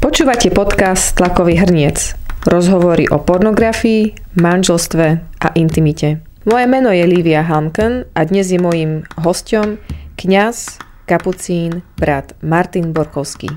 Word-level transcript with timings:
Počúvate 0.00 0.48
podcast 0.48 1.12
Tlakový 1.12 1.60
hrniec. 1.60 2.16
Rozhovory 2.48 3.12
o 3.12 3.20
pornografii, 3.20 4.16
manželstve 4.32 5.06
a 5.20 5.48
intimite. 5.60 6.24
Moje 6.48 6.64
meno 6.64 6.88
je 6.88 7.04
Lívia 7.04 7.44
Hamken 7.44 8.08
a 8.16 8.24
dnes 8.24 8.48
je 8.48 8.56
mojím 8.56 9.04
hostom 9.20 9.76
kňaz, 10.16 10.80
kapucín, 11.04 11.84
brat 12.00 12.32
Martin 12.40 12.96
Borkovský. 12.96 13.52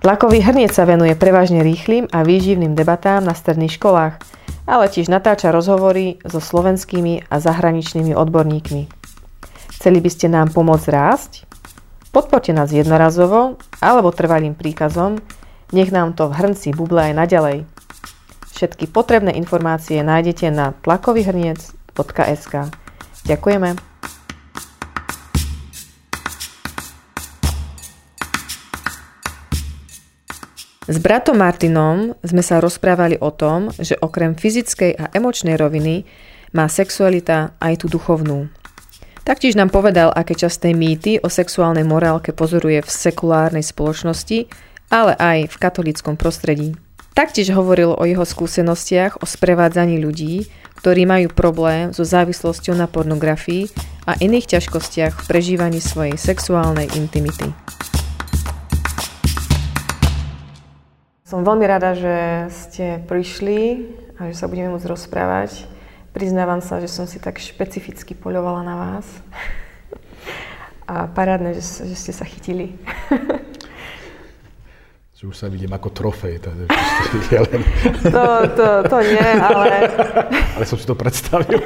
Tlakový 0.00 0.40
hrniec 0.40 0.72
sa 0.72 0.88
venuje 0.88 1.12
prevažne 1.12 1.60
rýchlým 1.60 2.08
a 2.08 2.24
výživným 2.24 2.72
debatám 2.72 3.20
na 3.20 3.36
stredných 3.36 3.76
školách, 3.76 4.24
ale 4.64 4.88
tiež 4.88 5.12
natáča 5.12 5.52
rozhovory 5.52 6.16
so 6.24 6.40
slovenskými 6.40 7.28
a 7.28 7.36
zahraničnými 7.44 8.16
odborníkmi. 8.16 8.88
Chceli 9.76 9.98
by 10.00 10.08
ste 10.08 10.32
nám 10.32 10.56
pomôcť 10.56 10.88
rásť? 10.88 11.47
Podporte 12.18 12.50
nás 12.50 12.74
jednorazovo 12.74 13.62
alebo 13.78 14.10
trvalým 14.10 14.58
príkazom, 14.58 15.22
nech 15.70 15.94
nám 15.94 16.18
to 16.18 16.26
v 16.26 16.34
hrnci 16.34 16.74
buble 16.74 16.98
aj 16.98 17.14
naďalej. 17.14 17.62
Všetky 18.58 18.90
potrebné 18.90 19.38
informácie 19.38 20.02
nájdete 20.02 20.50
na 20.50 20.74
tlakovýhrniec.sk. 20.82 22.54
Ďakujeme. 23.22 23.70
S 30.90 30.96
bratom 30.98 31.38
Martinom 31.38 32.18
sme 32.26 32.42
sa 32.42 32.58
rozprávali 32.58 33.14
o 33.22 33.30
tom, 33.30 33.70
že 33.78 33.94
okrem 33.94 34.34
fyzickej 34.34 34.98
a 34.98 35.14
emočnej 35.14 35.54
roviny 35.54 36.02
má 36.50 36.66
sexualita 36.66 37.54
aj 37.62 37.86
tú 37.86 37.86
duchovnú. 37.86 38.50
Taktiež 39.28 39.60
nám 39.60 39.68
povedal, 39.68 40.08
aké 40.08 40.32
časté 40.32 40.72
mýty 40.72 41.20
o 41.20 41.28
sexuálnej 41.28 41.84
morálke 41.84 42.32
pozoruje 42.32 42.80
v 42.80 42.88
sekulárnej 42.88 43.60
spoločnosti, 43.60 44.48
ale 44.88 45.12
aj 45.20 45.52
v 45.52 45.56
katolíckom 45.60 46.16
prostredí. 46.16 46.72
Taktiež 47.12 47.52
hovoril 47.52 47.92
o 47.92 48.08
jeho 48.08 48.24
skúsenostiach 48.24 49.20
o 49.20 49.28
sprevádzaní 49.28 50.00
ľudí, 50.00 50.48
ktorí 50.80 51.04
majú 51.04 51.28
problém 51.28 51.92
so 51.92 52.08
závislosťou 52.08 52.72
na 52.72 52.88
pornografii 52.88 53.68
a 54.08 54.16
iných 54.16 54.56
ťažkostiach 54.56 55.12
v 55.20 55.24
prežívaní 55.28 55.84
svojej 55.84 56.16
sexuálnej 56.16 56.88
intimity. 56.96 57.52
Som 61.28 61.44
veľmi 61.44 61.68
rada, 61.68 61.92
že 61.92 62.48
ste 62.48 63.04
prišli 63.04 63.92
a 64.16 64.32
že 64.32 64.40
sa 64.40 64.48
budeme 64.48 64.72
môcť 64.72 64.88
rozprávať. 64.88 65.77
Priznávam 66.12 66.64
sa, 66.64 66.80
že 66.80 66.88
som 66.88 67.04
si 67.04 67.20
tak 67.20 67.38
špecificky 67.38 68.16
poľovala 68.16 68.60
na 68.64 68.74
vás. 68.76 69.06
A 70.88 71.04
parádne, 71.04 71.52
že, 71.52 71.62
že 71.62 71.96
ste 71.96 72.12
sa 72.16 72.24
chytili. 72.24 72.74
Že 75.18 75.34
už 75.34 75.34
sa 75.34 75.50
vidím 75.50 75.74
ako 75.74 75.90
trofej. 75.90 76.38
To, 76.46 76.54
to, 78.14 78.24
to, 78.54 78.66
to 78.86 78.98
nie, 79.02 79.18
ale... 79.18 79.90
Ale 80.54 80.62
som 80.62 80.78
si 80.78 80.86
to 80.86 80.94
predstavil. 80.94 81.58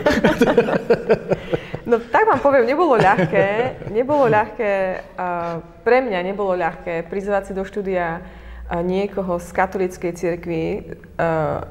No 1.84 2.00
tak 2.00 2.24
vám 2.24 2.40
poviem, 2.40 2.64
nebolo 2.64 2.96
ľahké. 2.96 3.76
Nebolo 3.92 4.24
ľahké, 4.32 4.72
pre 5.84 5.98
mňa 6.00 6.24
nebolo 6.24 6.56
ľahké 6.56 7.04
prizvať 7.12 7.42
si 7.44 7.52
do 7.52 7.68
štúdia 7.68 8.24
niekoho 8.80 9.36
z 9.36 9.52
katolíckej 9.52 10.12
cirkvi, 10.16 10.64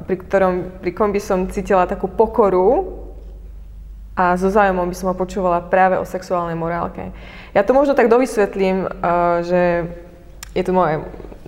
pri, 0.05 0.15
ktorom, 0.21 0.77
pri 0.85 0.91
kom 0.93 1.09
by 1.09 1.17
som 1.17 1.49
cítila 1.49 1.89
takú 1.89 2.05
pokoru 2.05 3.01
a 4.13 4.37
so 4.37 4.53
zájomom 4.53 4.85
by 4.85 4.93
som 4.93 5.09
ho 5.09 5.17
počúvala 5.17 5.65
práve 5.65 5.97
o 5.97 6.05
sexuálnej 6.05 6.53
morálke. 6.53 7.09
Ja 7.57 7.65
to 7.65 7.73
možno 7.73 7.97
tak 7.97 8.05
dovysvetlím, 8.05 8.85
že 9.41 9.89
je 10.53 10.61
to, 10.61 10.75
moje, 10.77 11.01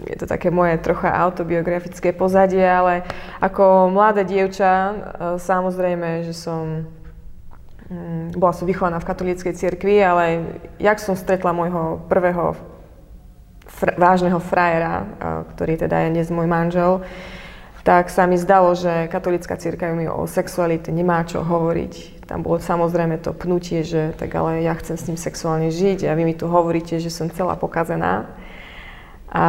je 0.09 0.17
to 0.17 0.25
také 0.25 0.49
moje 0.49 0.81
trocha 0.81 1.13
autobiografické 1.13 2.15
pozadie, 2.17 2.65
ale 2.65 3.05
ako 3.37 3.93
mladá 3.93 4.25
dievča, 4.25 4.95
samozrejme, 5.37 6.25
že 6.25 6.33
som 6.33 6.87
mm, 7.93 8.33
bola 8.39 8.57
som 8.57 8.65
vychovaná 8.65 8.97
v 8.97 9.09
katolíckej 9.11 9.53
cirkvi, 9.53 10.01
ale 10.01 10.41
jak 10.81 10.97
som 10.97 11.13
stretla 11.13 11.53
môjho 11.53 12.01
prvého 12.09 12.72
fr- 13.77 13.97
vážneho 13.97 14.37
frajera, 14.37 15.05
ktorý 15.55 15.81
teda 15.81 16.07
je 16.07 16.09
dnes 16.13 16.27
môj 16.29 16.45
manžel, 16.45 17.01
tak 17.83 18.07
sa 18.07 18.23
mi 18.23 18.39
zdalo, 18.39 18.71
že 18.79 19.11
katolická 19.11 19.59
církev 19.59 19.91
mi 19.91 20.07
o 20.07 20.23
sexualite 20.23 20.87
nemá 20.87 21.27
čo 21.27 21.43
hovoriť. 21.43 22.23
Tam 22.23 22.39
bolo 22.39 22.63
samozrejme 22.63 23.19
to 23.19 23.35
pnutie, 23.35 23.83
že 23.83 24.15
tak 24.15 24.31
ale 24.39 24.63
ja 24.63 24.71
chcem 24.79 24.95
s 24.95 25.07
ním 25.11 25.19
sexuálne 25.19 25.67
žiť 25.67 26.07
a 26.07 26.15
vy 26.15 26.23
mi 26.23 26.31
tu 26.31 26.47
hovoríte, 26.47 26.95
že 27.03 27.11
som 27.11 27.27
celá 27.27 27.59
pokazená. 27.59 28.31
A 29.33 29.45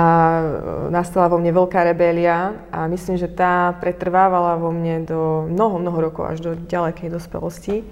nastala 0.89 1.29
vo 1.29 1.39
mne 1.39 1.55
veľká 1.55 1.85
rebélia 1.87 2.57
a 2.73 2.89
myslím, 2.89 3.21
že 3.21 3.29
tá 3.31 3.71
pretrvávala 3.79 4.57
vo 4.59 4.73
mne 4.73 5.05
do 5.07 5.45
mnoho, 5.47 5.77
mnoho 5.79 5.99
rokov, 6.11 6.25
až 6.25 6.39
do 6.41 6.53
ďalekej 6.57 7.13
dospelosti. 7.13 7.85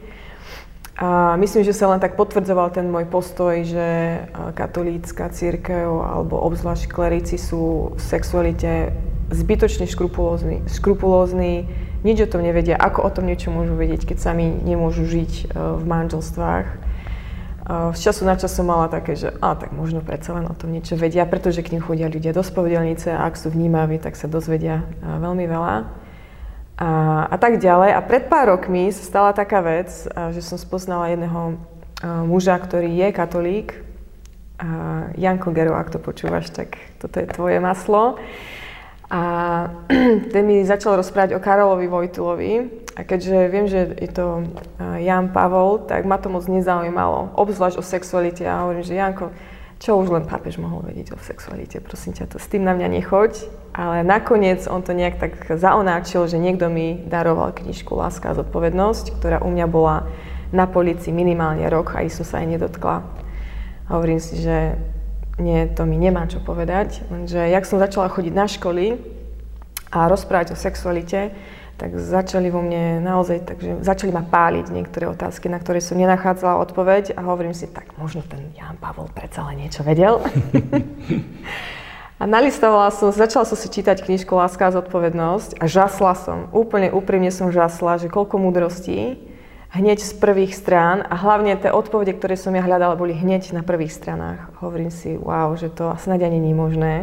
A 1.03 1.35
myslím, 1.35 1.67
že 1.67 1.75
sa 1.75 1.91
len 1.91 1.99
tak 1.99 2.15
potvrdzoval 2.15 2.71
ten 2.71 2.87
môj 2.87 3.11
postoj, 3.11 3.67
že 3.67 4.23
katolícka 4.55 5.27
církev 5.35 5.91
alebo 5.91 6.39
obzvlášť 6.47 6.87
klerici 6.87 7.43
sú 7.43 7.99
v 7.99 8.01
sexualite 8.01 8.95
zbytočne 9.35 9.91
škrupulózni, 9.91 10.63
škrupulózni, 10.71 11.67
nič 12.07 12.23
o 12.23 12.31
tom 12.31 12.47
nevedia, 12.47 12.79
ako 12.79 13.03
o 13.03 13.11
tom 13.11 13.27
niečo 13.27 13.51
môžu 13.51 13.75
vedieť, 13.75 14.15
keď 14.15 14.31
sami 14.31 14.47
nemôžu 14.63 15.03
žiť 15.11 15.33
e, 15.35 15.45
v 15.83 15.85
manželstvách. 15.91 16.67
Z 17.95 17.99
času 17.99 18.27
na 18.27 18.35
čas 18.35 18.51
som 18.51 18.67
mala 18.67 18.91
také, 18.91 19.15
že 19.15 19.31
a 19.39 19.55
tak 19.55 19.71
možno 19.71 20.03
predsa 20.03 20.35
len 20.35 20.51
o 20.51 20.55
tom 20.55 20.75
niečo 20.75 20.99
vedia, 20.99 21.23
pretože 21.27 21.63
k 21.63 21.75
ním 21.75 21.83
chodia 21.83 22.11
ľudia 22.11 22.35
do 22.35 22.43
spovedelnice 22.43 23.15
a 23.15 23.23
ak 23.23 23.39
sú 23.39 23.55
vnímaví, 23.55 24.03
tak 24.03 24.19
sa 24.19 24.27
dozvedia 24.27 24.83
veľmi 24.99 25.47
veľa 25.47 26.02
a, 26.83 26.89
a 27.31 27.37
tak 27.39 27.63
ďalej. 27.63 27.95
A 27.95 28.01
pred 28.03 28.27
pár 28.27 28.59
rokmi 28.59 28.91
sa 28.91 29.07
stala 29.07 29.31
taká 29.31 29.63
vec, 29.63 29.87
že 30.35 30.43
som 30.43 30.59
spoznala 30.59 31.15
jedného 31.15 31.55
muža, 32.27 32.59
ktorý 32.59 32.91
je 32.91 33.09
katolík. 33.15 33.69
A 34.59 34.71
Janko 35.15 35.55
Gero, 35.55 35.79
ak 35.79 35.95
to 35.95 36.03
počúvaš, 36.03 36.51
tak 36.51 36.75
toto 36.99 37.23
je 37.23 37.27
tvoje 37.31 37.63
maslo. 37.63 38.19
A 39.13 39.23
ten 40.35 40.43
mi 40.43 40.67
začal 40.67 40.99
rozprávať 40.99 41.39
o 41.39 41.43
Karolovi 41.43 41.87
Vojtilovi. 41.87 42.53
A 42.99 43.07
keďže 43.07 43.39
viem, 43.49 43.67
že 43.71 43.95
je 44.03 44.11
to 44.11 44.45
Jan 44.99 45.31
Pavol, 45.31 45.87
tak 45.87 46.03
ma 46.03 46.19
to 46.19 46.29
moc 46.35 46.45
nezaujímalo. 46.51 47.39
Obzvlášť 47.39 47.79
o 47.79 47.85
sexualite. 47.85 48.43
A 48.43 48.67
hovorím, 48.67 48.85
že 48.85 48.99
Janko, 48.99 49.31
čo 49.83 49.99
už 49.99 50.15
len 50.15 50.25
pápež 50.31 50.63
mohol 50.63 50.87
vedieť 50.87 51.13
o 51.13 51.19
sexualite, 51.19 51.83
prosím 51.83 52.15
ťa, 52.15 52.31
to 52.31 52.39
s 52.39 52.47
tým 52.47 52.63
na 52.63 52.79
mňa 52.79 52.89
nechoď 53.03 53.33
ale 53.73 54.05
nakoniec 54.05 54.69
on 54.69 54.85
to 54.85 54.93
nejak 54.93 55.17
tak 55.17 55.33
zaonáčil, 55.49 56.29
že 56.29 56.37
niekto 56.37 56.69
mi 56.69 57.01
daroval 57.09 57.57
knižku 57.57 57.97
Láska 57.97 58.33
a 58.33 58.37
zodpovednosť, 58.37 59.17
ktorá 59.17 59.41
u 59.41 59.49
mňa 59.49 59.67
bola 59.67 60.05
na 60.53 60.69
polici 60.69 61.09
minimálne 61.09 61.65
rok 61.73 61.97
a 61.97 62.05
som 62.13 62.29
sa 62.29 62.45
aj 62.45 62.53
nedotkla. 62.53 63.01
A 63.89 63.91
hovorím 63.97 64.21
si, 64.21 64.45
že 64.45 64.77
nie, 65.41 65.65
to 65.73 65.89
mi 65.89 65.97
nemá 65.97 66.29
čo 66.29 66.45
povedať, 66.45 67.01
lenže 67.09 67.41
jak 67.41 67.65
som 67.65 67.81
začala 67.81 68.13
chodiť 68.13 68.35
na 68.37 68.45
školy 68.45 69.01
a 69.89 70.05
rozprávať 70.13 70.53
o 70.53 70.61
sexualite, 70.61 71.33
tak 71.77 71.99
začali 71.99 72.49
vo 72.53 72.63
mne 72.63 73.03
naozaj, 73.03 73.49
takže 73.49 73.71
začali 73.83 74.15
ma 74.15 74.23
páliť 74.23 74.71
niektoré 74.71 75.11
otázky, 75.11 75.51
na 75.51 75.59
ktoré 75.59 75.83
som 75.83 75.99
nenachádzala 75.99 76.63
odpoveď 76.63 77.19
a 77.19 77.27
hovorím 77.27 77.57
si, 77.57 77.67
tak 77.67 77.91
možno 77.99 78.23
ten 78.23 78.55
Jan 78.55 78.79
Pavol 78.79 79.11
predsa 79.11 79.43
len 79.51 79.67
niečo 79.67 79.83
vedel. 79.83 80.23
A 82.23 82.27
nalistovala 82.31 82.95
som, 82.95 83.11
začala 83.11 83.43
som 83.43 83.59
si 83.59 83.67
čítať 83.67 83.99
knižku 83.99 84.31
Láska 84.31 84.71
a 84.71 84.75
zodpovednosť 84.79 85.59
a 85.59 85.67
žasla 85.67 86.15
som, 86.15 86.47
úplne 86.55 86.95
úprimne 86.95 87.35
som 87.35 87.51
žasla, 87.51 87.99
že 87.99 88.07
koľko 88.07 88.39
múdrostí 88.39 89.19
hneď 89.75 89.99
z 89.99 90.13
prvých 90.21 90.55
strán 90.55 91.03
a 91.03 91.19
hlavne 91.19 91.57
tie 91.59 91.75
odpovede, 91.75 92.15
ktoré 92.15 92.39
som 92.39 92.55
ja 92.55 92.63
hľadala, 92.63 92.95
boli 92.95 93.17
hneď 93.17 93.57
na 93.57 93.67
prvých 93.67 93.91
stranách. 93.91 94.55
Hovorím 94.63 94.95
si, 94.95 95.19
wow, 95.19 95.51
že 95.57 95.73
to 95.73 95.97
snáď 95.99 96.29
ani 96.29 96.39
nie 96.39 96.55
je 96.55 96.61
možné. 96.63 96.95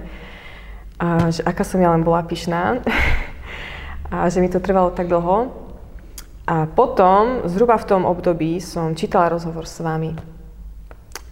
A 1.03 1.35
že 1.35 1.41
aká 1.43 1.67
som 1.67 1.83
ja 1.83 1.91
len 1.91 2.05
bola 2.05 2.23
pyšná 2.23 2.79
a 4.09 4.29
že 4.29 4.41
mi 4.41 4.49
to 4.49 4.59
trvalo 4.59 4.89
tak 4.89 5.07
dlho. 5.07 5.53
A 6.49 6.65
potom, 6.65 7.45
zhruba 7.45 7.77
v 7.77 7.85
tom 7.85 8.01
období, 8.09 8.57
som 8.57 8.97
čítala 8.97 9.29
rozhovor 9.29 9.69
s 9.69 9.85
vami. 9.85 10.17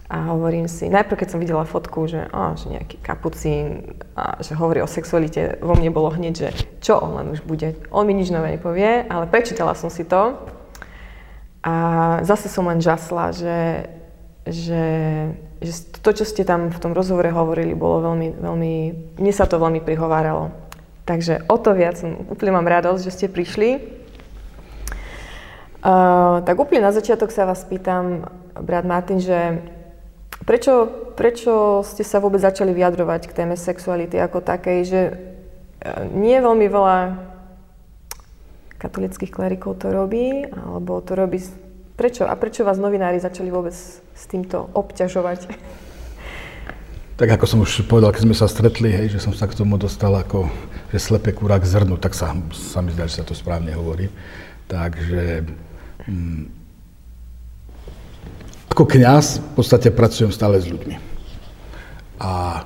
A 0.08 0.32
hovorím 0.32 0.70
si, 0.72 0.88
najprv 0.88 1.20
keď 1.20 1.28
som 1.28 1.42
videla 1.42 1.68
fotku, 1.68 2.08
že, 2.08 2.24
á, 2.32 2.56
že 2.56 2.72
nejaký 2.72 2.96
kapucín, 3.02 3.98
a 4.16 4.40
že 4.40 4.56
hovorí 4.56 4.80
o 4.80 4.88
sexualite, 4.88 5.60
vo 5.60 5.76
mne 5.76 5.92
bolo 5.92 6.08
hneď, 6.14 6.32
že 6.32 6.48
čo 6.80 6.96
on 6.96 7.20
len 7.20 7.26
už 7.34 7.44
bude. 7.44 7.76
On 7.92 8.08
mi 8.08 8.16
nič 8.16 8.32
nové 8.32 8.56
nepovie, 8.56 9.04
ale 9.04 9.28
prečítala 9.28 9.76
som 9.76 9.92
si 9.92 10.08
to. 10.08 10.38
A 11.60 11.74
zase 12.24 12.48
som 12.48 12.64
len 12.70 12.80
žasla, 12.80 13.36
že, 13.36 13.60
že, 14.48 14.86
že 15.60 15.72
to, 16.00 16.10
čo 16.14 16.24
ste 16.24 16.46
tam 16.46 16.72
v 16.72 16.78
tom 16.80 16.96
rozhovore 16.96 17.28
hovorili, 17.28 17.76
bolo 17.76 18.08
veľmi, 18.08 18.38
veľmi, 18.40 18.74
mne 19.20 19.32
sa 19.34 19.44
to 19.44 19.60
veľmi 19.60 19.84
prihováralo. 19.84 20.67
Takže 21.08 21.48
o 21.48 21.56
to 21.56 21.72
viac, 21.72 21.96
úplne 22.28 22.52
mám 22.52 22.68
radosť, 22.68 23.00
že 23.00 23.14
ste 23.16 23.26
prišli. 23.32 23.80
Uh, 25.80 26.44
tak 26.44 26.60
úplne 26.60 26.84
na 26.84 26.92
začiatok 26.92 27.32
sa 27.32 27.48
vás 27.48 27.64
pýtam, 27.64 28.28
brat 28.60 28.84
Martin, 28.84 29.16
že 29.16 29.64
Prečo, 30.48 30.88
prečo 31.12 31.84
ste 31.84 32.00
sa 32.06 32.24
vôbec 32.24 32.40
začali 32.40 32.72
vyjadrovať 32.72 33.28
k 33.28 33.36
téme 33.36 33.52
sexuality 33.52 34.16
ako 34.16 34.40
takej, 34.40 34.78
že 34.86 35.00
e, 35.10 35.12
nie 36.16 36.40
veľmi 36.40 36.64
veľa 36.72 36.96
katolických 38.80 39.28
klerikov 39.28 39.76
to 39.76 39.92
robí, 39.92 40.48
alebo 40.48 41.04
to 41.04 41.18
robí... 41.18 41.42
Prečo? 42.00 42.24
A 42.24 42.32
prečo 42.38 42.64
vás 42.64 42.80
novinári 42.80 43.20
začali 43.20 43.52
vôbec 43.52 43.74
s 43.74 44.24
týmto 44.30 44.70
obťažovať? 44.72 45.52
Tak 47.18 47.34
ako 47.34 47.46
som 47.50 47.58
už 47.66 47.82
povedal, 47.90 48.14
keď 48.14 48.30
sme 48.30 48.36
sa 48.38 48.46
stretli, 48.46 48.94
hej, 48.94 49.10
že 49.10 49.18
som 49.18 49.34
sa 49.34 49.50
k 49.50 49.58
tomu 49.58 49.74
dostal 49.74 50.14
ako, 50.14 50.46
že 50.94 51.02
slepe 51.02 51.34
kurák 51.34 51.66
zrnu, 51.66 51.98
tak 51.98 52.14
sa, 52.14 52.30
sa 52.54 52.78
mi 52.78 52.94
zdá, 52.94 53.10
že 53.10 53.18
sa 53.18 53.26
to 53.26 53.34
správne 53.34 53.74
hovorí. 53.74 54.06
Takže 54.70 55.42
mm, 56.06 56.42
ako 58.70 58.86
kňaz 58.86 59.42
v 59.42 59.50
podstate 59.58 59.90
pracujem 59.90 60.30
stále 60.30 60.62
s 60.62 60.70
ľuďmi. 60.70 60.94
A 62.22 62.62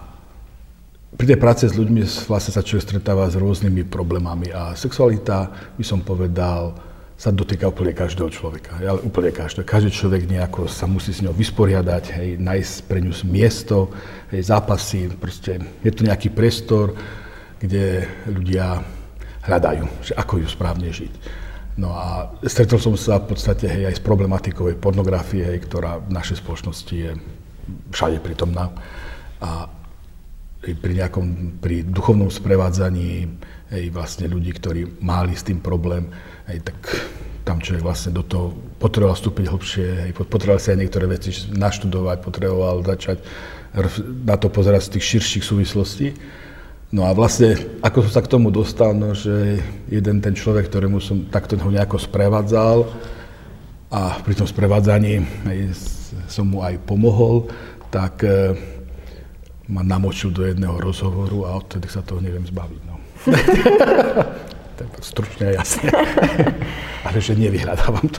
pri 1.16 1.24
tej 1.32 1.38
práci 1.40 1.64
s 1.64 1.72
ľuďmi 1.72 2.04
vlastne 2.28 2.52
sa 2.52 2.60
človek 2.60 2.84
stretáva 2.84 3.32
s 3.32 3.40
rôznymi 3.40 3.88
problémami 3.88 4.52
a 4.52 4.76
sexualita, 4.76 5.48
by 5.80 5.84
som 5.88 6.04
povedal, 6.04 6.76
sa 7.22 7.30
dotýka 7.30 7.70
úplne 7.70 7.94
každého 7.94 8.34
človeka. 8.34 8.82
Ale 8.82 8.98
úplne 8.98 9.30
každého. 9.30 9.62
Každý 9.62 9.94
človek 9.94 10.26
nejako 10.26 10.66
sa 10.66 10.90
musí 10.90 11.14
s 11.14 11.22
ňou 11.22 11.30
vysporiadať, 11.30 12.04
hej, 12.18 12.28
nájsť 12.42 12.74
pre 12.90 12.98
ňu 12.98 13.14
miesto, 13.30 13.94
hej, 14.34 14.50
zápasy, 14.50 15.06
proste 15.14 15.62
je 15.86 15.92
to 15.94 16.02
nejaký 16.02 16.34
priestor, 16.34 16.98
kde 17.62 18.10
ľudia 18.26 18.82
hľadajú, 19.46 19.86
že 20.02 20.18
ako 20.18 20.42
ju 20.42 20.46
správne 20.50 20.90
žiť. 20.90 21.14
No 21.78 21.94
a 21.94 22.26
stretol 22.42 22.82
som 22.82 22.98
sa 22.98 23.22
v 23.22 23.30
podstate 23.38 23.70
hej, 23.70 23.86
aj 23.86 24.02
s 24.02 24.02
problematikou 24.02 24.66
pornografie, 24.82 25.46
hej, 25.46 25.62
ktorá 25.62 26.02
v 26.02 26.10
našej 26.10 26.42
spoločnosti 26.42 26.90
je 26.90 27.14
všade 27.94 28.18
prítomná. 28.18 28.66
A 29.38 29.70
pri 30.58 30.92
nejakom, 30.98 31.54
pri 31.62 31.86
duchovnom 31.86 32.34
sprevádzaní 32.34 33.30
hej, 33.70 33.84
vlastne 33.94 34.26
ľudí, 34.26 34.58
ktorí 34.58 34.98
mali 34.98 35.38
s 35.38 35.46
tým 35.46 35.62
problém, 35.62 36.10
Hej, 36.52 36.68
tak 36.68 36.76
tam 37.48 37.64
človek 37.64 37.80
vlastne 37.80 38.12
do 38.12 38.20
toho 38.20 38.52
potreboval 38.76 39.16
vstúpiť 39.16 39.48
hlbšie, 39.48 39.86
hej, 40.04 40.12
potreboval 40.12 40.60
si 40.60 40.68
aj 40.68 40.78
niektoré 40.84 41.08
veci 41.08 41.32
naštudovať, 41.48 42.20
potreboval 42.20 42.84
začať 42.84 43.24
na 44.28 44.36
to 44.36 44.52
pozerať 44.52 44.92
z 44.92 44.92
tých 44.98 45.04
širších 45.16 45.44
súvislostí. 45.48 46.08
No 46.92 47.08
a 47.08 47.16
vlastne, 47.16 47.56
ako 47.80 48.04
som 48.04 48.20
sa 48.20 48.20
k 48.20 48.28
tomu 48.36 48.52
dostal, 48.52 48.92
no, 48.92 49.16
že 49.16 49.64
jeden 49.88 50.20
ten 50.20 50.36
človek, 50.36 50.68
ktorému 50.68 51.00
som 51.00 51.24
takto 51.24 51.56
ho 51.56 51.72
nejako 51.72 51.96
sprevádzal 51.96 52.84
a 53.88 54.20
pri 54.20 54.34
tom 54.36 54.44
sprevádzaní 54.44 55.24
hej, 55.48 55.72
som 56.28 56.52
mu 56.52 56.60
aj 56.60 56.76
pomohol, 56.84 57.48
tak 57.88 58.28
e, 58.28 58.52
ma 59.72 59.80
namočil 59.80 60.36
do 60.36 60.44
jedného 60.44 60.76
rozhovoru 60.76 61.48
a 61.48 61.56
odtedy 61.56 61.88
sa 61.88 62.04
toho 62.04 62.20
neviem 62.20 62.44
zbaviť. 62.44 62.80
No. 62.84 62.96
stručne 65.02 65.52
a 65.52 65.62
jasne. 65.62 65.88
Ale 67.06 67.18
že 67.18 67.34
nevyhľadávam 67.34 68.06
to. 68.08 68.18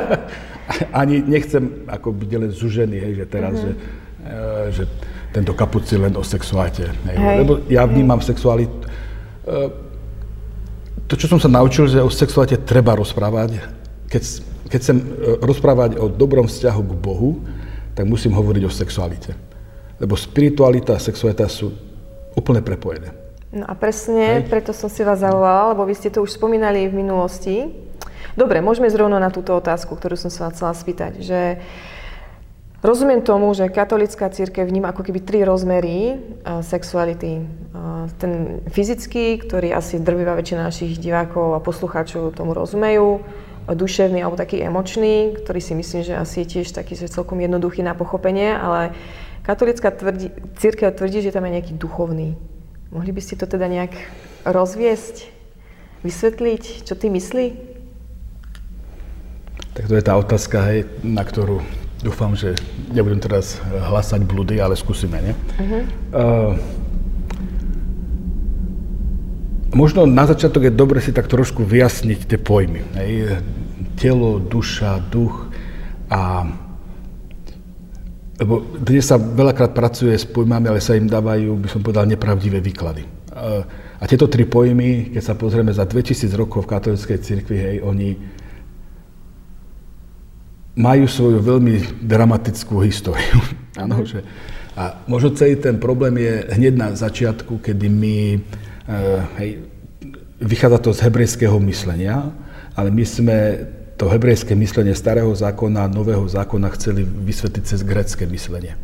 Ani 1.00 1.22
nechcem 1.22 1.86
ako 1.86 2.10
byť 2.10 2.30
len 2.36 2.50
zužený, 2.50 2.96
hej, 2.98 3.12
že 3.22 3.26
teraz, 3.30 3.54
mm-hmm. 3.54 3.76
že, 4.74 4.82
e, 4.82 4.82
že 4.82 4.84
tento 5.30 5.52
kaput 5.54 5.86
je 5.86 5.98
len 6.00 6.14
o 6.18 6.24
sexualite. 6.26 6.90
Hej. 7.06 7.16
Hej. 7.16 7.36
Lebo 7.46 7.52
ja 7.70 7.86
vnímam 7.86 8.18
hej. 8.18 8.34
sexualitu... 8.34 8.74
E, 9.46 9.84
to, 11.06 11.14
čo 11.14 11.30
som 11.30 11.38
sa 11.38 11.46
naučil, 11.46 11.86
že 11.86 12.02
o 12.02 12.10
sexualite 12.10 12.58
treba 12.66 12.98
rozprávať, 12.98 13.62
keď, 14.10 14.22
keď 14.74 14.78
chcem 14.82 14.98
e, 14.98 15.04
rozprávať 15.38 16.02
o 16.02 16.10
dobrom 16.10 16.50
vzťahu 16.50 16.82
k 16.82 16.92
Bohu, 16.98 17.46
tak 17.94 18.04
musím 18.04 18.34
hovoriť 18.34 18.62
o 18.66 18.72
sexualite. 18.72 19.32
Lebo 19.96 20.18
spiritualita 20.18 20.98
a 20.98 21.00
sexualita 21.00 21.46
sú 21.48 21.72
úplne 22.36 22.60
prepojené. 22.60 23.25
No 23.54 23.62
a 23.62 23.78
presne, 23.78 24.42
Hej. 24.42 24.50
preto 24.50 24.74
som 24.74 24.90
si 24.90 25.06
vás 25.06 25.22
zavolala, 25.22 25.70
lebo 25.70 25.86
vy 25.86 25.94
ste 25.94 26.10
to 26.10 26.18
už 26.18 26.34
spomínali 26.34 26.90
v 26.90 26.98
minulosti. 26.98 27.70
Dobre, 28.34 28.58
môžeme 28.58 28.90
zrovna 28.90 29.22
na 29.22 29.30
túto 29.30 29.54
otázku, 29.54 29.94
ktorú 29.94 30.18
som 30.18 30.34
sa 30.34 30.50
chcela 30.50 30.74
spýtať, 30.74 31.22
že 31.22 31.62
rozumiem 32.82 33.22
tomu, 33.22 33.48
že 33.54 33.70
katolická 33.70 34.28
církev 34.34 34.66
vníma 34.66 34.90
ako 34.90 35.06
keby 35.06 35.22
tri 35.22 35.46
rozmery 35.46 36.18
uh, 36.42 36.60
sexuality. 36.60 37.46
Uh, 37.70 38.10
ten 38.18 38.60
fyzický, 38.66 39.38
ktorý 39.38 39.70
asi 39.72 40.02
drvivá 40.02 40.34
väčšina 40.34 40.66
našich 40.66 40.98
divákov 40.98 41.54
a 41.54 41.62
poslucháčov 41.62 42.34
tomu 42.34 42.50
rozumejú, 42.50 43.22
duševný 43.70 44.26
alebo 44.26 44.38
taký 44.38 44.62
emočný, 44.62 45.38
ktorý 45.38 45.60
si 45.62 45.74
myslím, 45.78 46.02
že 46.02 46.14
asi 46.18 46.42
je 46.42 46.50
tiež 46.58 46.74
taký, 46.74 46.98
že 46.98 47.10
celkom 47.10 47.38
jednoduchý 47.38 47.82
na 47.82 47.94
pochopenie, 47.94 48.54
ale 48.54 48.94
katolická 49.42 49.90
tvrdí, 49.94 50.34
církev 50.58 50.94
tvrdí, 50.94 51.22
že 51.22 51.34
tam 51.34 51.46
je 51.46 51.62
nejaký 51.62 51.74
duchovný 51.78 52.34
Mohli 52.96 53.12
by 53.12 53.20
ste 53.20 53.36
to 53.36 53.44
teda 53.44 53.68
nejak 53.68 53.92
rozviesť, 54.48 55.28
vysvetliť, 56.00 56.88
čo 56.88 56.96
ty 56.96 57.12
myslí? 57.12 57.46
Tak 59.76 59.84
to 59.84 60.00
je 60.00 60.00
tá 60.00 60.16
otázka, 60.16 60.64
hej, 60.64 60.88
na 61.04 61.20
ktorú 61.20 61.60
dúfam, 62.00 62.32
že 62.32 62.56
nebudem 62.96 63.20
teraz 63.20 63.60
hlasať 63.68 64.24
blúdy, 64.24 64.64
ale 64.64 64.80
skúsime, 64.80 65.20
nie? 65.20 65.34
Uh-huh. 65.36 65.82
Uh, 66.08 66.52
možno 69.76 70.08
na 70.08 70.24
začiatok 70.24 70.64
je 70.64 70.72
dobre 70.72 71.04
si 71.04 71.12
tak 71.12 71.28
trošku 71.28 71.68
vyjasniť 71.68 72.24
tie 72.24 72.40
pojmy. 72.40 72.80
Hej. 72.96 73.44
Telo, 74.00 74.40
duša, 74.40 75.04
duch 75.12 75.52
a 76.08 76.48
lebo 78.36 78.60
dnes 78.76 79.08
sa 79.08 79.16
veľakrát 79.16 79.72
pracuje 79.72 80.12
s 80.12 80.28
pojmami, 80.28 80.68
ale 80.68 80.84
sa 80.84 80.92
im 80.92 81.08
dávajú, 81.08 81.56
by 81.56 81.68
som 81.72 81.80
povedal, 81.80 82.04
nepravdivé 82.04 82.60
výklady. 82.60 83.08
A 83.96 84.04
tieto 84.04 84.28
tri 84.28 84.44
pojmy, 84.44 85.16
keď 85.16 85.22
sa 85.24 85.34
pozrieme 85.36 85.72
za 85.72 85.88
2000 85.88 86.28
rokov 86.36 86.68
v 86.68 86.70
katolíckej 86.76 87.18
cirkvi, 87.24 87.56
hej, 87.56 87.76
oni 87.80 88.12
majú 90.76 91.08
svoju 91.08 91.40
veľmi 91.40 92.04
dramatickú 92.04 92.84
históriu. 92.84 93.40
ano, 93.82 94.04
že, 94.04 94.20
a 94.76 95.00
možno 95.08 95.32
celý 95.32 95.56
ten 95.56 95.80
problém 95.80 96.20
je 96.20 96.44
hneď 96.52 96.74
na 96.76 96.88
začiatku, 96.92 97.64
kedy 97.64 97.88
my, 97.88 98.16
e, 98.36 98.38
hej, 99.40 99.50
vychádza 100.44 100.78
to 100.84 100.90
z 100.92 101.08
hebrejského 101.08 101.56
myslenia, 101.64 102.28
ale 102.76 102.92
my 102.92 103.04
sme 103.08 103.36
to 103.96 104.12
hebrejské 104.12 104.52
myslenie 104.52 104.92
starého 104.92 105.32
zákona 105.32 105.88
a 105.88 105.92
nového 105.92 106.28
zákona 106.28 106.68
chceli 106.76 107.02
vysvetliť 107.02 107.64
cez 107.64 107.80
grecké 107.80 108.28
myslenie. 108.28 108.76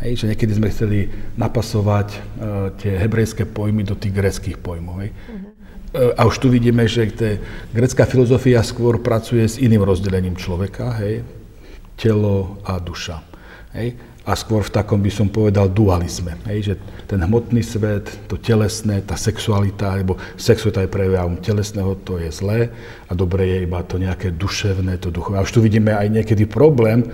Hej, 0.00 0.24
že 0.24 0.32
niekedy 0.32 0.52
sme 0.56 0.72
chceli 0.72 1.12
napasovať 1.36 2.08
uh, 2.16 2.20
tie 2.80 2.96
hebrejské 2.96 3.44
pojmy 3.44 3.84
do 3.84 3.92
tých 3.92 4.16
greckých 4.16 4.56
pojmov. 4.56 5.04
Hej. 5.04 5.10
Uh-huh. 5.12 6.16
a 6.16 6.24
už 6.24 6.40
tu 6.40 6.48
vidíme, 6.48 6.88
že 6.88 7.12
te, 7.12 7.36
grecká 7.76 8.08
filozofia 8.08 8.64
skôr 8.64 8.96
pracuje 9.04 9.44
s 9.44 9.60
iným 9.60 9.84
rozdelením 9.84 10.40
človeka, 10.40 10.96
hej, 11.04 11.20
telo 12.00 12.64
a 12.64 12.80
duša. 12.80 13.20
Hej 13.76 14.09
a 14.24 14.36
skôr 14.36 14.60
v 14.60 14.74
takom 14.74 15.00
by 15.00 15.08
som 15.08 15.32
povedal 15.32 15.72
dualizme. 15.72 16.36
Hej, 16.44 16.60
že 16.62 16.74
ten 17.08 17.20
hmotný 17.24 17.64
svet, 17.64 18.12
to 18.28 18.36
telesné, 18.36 19.00
tá 19.00 19.16
sexualita, 19.16 19.96
alebo 19.96 20.20
sexualita 20.36 20.84
je 20.84 20.92
prejavom 20.92 21.40
telesného, 21.40 21.96
to 22.04 22.20
je 22.20 22.28
zlé 22.28 22.68
a 23.08 23.12
dobre 23.16 23.48
je 23.48 23.58
iba 23.64 23.80
to 23.80 23.96
nejaké 23.96 24.36
duševné, 24.36 25.00
to 25.00 25.08
duchové. 25.08 25.40
A 25.40 25.46
už 25.46 25.56
tu 25.56 25.60
vidíme 25.64 25.96
aj 25.96 26.12
niekedy 26.12 26.44
problém, 26.44 27.08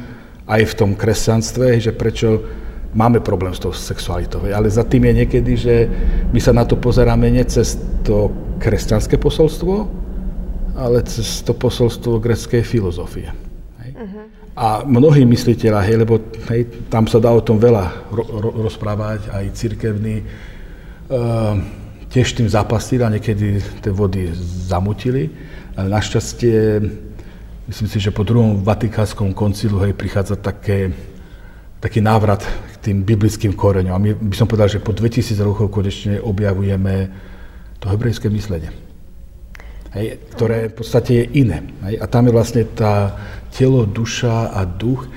aj 0.51 0.63
v 0.67 0.75
tom 0.75 0.91
kresťanstve, 0.99 1.79
že 1.79 1.95
prečo 1.95 2.43
máme 2.95 3.23
problém 3.23 3.55
s 3.55 3.63
tou 3.63 3.71
sexualitou. 3.71 4.43
Ale 4.47 4.67
za 4.67 4.83
tým 4.83 5.07
je 5.07 5.15
niekedy, 5.23 5.53
že 5.55 5.75
my 6.31 6.41
sa 6.43 6.51
na 6.55 6.67
to 6.67 6.75
pozeráme 6.75 7.31
nie 7.31 7.45
cez 7.47 7.79
to 8.03 8.35
kresťanské 8.59 9.15
posolstvo, 9.21 9.87
ale 10.77 11.01
cez 11.07 11.41
to 11.43 11.57
posolstvo 11.57 12.21
greckej 12.21 12.63
filozofie. 12.67 13.33
A 14.57 14.89
mnohí 14.89 15.29
mysliteľa, 15.29 15.85
hej, 15.85 16.01
lebo 16.01 16.17
hej, 16.49 16.89
tam 16.89 17.05
sa 17.05 17.21
dá 17.21 17.29
o 17.29 17.45
tom 17.45 17.61
veľa 17.61 18.09
ro- 18.09 18.31
ro- 18.41 18.57
rozprávať, 18.65 19.29
aj 19.29 19.53
cirkevní, 19.53 20.25
uh, 20.25 21.61
tiež 22.09 22.41
tým 22.41 22.49
zapasili 22.49 23.05
a 23.05 23.13
niekedy 23.13 23.61
tie 23.85 23.93
vody 23.93 24.33
zamutili. 24.65 25.29
Ale 25.77 25.93
našťastie, 25.93 26.81
myslím 27.69 27.89
si, 27.93 27.99
že 28.01 28.17
po 28.17 28.25
druhom 28.25 28.65
vatikánskom 28.65 29.37
koncilu 29.37 29.77
hej, 29.85 29.93
prichádza 29.93 30.41
také, 30.41 30.89
taký 31.77 32.01
návrat 32.01 32.41
k 32.41 32.77
tým 32.81 33.05
biblickým 33.05 33.53
koreňom. 33.53 33.93
A 33.93 34.01
my 34.01 34.17
by 34.17 34.37
som 34.41 34.49
povedal, 34.49 34.73
že 34.73 34.81
po 34.81 34.97
2000 34.97 35.37
rokov 35.45 35.69
konečne 35.69 36.17
objavujeme 36.17 37.13
to 37.77 37.93
hebrejské 37.93 38.33
myslenie 38.33 38.86
hej, 39.97 40.21
ktoré 40.37 40.69
v 40.69 40.75
podstate 40.77 41.11
je 41.13 41.25
iné. 41.41 41.65
Hej, 41.89 41.95
a 41.99 42.05
tam 42.07 42.29
je 42.29 42.37
vlastne 42.37 42.63
tá 42.69 43.17
telo, 43.51 43.89
duša 43.89 44.53
a 44.53 44.69
duch. 44.69 45.09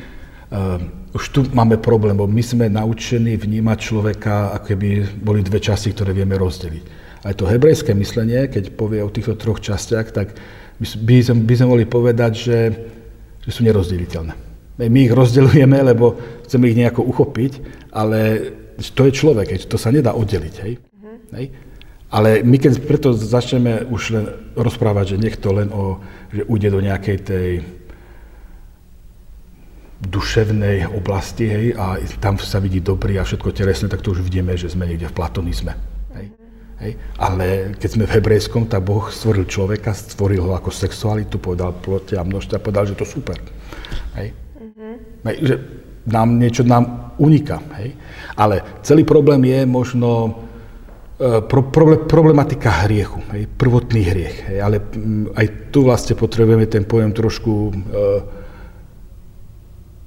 Uh, 0.49 0.79
už 1.13 1.23
tu 1.33 1.39
máme 1.51 1.81
problém, 1.81 2.13
bo 2.15 2.29
my 2.29 2.41
sme 2.41 2.69
naučení 2.69 3.35
vnímať 3.35 3.77
človeka, 3.77 4.55
ako 4.55 4.65
keby 4.73 4.89
boli 5.19 5.41
dve 5.41 5.57
časti, 5.57 5.91
ktoré 5.91 6.13
vieme 6.13 6.37
rozdeliť. 6.37 6.83
Aj 7.25 7.33
to 7.35 7.49
hebrejské 7.49 7.91
myslenie, 7.97 8.47
keď 8.47 8.71
povie 8.77 9.03
o 9.03 9.11
týchto 9.11 9.35
troch 9.35 9.59
častiach, 9.59 10.07
tak 10.15 10.37
by 10.79 11.19
sme, 11.19 11.43
by 11.43 11.53
sme 11.57 11.67
mohli 11.67 11.85
povedať, 11.89 12.31
že, 12.31 12.59
že 13.43 13.49
sú 13.51 13.67
nerozdeliteľné. 13.67 14.33
My 14.79 14.99
ich 15.03 15.11
rozdeľujeme, 15.11 15.75
lebo 15.91 16.15
chceme 16.47 16.71
ich 16.71 16.79
nejako 16.79 17.03
uchopiť, 17.03 17.51
ale 17.91 18.19
to 18.95 19.03
je 19.03 19.11
človek, 19.11 19.51
to 19.67 19.75
sa 19.75 19.91
nedá 19.91 20.15
oddeliť. 20.15 20.55
Hej? 20.63 20.73
Uh-huh. 20.79 21.17
Hej? 21.35 21.45
Ale 22.09 22.41
my 22.41 22.57
keď 22.57 22.73
preto 22.89 23.13
začneme 23.13 23.85
už 23.85 24.01
len 24.17 24.25
rozprávať, 24.57 25.15
že 25.15 25.21
nech 25.21 25.37
to 25.37 25.53
len 25.53 25.69
o, 25.69 26.01
že 26.33 26.41
ujde 26.49 26.69
do 26.73 26.81
nejakej 26.81 27.17
tej 27.21 27.49
duševnej 29.99 30.89
oblasti, 30.89 31.45
hej, 31.45 31.65
a 31.75 31.99
tam 32.23 32.39
sa 32.39 32.57
vidí 32.63 32.79
dobrý 32.79 33.19
a 33.19 33.27
všetko 33.27 33.51
telesné, 33.51 33.91
tak 33.91 34.01
to 34.01 34.15
už 34.15 34.23
vidíme, 34.23 34.55
že 34.55 34.71
sme 34.71 34.87
niekde 34.87 35.11
v 35.11 35.17
platonizme. 35.17 35.75
Hej. 36.15 36.27
Hej. 36.79 36.91
Ale 37.19 37.75
keď 37.75 37.89
sme 37.91 38.07
v 38.07 38.13
hebrejskom, 38.15 38.63
tak 38.71 38.87
Boh 38.87 39.11
stvoril 39.11 39.43
človeka, 39.45 39.91
stvoril 39.91 40.39
ho 40.49 40.55
ako 40.55 40.71
sexualitu, 40.71 41.37
povedal 41.37 41.75
plote 41.77 42.15
a 42.15 42.23
množstvo 42.23 42.55
a 42.57 42.63
povedal, 42.63 42.87
že 42.87 42.95
to 42.95 43.03
super. 43.03 43.35
Hej. 44.15 44.31
Mm-hmm. 44.33 44.93
Hej, 45.27 45.35
že 45.43 45.55
nám 46.07 46.29
niečo 46.39 46.63
nám 46.63 47.13
uniká. 47.19 47.59
Hej. 47.77 47.99
Ale 48.39 48.63
celý 48.81 49.03
problém 49.03 49.43
je 49.45 49.67
možno 49.67 50.39
pro, 51.19 51.61
problematika 52.07 52.87
hriechu, 52.87 53.19
hej, 53.35 53.51
prvotný 53.59 54.01
hriech. 54.07 54.37
Hej, 54.47 54.57
ale 54.63 54.79
mm, 54.79 55.35
aj 55.35 55.47
tu 55.75 55.83
vlastne 55.83 56.15
potrebujeme 56.15 56.63
ten 56.71 56.87
pojem 56.87 57.11
trošku 57.11 57.51
e, 57.51 57.71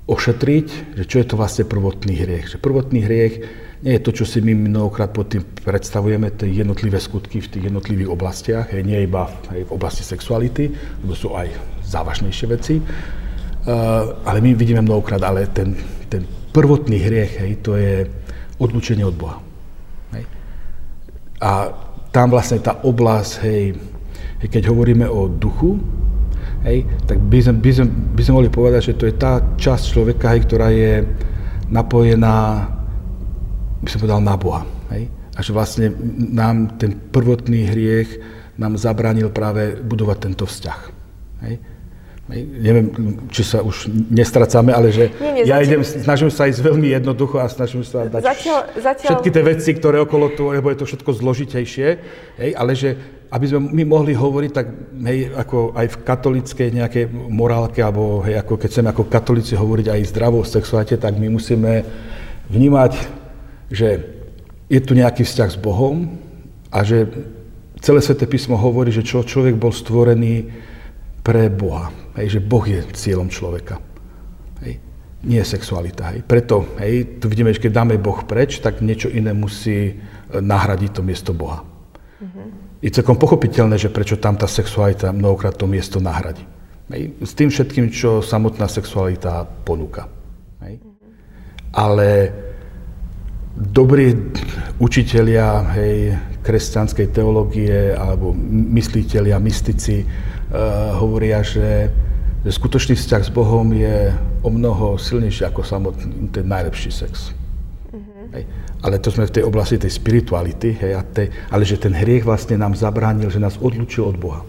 ošetriť, 0.09 0.97
že 0.97 1.05
čo 1.05 1.21
je 1.21 1.27
to 1.29 1.37
vlastne 1.37 1.69
prvotný 1.69 2.17
hriech. 2.17 2.57
Že 2.57 2.65
prvotný 2.65 3.05
hriech 3.05 3.35
nie 3.85 3.93
je 3.99 4.05
to, 4.09 4.11
čo 4.17 4.25
si 4.25 4.41
my 4.41 4.57
mnohokrát 4.57 5.13
pod 5.13 5.37
tým 5.37 5.45
predstavujeme, 5.45 6.33
tie 6.33 6.49
jednotlivé 6.49 6.97
skutky 6.97 7.45
v 7.45 7.51
tých 7.51 7.65
jednotlivých 7.69 8.09
oblastiach, 8.09 8.73
hej, 8.73 8.81
nie 8.81 9.05
iba 9.05 9.29
hej, 9.53 9.69
v 9.69 9.75
oblasti 9.75 10.07
sexuality, 10.07 10.73
lebo 11.05 11.13
sú 11.13 11.37
aj 11.37 11.53
závažnejšie 11.83 12.47
veci, 12.47 12.79
uh, 12.79 14.23
ale 14.23 14.39
my 14.39 14.55
vidíme 14.55 14.87
mnohokrát, 14.87 15.19
ale 15.27 15.51
ten, 15.51 15.75
ten 16.07 16.23
prvotný 16.55 16.95
hriech, 17.03 17.43
hej, 17.43 17.53
to 17.59 17.75
je 17.75 18.07
odlučenie 18.63 19.03
od 19.03 19.19
Boha. 19.19 19.52
A 21.43 21.75
tam 22.15 22.31
vlastne 22.31 22.63
tá 22.63 22.79
oblasť, 22.87 23.33
hej, 23.43 23.75
keď 24.47 24.71
hovoríme 24.71 25.11
o 25.11 25.27
duchu, 25.27 25.83
hej, 26.63 26.87
tak 27.11 27.19
by 27.19 27.39
sme, 27.43 27.59
by, 27.59 27.71
sme, 27.75 27.87
by 27.91 28.23
sme 28.23 28.37
mohli 28.39 28.51
povedať, 28.53 28.95
že 28.95 28.99
to 28.99 29.11
je 29.11 29.15
tá 29.19 29.43
časť 29.59 29.83
človeka, 29.91 30.31
hej, 30.31 30.41
ktorá 30.47 30.71
je 30.71 31.03
napojená 31.67 32.69
by 33.83 33.89
som 33.91 33.99
povedal, 33.99 34.23
na 34.23 34.37
Boha. 34.39 34.63
Hej? 34.95 35.11
A 35.35 35.39
že 35.43 35.51
vlastne 35.51 35.91
nám 36.17 36.79
ten 36.79 36.95
prvotný 36.95 37.67
hriech 37.67 38.23
nám 38.57 38.79
zabránil 38.79 39.35
práve 39.35 39.75
budovať 39.83 40.19
tento 40.23 40.45
vzťah. 40.47 40.81
Hej? 41.49 41.55
Neviem, 42.31 42.87
či 43.35 43.43
sa 43.43 43.67
už 43.67 43.91
nestracame, 43.91 44.71
ale 44.71 44.95
že 44.95 45.11
nie, 45.19 45.43
nie, 45.43 45.45
ja 45.45 45.59
zatiaľ... 45.59 45.67
idem, 45.67 45.83
snažím 45.83 46.31
sa 46.31 46.47
ísť 46.47 46.63
veľmi 46.63 46.89
jednoducho 46.95 47.43
a 47.43 47.51
snažím 47.51 47.83
sa 47.83 48.07
dať 48.07 48.23
zatiaľ, 48.23 48.59
zatiaľ... 48.79 49.09
všetky 49.11 49.29
tie 49.35 49.43
veci, 49.43 49.71
ktoré 49.75 49.99
okolo 50.07 50.31
tu, 50.39 50.55
lebo 50.55 50.71
je 50.71 50.79
to 50.79 50.87
všetko 50.87 51.11
zložitejšie, 51.19 51.89
hej? 52.39 52.51
ale 52.55 52.79
že 52.79 52.95
aby 53.27 53.45
sme 53.51 53.75
my 53.75 53.85
mohli 53.85 54.15
hovoriť 54.15 54.51
tak, 54.55 54.67
hej, 55.03 55.35
ako 55.35 55.75
aj 55.75 55.87
v 55.89 55.97
katolickej 56.07 56.69
nejakej 56.79 57.05
morálke, 57.11 57.83
alebo 57.83 58.23
hej, 58.23 58.39
ako 58.39 58.55
keď 58.55 58.69
chceme 58.71 58.89
ako 58.95 59.11
katolíci 59.11 59.59
hovoriť 59.59 59.87
aj 59.91 60.11
zdravo 60.15 60.41
o 60.41 60.47
sexualite, 60.47 60.95
tak 61.03 61.19
my 61.19 61.27
musíme 61.27 61.83
vnímať 62.49 63.23
že 63.73 64.05
je 64.69 64.81
tu 64.85 64.93
nejaký 64.93 65.25
vzťah 65.25 65.49
s 65.49 65.59
Bohom 65.59 66.21
a 66.69 66.85
že 66.85 67.09
celé 67.81 68.05
Sveté 68.05 68.29
písmo 68.29 68.61
hovorí, 68.61 68.93
že 68.93 69.01
čo, 69.01 69.25
človek 69.25 69.57
bol 69.57 69.73
stvorený 69.73 70.53
pre 71.25 71.49
Boha. 71.49 71.89
Hej, 72.17 72.39
že 72.39 72.41
Boh 72.45 72.65
je 72.65 72.85
cieľom 72.93 73.33
človeka. 73.33 73.81
Hej. 74.61 74.79
Nie 75.25 75.41
je 75.41 75.53
sexualita. 75.57 76.13
Hej. 76.13 76.29
Preto 76.29 76.77
hej, 76.77 77.23
tu 77.23 77.31
vidíme, 77.33 77.55
že 77.55 77.63
keď 77.63 77.73
dáme 77.73 77.95
Boh 77.97 78.21
preč, 78.27 78.61
tak 78.61 78.85
niečo 78.85 79.09
iné 79.09 79.33
musí 79.33 79.79
e, 79.89 79.95
nahradiť 80.37 80.91
to 80.93 81.03
miesto 81.03 81.33
Boha. 81.33 81.65
Mm-hmm. 81.65 82.47
Je 82.83 82.91
celkom 82.91 83.17
pochopiteľné, 83.17 83.79
že 83.79 83.89
prečo 83.89 84.19
tam 84.19 84.37
tá 84.37 84.51
sexualita 84.51 85.15
mnohokrát 85.15 85.57
to 85.57 85.65
miesto 85.65 86.03
nahradí. 86.03 86.45
Hej. 86.93 87.17
S 87.25 87.33
tým 87.33 87.49
všetkým, 87.49 87.89
čo 87.89 88.21
samotná 88.21 88.69
sexualita 88.69 89.49
ponúka. 89.65 90.11
Hej. 90.61 90.85
Mm-hmm. 90.85 91.11
Ale 91.73 92.09
dobrí 93.57 94.17
učitelia 94.81 95.65
hej, 95.77 96.17
kresťanskej 96.43 97.07
teológie 97.13 97.93
alebo 97.95 98.33
mysliteľia, 98.75 99.39
mystici 99.39 100.05
hovoria, 101.01 101.41
že, 101.41 101.89
že 102.45 102.51
skutočný 102.53 102.93
vzťah 102.93 103.23
s 103.25 103.31
Bohom 103.33 103.73
je 103.73 104.13
o 104.45 104.51
mnoho 104.53 105.01
silnejší 105.01 105.49
ako 105.49 105.65
samotný 105.65 106.29
ten 106.29 106.45
najlepší 106.45 106.91
sex. 106.93 107.33
Mm-hmm. 107.93 108.25
Hej. 108.37 108.45
Ale 108.83 108.99
to 108.99 109.09
sme 109.15 109.25
v 109.31 109.35
tej 109.41 109.45
oblasti 109.47 109.79
tej 109.79 109.95
spirituality, 109.95 110.77
hej, 110.77 110.93
a 110.99 111.03
tej, 111.07 111.31
ale 111.49 111.63
že 111.65 111.81
ten 111.81 111.95
hriech 111.95 112.27
vlastne 112.27 112.59
nám 112.61 112.77
zabránil, 112.77 113.31
že 113.31 113.41
nás 113.41 113.57
odlučil 113.57 114.05
od 114.05 114.19
Boha. 114.21 114.43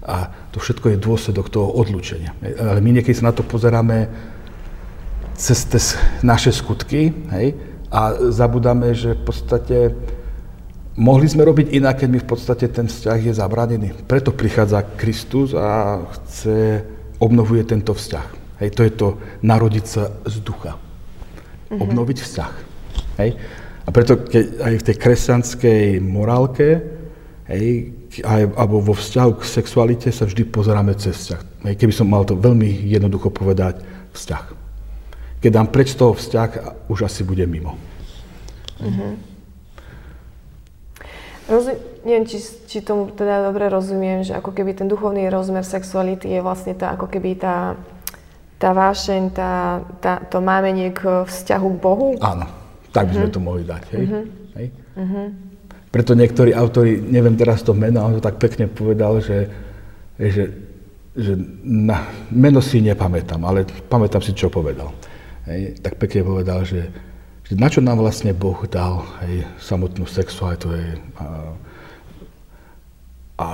A 0.00 0.32
to 0.48 0.62
všetko 0.62 0.96
je 0.96 1.02
dôsledok 1.02 1.52
toho 1.52 1.68
odlučenia. 1.76 2.32
Hej. 2.40 2.56
Ale 2.56 2.80
my 2.80 2.90
niekedy 2.96 3.18
sa 3.18 3.28
na 3.28 3.36
to 3.36 3.44
pozeráme 3.44 4.08
cez 5.36 5.66
naše 6.24 6.52
skutky, 6.56 7.12
hej, 7.36 7.52
a 7.90 8.30
zabudáme, 8.30 8.94
že 8.94 9.18
v 9.18 9.22
podstate 9.26 9.78
mohli 11.00 11.26
sme 11.26 11.48
robiť 11.48 11.72
inak, 11.72 12.04
keď 12.04 12.08
mi 12.12 12.20
v 12.20 12.28
podstate 12.28 12.68
ten 12.68 12.84
vzťah 12.86 13.18
je 13.24 13.32
zabranený. 13.32 14.04
Preto 14.04 14.36
prichádza 14.36 14.84
Kristus 15.00 15.56
a 15.56 15.98
chce, 16.04 16.84
obnovuje 17.18 17.64
tento 17.64 17.96
vzťah. 17.96 18.26
Hej, 18.60 18.70
to 18.76 18.82
je 18.84 18.92
to 18.92 19.08
narodiť 19.40 19.84
sa 19.88 20.12
z 20.28 20.44
ducha. 20.44 20.76
Mm-hmm. 20.76 21.80
Obnoviť 21.80 22.18
vzťah. 22.20 22.52
Hej? 23.24 23.30
A 23.84 23.88
preto 23.88 24.20
keď 24.20 24.44
aj 24.60 24.74
v 24.76 24.86
tej 24.86 24.96
kresťanskej 25.00 25.82
morálke, 26.04 26.68
hej, 27.48 27.96
aj, 28.20 28.42
alebo 28.52 28.84
vo 28.84 28.92
vzťahu 28.92 29.40
k 29.40 29.42
sexualite 29.48 30.08
sa 30.12 30.28
vždy 30.28 30.44
pozeráme 30.52 30.92
cez 31.00 31.16
vzťah. 31.16 31.42
Hej, 31.64 31.74
keby 31.80 31.92
som 31.96 32.06
mal 32.06 32.28
to 32.28 32.36
veľmi 32.36 32.68
jednoducho 32.84 33.32
povedať, 33.32 33.80
vzťah 34.12 34.60
keď 35.40 35.50
dám 35.50 35.68
preč 35.72 35.96
toho 35.96 36.12
vzťah, 36.12 36.50
už 36.92 37.08
asi 37.08 37.24
bude 37.24 37.48
mimo. 37.48 37.72
Uh-huh. 38.80 39.16
Rozum, 41.50 41.74
neviem, 42.06 42.24
či, 42.30 42.38
či 42.70 42.78
tomu 42.78 43.10
teda 43.10 43.50
dobre 43.50 43.66
rozumiem, 43.66 44.22
že 44.22 44.38
ako 44.38 44.54
keby 44.54 44.78
ten 44.78 44.86
duchovný 44.86 45.26
rozmer 45.26 45.66
sexuality 45.66 46.30
je 46.30 46.40
vlastne 46.40 46.78
tá, 46.78 46.94
ako 46.94 47.10
keby 47.10 47.42
tá, 47.42 47.74
tá 48.62 48.70
vášeň, 48.70 49.22
tá, 49.34 49.82
tá, 49.98 50.22
to 50.30 50.38
mámenie 50.38 50.94
k 50.94 51.26
vzťahu 51.26 51.68
k 51.74 51.82
Bohu? 51.82 52.14
Áno, 52.22 52.46
tak 52.94 53.10
by 53.10 53.18
uh-huh. 53.18 53.18
sme 53.18 53.28
mhm. 53.28 53.34
to 53.34 53.40
mohli 53.42 53.62
dať. 53.66 53.82
Hej? 53.90 54.04
Uh-huh. 54.06 54.24
Hej? 54.54 54.66
Uh-huh. 54.94 55.26
Preto 55.90 56.12
niektorí 56.14 56.54
autori, 56.54 57.02
neviem 57.02 57.34
teraz 57.34 57.66
to 57.66 57.74
meno, 57.74 58.06
on 58.06 58.14
to 58.14 58.22
tak 58.22 58.38
pekne 58.38 58.70
povedal, 58.70 59.18
že, 59.18 59.50
že, 60.14 60.54
že 61.18 61.34
na, 61.66 62.06
meno 62.30 62.62
si 62.62 62.78
nepamätám, 62.78 63.42
ale 63.42 63.66
pamätám 63.90 64.22
si, 64.22 64.30
čo 64.38 64.46
povedal 64.46 64.94
hej, 65.50 65.60
tak 65.82 65.98
pekne 65.98 66.22
povedal, 66.22 66.62
že 66.62 66.90
na 67.58 67.66
čo 67.66 67.82
nám 67.82 67.98
vlastne 67.98 68.30
Boh 68.30 68.62
dal 68.70 69.02
hej, 69.26 69.42
samotnú 69.58 70.06
sexualitu 70.06 70.70
hej, 70.70 71.02
a, 71.18 71.26
a 73.42 73.46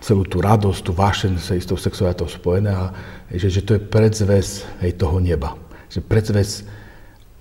celú 0.00 0.24
tú 0.24 0.40
radosť, 0.40 0.80
tú 0.80 0.92
vášeň 0.96 1.36
sa 1.36 1.52
istou 1.52 1.76
sexualitou 1.76 2.24
hej, 3.28 3.36
že, 3.36 3.60
že 3.60 3.62
to 3.64 3.76
je 3.76 3.82
predzves 3.84 4.64
hej, 4.80 4.96
toho 4.96 5.20
neba. 5.20 5.52
Že 5.92 6.00
predzves 6.00 6.64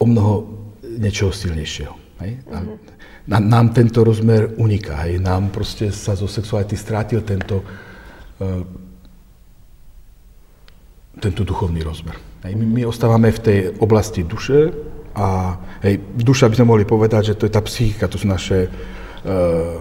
o 0.01 0.05
mnoho 0.09 0.51
niečoho 0.83 1.31
silnejšieho. 1.31 1.93
Hej? 2.19 2.43
A 2.51 2.59
mm-hmm. 2.59 3.47
nám 3.47 3.71
tento 3.71 4.03
rozmer 4.03 4.51
uniká. 4.59 5.07
Hej? 5.07 5.23
Nám 5.23 5.53
proste 5.55 5.95
sa 5.95 6.17
zo 6.17 6.27
sexuality 6.27 6.75
strátil 6.75 7.23
tento, 7.23 7.63
uh, 8.43 8.65
tento 11.23 11.47
duchovný 11.47 11.79
rozmer. 11.85 12.19
Hej, 12.43 12.57
my, 12.57 12.65
my 12.65 12.81
ostávame 12.89 13.31
v 13.31 13.39
tej 13.39 13.59
oblasti 13.79 14.25
duše 14.25 14.73
a 15.15 15.57
hej, 15.83 15.99
duša 16.15 16.47
by 16.47 16.55
sme 16.57 16.69
mohli 16.71 16.85
povedať, 16.87 17.33
že 17.33 17.37
to 17.37 17.45
je 17.47 17.53
tá 17.53 17.61
psychika, 17.63 18.11
to 18.11 18.19
sú 18.19 18.27
naše 18.27 18.67
uh, 18.67 19.79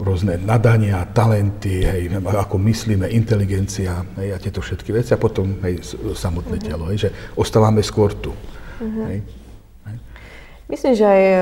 rôzne 0.00 0.40
nadania, 0.42 1.06
talenty, 1.14 1.86
hej, 1.86 2.10
ako 2.18 2.58
myslíme, 2.58 3.06
inteligencia 3.14 4.02
hej, 4.18 4.34
a 4.34 4.36
tieto 4.42 4.58
všetky 4.58 4.90
veci 4.90 5.14
a 5.14 5.18
potom 5.20 5.62
hej, 5.62 5.84
samotné 6.18 6.58
uh-huh. 6.58 6.68
telo, 6.68 6.84
hej, 6.90 7.08
že 7.08 7.10
ostávame 7.38 7.84
skôr 7.84 8.10
tu. 8.18 8.34
Uh-huh. 8.34 9.06
Hej. 9.06 9.22
Myslím, 10.64 10.96
že 10.96 11.04
aj 11.04 11.22
e, 11.28 11.36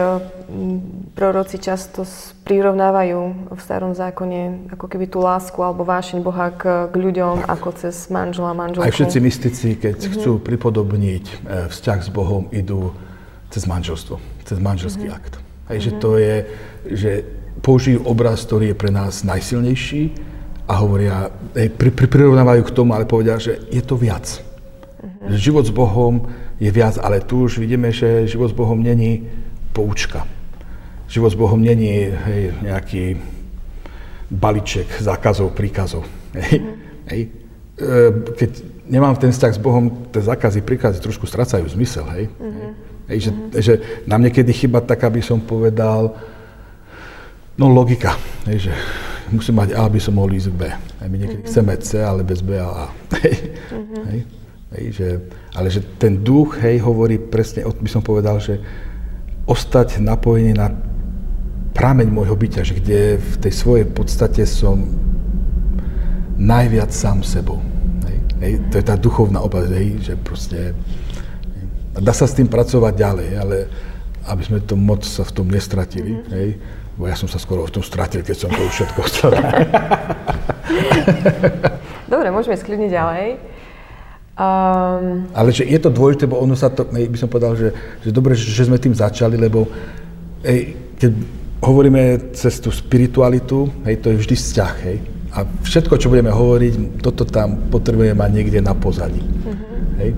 proroci 1.15 1.63
často 1.63 2.03
prirovnávajú 2.43 3.19
v 3.55 3.61
starom 3.63 3.95
zákone 3.95 4.75
ako 4.75 4.87
keby 4.91 5.07
tú 5.07 5.23
lásku 5.23 5.55
alebo 5.63 5.87
vášeň 5.87 6.19
Boha 6.27 6.51
k, 6.51 6.91
k 6.91 6.95
ľuďom 6.99 7.47
ako 7.47 7.71
cez 7.79 8.11
manžela, 8.11 8.51
manželku. 8.51 8.83
Aj 8.83 8.91
všetci 8.91 9.19
mystici, 9.23 9.69
keď 9.79 9.95
mm-hmm. 9.95 10.15
chcú 10.19 10.33
pripodobniť 10.43 11.25
e, 11.25 11.35
vzťah 11.71 11.99
s 12.03 12.11
Bohom, 12.11 12.51
idú 12.51 12.91
cez 13.53 13.69
manželstvo, 13.69 14.17
cez 14.49 14.57
manželský 14.57 15.13
mm-hmm. 15.13 15.19
akt. 15.21 15.37
Že 15.69 15.91
mm-hmm. 15.93 16.03
to 16.03 16.11
je, 16.17 16.37
že 16.89 17.11
použijú 17.61 18.01
obraz, 18.09 18.49
ktorý 18.49 18.73
je 18.73 18.77
pre 18.81 18.89
nás 18.89 19.23
najsilnejší 19.23 20.03
a 20.67 20.81
hovoria, 20.81 21.29
pri, 21.53 21.93
pri, 21.93 22.09
prirovnávajú 22.09 22.63
k 22.65 22.75
tomu, 22.75 22.97
ale 22.97 23.05
povedia, 23.05 23.37
že 23.37 23.61
je 23.69 23.85
to 23.85 24.01
viac. 24.01 24.25
Mm-hmm. 25.05 25.37
Život 25.37 25.65
s 25.69 25.73
Bohom 25.73 26.33
je 26.57 26.71
viac, 26.73 26.97
ale 26.97 27.21
tu 27.21 27.45
už 27.45 27.61
vidíme, 27.61 27.93
že 27.93 28.25
život 28.25 28.49
s 28.49 28.57
Bohom 28.57 28.81
není 28.81 29.29
poučka. 29.77 30.25
Život 31.13 31.37
s 31.37 31.37
Bohom 31.37 31.61
není 31.61 32.09
hej, 32.09 32.57
nejaký 32.65 33.21
balíček 34.33 34.89
zákazov, 35.05 35.53
príkazov. 35.53 36.09
Hej, 36.33 36.65
mm. 36.65 36.75
hej. 37.13 37.21
E, 37.77 37.99
keď 38.33 38.51
nemám 38.89 39.13
ten 39.21 39.29
vzťah 39.29 39.53
s 39.53 39.61
Bohom, 39.61 40.09
tie 40.09 40.25
zákazy, 40.25 40.65
príkazy 40.65 41.05
trošku 41.05 41.29
strácajú 41.29 41.69
zmysel. 41.69 42.09
Hej. 42.17 42.33
Mm-hmm. 42.41 42.71
Hej, 43.11 43.19
že, 43.29 43.31
mm-hmm. 43.31 43.51
že 43.59 43.73
nám 44.07 44.23
niekedy 44.23 44.53
chyba 44.55 44.79
tak, 44.81 45.03
aby 45.03 45.19
som 45.19 45.43
povedal, 45.43 46.15
no 47.59 47.67
logika. 47.69 48.15
Hej, 48.47 48.71
že 48.71 48.73
musím 49.35 49.59
mať 49.59 49.75
A, 49.75 49.89
aby 49.89 49.99
som 49.99 50.15
mohol 50.15 50.39
ísť 50.39 50.49
k 50.55 50.59
B. 50.59 50.63
Hej, 50.71 51.09
my 51.11 51.17
niekedy 51.19 51.43
mm-hmm. 51.43 51.53
chceme 51.53 51.73
C, 51.83 51.91
ale 51.99 52.21
bez 52.23 52.41
B 52.41 52.57
a 52.57 52.69
A. 52.69 52.87
Hej, 53.23 53.37
mm-hmm. 53.75 54.03
hej, 54.07 54.21
hej, 54.77 54.85
že, 54.95 55.09
ale 55.57 55.69
že 55.69 55.81
ten 55.99 56.23
duch, 56.23 56.63
hej, 56.63 56.79
hovorí 56.81 57.19
presne, 57.19 57.67
by 57.67 57.91
som 57.91 58.01
povedal, 58.05 58.39
že 58.39 58.63
ostať 59.51 59.99
napojený 59.99 60.55
na 60.55 60.71
prameň 61.75 62.09
môjho 62.13 62.37
bytia, 62.39 62.63
že 62.63 62.79
kde 62.79 63.19
v 63.19 63.35
tej 63.43 63.53
svojej 63.53 63.87
podstate 63.89 64.47
som 64.47 64.79
najviac 66.39 66.95
sám 66.95 67.27
sebou. 67.27 67.59
Hej, 68.07 68.19
hej, 68.41 68.53
to 68.71 68.75
je 68.79 68.85
tá 68.87 68.95
duchovná 68.95 69.43
oblasť, 69.43 69.71
hej, 69.75 69.89
že 70.01 70.15
proste... 70.21 70.59
Hej, 71.93 72.01
dá 72.01 72.13
sa 72.17 72.25
s 72.25 72.37
tým 72.37 72.49
pracovať 72.49 72.95
ďalej, 72.97 73.29
ale 73.37 73.57
aby 74.29 74.43
sme 74.47 74.59
to 74.63 74.79
moc 74.79 75.03
sa 75.03 75.27
v 75.27 75.33
tom 75.35 75.51
nestratili, 75.51 76.15
mm-hmm. 76.15 76.33
hej, 76.33 76.49
bo 76.95 77.11
ja 77.11 77.17
som 77.19 77.27
sa 77.27 77.43
skoro 77.43 77.67
v 77.67 77.75
tom 77.75 77.83
stratil, 77.83 78.23
keď 78.23 78.47
som 78.47 78.51
to 78.53 78.63
už 78.63 78.73
všetko 78.73 79.01
chcel. 79.11 79.31
Dobre, 82.13 82.29
môžeme 82.31 82.55
skľudniť 82.55 82.91
ďalej. 82.93 83.27
Um... 84.33 85.29
Ale 85.37 85.53
že 85.53 85.69
je 85.69 85.77
to 85.77 85.93
dôležité, 85.93 86.25
bo 86.25 86.41
ono 86.41 86.57
sa 86.57 86.73
to, 86.73 86.89
by 86.89 87.19
som 87.19 87.29
povedal, 87.29 87.53
že, 87.53 87.69
že 88.01 88.11
dobre, 88.15 88.33
že 88.33 88.65
sme 88.65 88.81
tým 88.81 88.97
začali, 88.97 89.37
lebo 89.37 89.69
ej, 90.41 90.73
keď 90.97 91.13
hovoríme 91.61 92.33
cez 92.33 92.61
tú 92.61 92.73
spiritualitu, 92.73 93.69
hej, 93.85 94.01
to 94.01 94.13
je 94.13 94.21
vždy 94.25 94.35
vzťah, 94.37 94.75
hej. 94.89 94.99
A 95.33 95.45
všetko, 95.45 95.97
čo 95.97 96.13
budeme 96.13 96.29
hovoriť, 96.29 97.01
toto 97.01 97.25
tam 97.25 97.73
potrebujeme 97.73 98.13
mať 98.13 98.31
niekde 98.33 98.61
na 98.61 98.77
pozadí. 98.77 99.21
Mm-hmm. 99.21 100.01
Hej. 100.01 100.11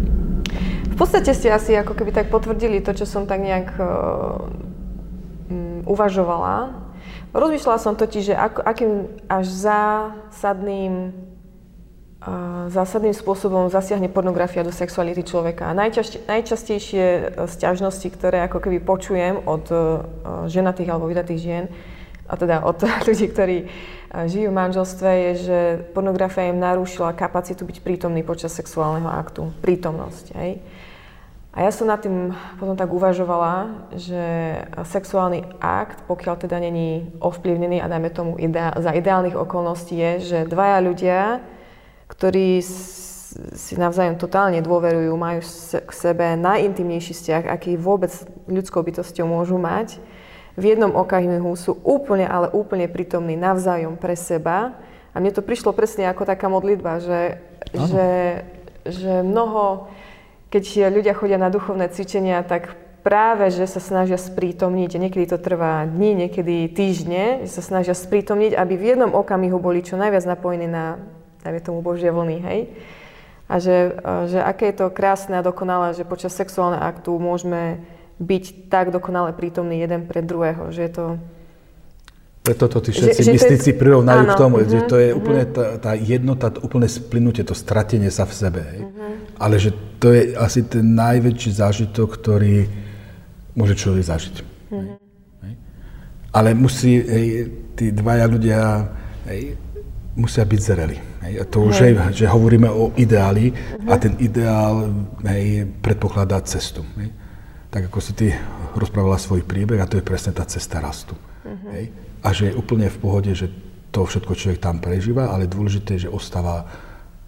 V 0.95 0.97
podstate 0.97 1.35
ste 1.35 1.51
asi 1.51 1.75
ako 1.75 1.99
keby 1.99 2.15
tak 2.15 2.31
potvrdili 2.31 2.79
to, 2.79 2.95
čo 2.95 3.03
som 3.03 3.27
tak 3.27 3.43
nejak 3.43 3.75
um, 3.83 5.83
uvažovala. 5.91 6.87
Rozmýšľala 7.35 7.79
som 7.83 7.99
totiž, 7.99 8.31
že 8.31 8.35
ako, 8.39 8.63
akým 8.63 8.93
až 9.27 9.51
zásadným 9.51 11.11
zásadným 12.73 13.13
spôsobom 13.13 13.69
zasiahne 13.69 14.09
pornografia 14.09 14.65
do 14.65 14.73
sexuality 14.73 15.29
človeka. 15.29 15.69
A 15.69 15.77
najčastie, 15.77 16.25
najčastejšie 16.25 17.05
e, 17.05 17.23
sťažnosti, 17.45 18.09
ktoré 18.17 18.49
ako 18.49 18.65
keby 18.65 18.81
počujem 18.81 19.45
od 19.45 19.69
ženatých 20.49 20.89
alebo 20.89 21.05
vydatých 21.05 21.41
žien, 21.41 21.65
a 22.25 22.41
teda 22.41 22.65
od 22.65 22.81
ľudí, 23.09 23.29
ktorí 23.29 23.69
žijú 24.25 24.49
v 24.49 24.57
manželstve, 24.57 25.09
je, 25.11 25.33
že 25.37 25.59
pornografia 25.93 26.49
im 26.49 26.63
narúšila 26.63 27.13
kapacitu 27.13 27.69
byť 27.69 27.85
prítomný 27.85 28.25
počas 28.25 28.57
sexuálneho 28.57 29.11
aktu. 29.11 29.53
Prítomnosť. 29.61 30.25
Hej? 30.39 30.65
A 31.55 31.63
ja 31.63 31.71
som 31.71 31.87
nad 31.87 32.03
tým 32.03 32.35
potom 32.59 32.75
tak 32.75 32.91
uvažovala, 32.91 33.87
že 33.95 34.23
sexuálny 34.83 35.63
akt, 35.63 36.03
pokiaľ 36.11 36.35
teda 36.43 36.59
není 36.59 37.15
ovplyvnený 37.23 37.79
a 37.79 37.87
dajme 37.87 38.11
tomu 38.11 38.35
ideál, 38.43 38.75
za 38.75 38.91
ideálnych 38.91 39.39
okolností 39.39 39.95
je, 39.95 40.13
že 40.19 40.39
dvaja 40.51 40.83
ľudia 40.83 41.21
ktorí 42.15 42.61
si 43.59 43.75
navzájom 43.75 44.21
totálne 44.21 44.63
dôverujú, 44.63 45.11
majú 45.19 45.41
k 45.83 45.91
sebe 45.91 46.39
najintimnejší 46.39 47.13
vzťah, 47.17 47.43
aký 47.51 47.75
vôbec 47.75 48.13
ľudskou 48.47 48.85
bytosťou 48.87 49.27
môžu 49.27 49.59
mať. 49.59 49.99
V 50.55 50.71
jednom 50.71 50.95
okamihu 50.95 51.59
sú 51.59 51.75
úplne, 51.83 52.31
ale 52.31 52.47
úplne 52.55 52.87
prítomní 52.87 53.35
navzájom 53.35 53.99
pre 53.99 54.15
seba. 54.15 54.79
A 55.11 55.19
mne 55.19 55.35
to 55.35 55.43
prišlo 55.43 55.75
presne 55.75 56.07
ako 56.07 56.23
taká 56.23 56.47
modlitba, 56.47 57.03
že, 57.03 57.43
že, 57.75 58.09
že 58.87 59.27
mnoho, 59.27 59.91
keď 60.55 60.95
ľudia 60.95 61.19
chodia 61.19 61.35
na 61.35 61.51
duchovné 61.51 61.91
cvičenia, 61.91 62.47
tak 62.47 62.79
práve, 63.03 63.51
že 63.51 63.67
sa 63.67 63.83
snažia 63.83 64.15
sprítomniť, 64.15 65.03
niekedy 65.03 65.27
to 65.27 65.43
trvá 65.43 65.83
dní, 65.83 66.15
niekedy 66.15 66.71
týždne, 66.71 67.43
že 67.43 67.59
sa 67.59 67.63
snažia 67.75 67.99
sprítomniť, 67.99 68.55
aby 68.55 68.79
v 68.79 68.87
jednom 68.95 69.11
okamihu 69.11 69.59
boli 69.59 69.83
čo 69.83 69.99
najviac 69.99 70.23
napojení 70.23 70.71
na 70.71 71.03
dajme 71.45 71.61
tomu 71.61 71.85
Božie 71.85 72.09
vlny, 72.09 72.39
hej? 72.41 72.61
A 73.45 73.61
že, 73.61 73.93
že 74.33 74.41
aké 74.41 74.73
je 74.73 74.81
to 74.81 74.89
krásne 74.89 75.37
a 75.37 75.45
dokonalé, 75.45 75.93
že 75.93 76.09
počas 76.09 76.33
sexuálneho 76.33 76.81
aktu 76.81 77.13
môžeme 77.21 77.85
byť 78.17 78.73
tak 78.73 78.89
dokonale 78.89 79.37
prítomní 79.37 79.77
jeden 79.83 80.09
pre 80.09 80.25
druhého, 80.25 80.73
že 80.73 80.89
je 80.89 80.93
to... 80.95 81.05
Preto 82.45 82.69
to 82.69 82.85
tí 82.85 82.93
všetci 82.93 83.23
že, 83.25 83.33
mystici 83.33 83.73
že 83.73 83.81
prirovnajú 83.81 84.23
k 84.29 84.35
tomu, 84.37 84.61
uh-huh, 84.61 84.69
že 84.69 84.85
to 84.85 85.01
je 85.01 85.09
uh-huh. 85.09 85.17
úplne 85.17 85.49
tá, 85.49 85.81
tá 85.81 85.93
jednota, 85.97 86.53
to 86.53 86.61
úplne 86.61 86.85
splynutie, 86.85 87.41
to 87.41 87.57
stratenie 87.57 88.13
sa 88.13 88.29
v 88.29 88.37
sebe. 88.37 88.61
Hej? 88.61 88.81
Uh-huh. 88.85 89.13
Ale 89.41 89.57
že 89.57 89.73
to 89.97 90.13
je 90.13 90.37
asi 90.37 90.61
ten 90.69 90.93
najväčší 90.93 91.57
zážitok, 91.57 92.21
ktorý 92.21 92.69
môže 93.57 93.81
človek 93.81 94.05
zažiť. 94.05 94.37
Uh-huh. 94.45 95.01
Hej? 95.41 95.55
Ale 96.37 96.53
musí, 96.53 97.01
hej, 97.01 97.27
tí 97.81 97.97
dvaja 97.97 98.29
ľudia 98.29 98.93
hej, 99.25 99.57
musia 100.13 100.45
byť 100.45 100.61
zreli. 100.61 101.01
Hej. 101.25 101.35
A 101.41 101.45
to 101.49 101.65
už 101.65 101.81
je, 101.81 101.97
že 102.13 102.29
hovoríme 102.29 102.69
o 102.69 102.93
ideáli 103.01 103.57
uh-huh. 103.57 103.89
a 103.89 103.97
ten 103.97 104.21
ideál 104.21 104.93
hej, 105.25 105.65
predpokladá 105.81 106.45
cestu. 106.45 106.85
Hej. 107.01 107.09
Tak 107.73 107.89
ako 107.89 107.99
si 108.05 108.13
ty 108.13 108.37
rozprávala 108.77 109.17
svoj 109.17 109.49
príbeh 109.49 109.81
a 109.81 109.89
to 109.89 109.97
je 109.97 110.05
presne 110.05 110.37
tá 110.37 110.45
cesta 110.45 110.77
rastu. 110.77 111.17
Uh-huh. 111.17 111.73
Hej. 111.73 112.04
A 112.25 112.33
že 112.33 112.51
je 112.51 112.57
úplne 112.57 112.89
v 112.89 112.99
pohode, 112.99 113.31
že 113.37 113.53
to 113.93 114.09
všetko 114.09 114.33
človek 114.33 114.59
tam 114.59 114.81
prežíva, 114.81 115.31
ale 115.31 115.47
dôležité 115.47 116.01
je, 116.01 116.09
že 116.09 116.15
ostáva 116.15 116.65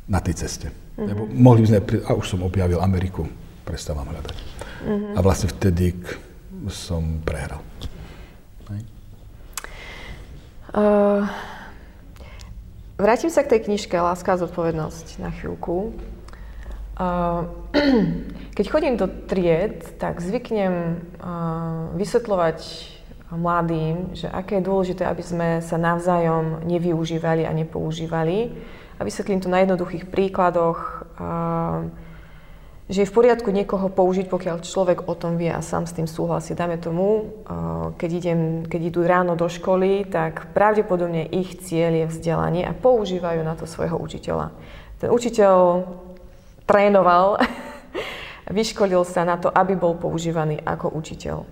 na 0.08 0.18
tej 0.24 0.40
ceste. 0.40 0.72
Uh-huh. 0.72 1.06
Lebo 1.06 1.22
mohli 1.28 1.62
by 1.62 1.66
sme, 1.68 1.80
a 2.08 2.10
už 2.16 2.26
som 2.26 2.40
objavil 2.42 2.80
Ameriku, 2.80 3.28
prestávam 3.62 4.08
hľadať. 4.08 4.36
Uh-huh. 4.36 5.14
A 5.14 5.18
vlastne 5.20 5.52
vtedy 5.52 5.92
som 6.72 7.20
prehral. 7.22 7.60
Uh... 10.72 11.28
Vrátim 12.96 13.28
sa 13.28 13.44
k 13.44 13.52
tej 13.52 13.68
knižke 13.68 13.92
Láska 13.92 14.32
a 14.32 14.40
zodpovednosť 14.40 15.20
na 15.20 15.28
chvíľku. 15.28 15.92
Keď 18.56 18.66
chodím 18.72 18.96
do 18.96 19.04
tried, 19.28 20.00
tak 20.00 20.24
zvyknem 20.24 21.04
vysvetľovať 21.92 22.60
mladým, 23.34 24.14
že 24.14 24.30
aké 24.30 24.62
je 24.62 24.68
dôležité, 24.68 25.02
aby 25.02 25.22
sme 25.22 25.48
sa 25.58 25.74
navzájom 25.80 26.62
nevyužívali 26.62 27.42
a 27.42 27.50
nepoužívali. 27.50 28.54
A 28.96 29.04
vysvetlím 29.04 29.42
to 29.42 29.50
na 29.50 29.66
jednoduchých 29.66 30.08
príkladoch 30.08 31.04
že 32.86 33.02
je 33.02 33.10
v 33.10 33.16
poriadku 33.18 33.50
niekoho 33.50 33.90
použiť, 33.90 34.30
pokiaľ 34.30 34.62
človek 34.62 35.10
o 35.10 35.14
tom 35.18 35.34
vie 35.34 35.50
a 35.50 35.58
sám 35.58 35.90
s 35.90 35.96
tým 35.98 36.06
súhlasí. 36.06 36.54
Dáme 36.54 36.78
tomu, 36.78 37.34
keď, 37.98 38.10
idem, 38.14 38.40
keď 38.62 38.80
idú 38.86 39.02
ráno 39.02 39.34
do 39.34 39.50
školy, 39.50 40.06
tak 40.06 40.54
pravdepodobne 40.54 41.26
ich 41.26 41.58
cieľ 41.66 42.06
je 42.06 42.10
vzdelanie 42.14 42.62
a 42.62 42.70
používajú 42.70 43.42
na 43.42 43.58
to 43.58 43.66
svojho 43.66 43.98
učiteľa. 43.98 44.54
Ten 45.02 45.10
učiteľ 45.10 45.82
trénoval, 46.62 47.42
vyškolil 48.54 49.02
sa 49.02 49.26
na 49.26 49.34
to, 49.34 49.50
aby 49.50 49.74
bol 49.74 49.98
používaný 49.98 50.62
ako 50.62 50.94
učiteľ. 50.94 51.42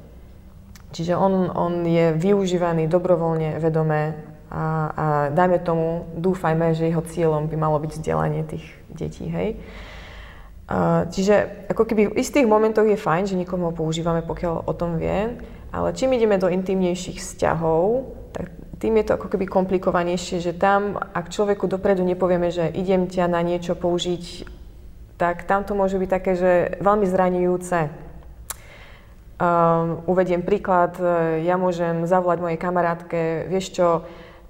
Čiže 0.95 1.19
on, 1.19 1.51
on 1.51 1.83
je 1.83 2.15
využívaný 2.15 2.87
dobrovoľne, 2.87 3.59
vedomé 3.59 4.15
a, 4.47 4.63
a 4.95 5.05
dajme 5.35 5.59
tomu, 5.67 6.07
dúfajme, 6.15 6.71
že 6.79 6.87
jeho 6.87 7.03
cieľom 7.03 7.51
by 7.51 7.57
malo 7.59 7.83
byť 7.83 7.91
vzdelanie 7.99 8.47
tých 8.47 8.65
detí. 8.95 9.27
Hej? 9.27 9.59
čiže 11.13 11.69
ako 11.69 11.85
keby 11.85 12.03
v 12.09 12.17
istých 12.17 12.49
momentoch 12.49 12.89
je 12.89 12.97
fajn, 12.97 13.29
že 13.29 13.37
nikomu 13.37 13.69
ho 13.69 13.77
používame, 13.77 14.25
pokiaľ 14.25 14.65
o 14.65 14.73
tom 14.73 14.97
vie, 14.97 15.37
ale 15.69 15.93
čím 15.93 16.17
ideme 16.17 16.41
do 16.41 16.49
intimnejších 16.49 17.21
vzťahov, 17.21 18.09
tak 18.33 18.49
tým 18.81 18.97
je 19.01 19.05
to 19.05 19.17
ako 19.21 19.29
keby 19.29 19.45
komplikovanejšie, 19.45 20.41
že 20.41 20.57
tam, 20.57 20.97
ak 20.97 21.29
človeku 21.29 21.69
dopredu 21.69 22.01
nepovieme, 22.05 22.49
že 22.49 22.73
idem 22.73 23.11
ťa 23.11 23.29
na 23.29 23.45
niečo 23.45 23.77
použiť, 23.77 24.49
tak 25.21 25.45
tam 25.45 25.69
to 25.69 25.77
môže 25.77 26.01
byť 26.01 26.11
také, 26.11 26.33
že 26.35 26.53
veľmi 26.81 27.07
zranujúce. 27.07 27.93
Um, 29.35 30.07
uvediem 30.07 30.47
príklad, 30.47 30.95
ja 31.43 31.59
môžem 31.59 32.07
zavolať 32.07 32.39
mojej 32.39 32.61
kamarátke, 32.61 33.51
vieš 33.51 33.75
čo, 33.75 33.89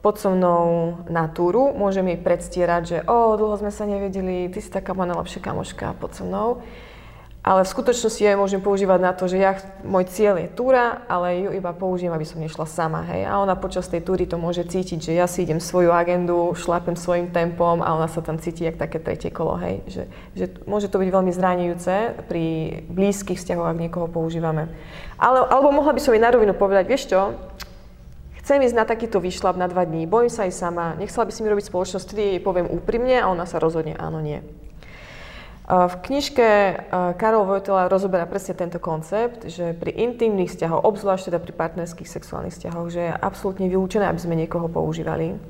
pod 0.04 0.20
so 0.20 0.28
mnou 0.28 1.00
na 1.08 1.32
túru, 1.32 1.72
môžem 1.72 2.12
jej 2.12 2.20
predstierať, 2.20 2.82
že 2.84 2.98
o, 3.08 3.32
dlho 3.40 3.56
sme 3.56 3.72
sa 3.72 3.88
nevedeli, 3.88 4.52
ty 4.52 4.60
si 4.60 4.68
taká 4.68 4.92
moja 4.92 5.16
najlepšia 5.16 5.40
kamoška 5.40 5.96
pod 5.96 6.12
so 6.12 6.28
mnou. 6.28 6.60
Ale 7.44 7.60
v 7.60 7.72
skutočnosti 7.76 8.24
ja 8.24 8.32
ju 8.32 8.40
môžem 8.40 8.64
používať 8.64 9.04
na 9.04 9.12
to, 9.12 9.28
že 9.28 9.36
ja, 9.36 9.60
môj 9.84 10.08
cieľ 10.08 10.40
je 10.40 10.48
túra, 10.48 11.04
ale 11.04 11.44
ju 11.44 11.50
iba 11.52 11.76
použijem, 11.76 12.08
aby 12.08 12.24
som 12.24 12.40
nešla 12.40 12.64
sama. 12.64 13.04
Hej. 13.04 13.28
A 13.28 13.36
ona 13.36 13.52
počas 13.52 13.84
tej 13.84 14.00
túry 14.00 14.24
to 14.24 14.40
môže 14.40 14.64
cítiť, 14.64 14.96
že 14.96 15.12
ja 15.12 15.28
si 15.28 15.44
idem 15.44 15.60
svoju 15.60 15.92
agendu, 15.92 16.56
šlapem 16.56 16.96
svojim 16.96 17.28
tempom 17.28 17.84
a 17.84 17.92
ona 18.00 18.08
sa 18.08 18.24
tam 18.24 18.40
cíti 18.40 18.64
jak 18.64 18.80
také 18.80 18.96
tretie 18.96 19.28
kolo. 19.28 19.60
Hej. 19.60 19.84
Že, 19.84 20.02
že 20.32 20.44
môže 20.64 20.88
to 20.88 20.96
byť 20.96 21.10
veľmi 21.12 21.32
zranujúce 21.36 22.24
pri 22.32 22.44
blízkych 22.88 23.36
vzťahoch, 23.36 23.76
ak 23.76 23.76
niekoho 23.76 24.08
používame. 24.08 24.72
Ale, 25.20 25.44
alebo 25.44 25.68
mohla 25.68 25.92
by 25.92 26.00
som 26.00 26.16
jej 26.16 26.24
na 26.24 26.32
rovinu 26.32 26.56
povedať, 26.56 26.88
vieš 26.88 27.12
čo, 27.12 27.36
chcem 28.40 28.56
ísť 28.64 28.72
na 28.72 28.88
takýto 28.88 29.20
výšlap 29.20 29.60
na 29.60 29.68
dva 29.68 29.84
dní, 29.84 30.08
bojím 30.08 30.32
sa 30.32 30.48
aj 30.48 30.52
sama, 30.56 30.96
nechcela 30.96 31.28
by 31.28 31.32
si 31.36 31.44
mi 31.44 31.52
robiť 31.52 31.68
spoločnosť, 31.68 32.04
vtedy 32.08 32.22
jej 32.24 32.40
poviem 32.40 32.72
úprimne 32.72 33.20
a 33.20 33.28
ona 33.28 33.44
sa 33.44 33.60
rozhodne 33.60 34.00
áno, 34.00 34.24
nie. 34.24 34.40
V 35.64 35.94
knižke 36.04 36.76
Karol 37.16 37.48
Vojtela 37.48 37.88
rozoberá 37.88 38.28
presne 38.28 38.52
tento 38.52 38.76
koncept, 38.76 39.48
že 39.48 39.72
pri 39.72 39.96
intimných 39.96 40.52
vzťahoch, 40.52 40.84
obzvlášť 40.84 41.32
teda 41.32 41.40
pri 41.40 41.56
partnerských 41.56 42.04
sexuálnych 42.04 42.52
vzťahoch, 42.52 42.92
že 42.92 43.08
je 43.08 43.12
absolútne 43.16 43.72
vylúčené, 43.72 44.04
aby 44.04 44.20
sme 44.20 44.36
niekoho 44.36 44.68
používali. 44.68 45.40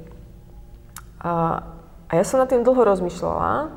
A, 1.19 1.67
ja 2.15 2.23
som 2.23 2.39
na 2.39 2.47
tým 2.47 2.63
dlho 2.63 2.79
rozmýšľala, 2.79 3.75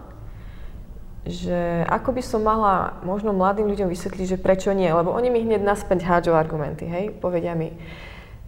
že 1.26 1.90
ako 1.90 2.14
by 2.14 2.22
som 2.22 2.46
mala 2.46 3.02
možno 3.02 3.34
mladým 3.34 3.66
ľuďom 3.74 3.90
vysvetliť, 3.90 4.38
že 4.38 4.38
prečo 4.38 4.78
nie, 4.78 4.94
lebo 4.94 5.10
oni 5.10 5.34
mi 5.34 5.42
hneď 5.42 5.66
naspäť 5.66 6.06
hádžu 6.06 6.38
argumenty, 6.38 6.86
hej, 6.86 7.18
povedia 7.18 7.58
mi, 7.58 7.74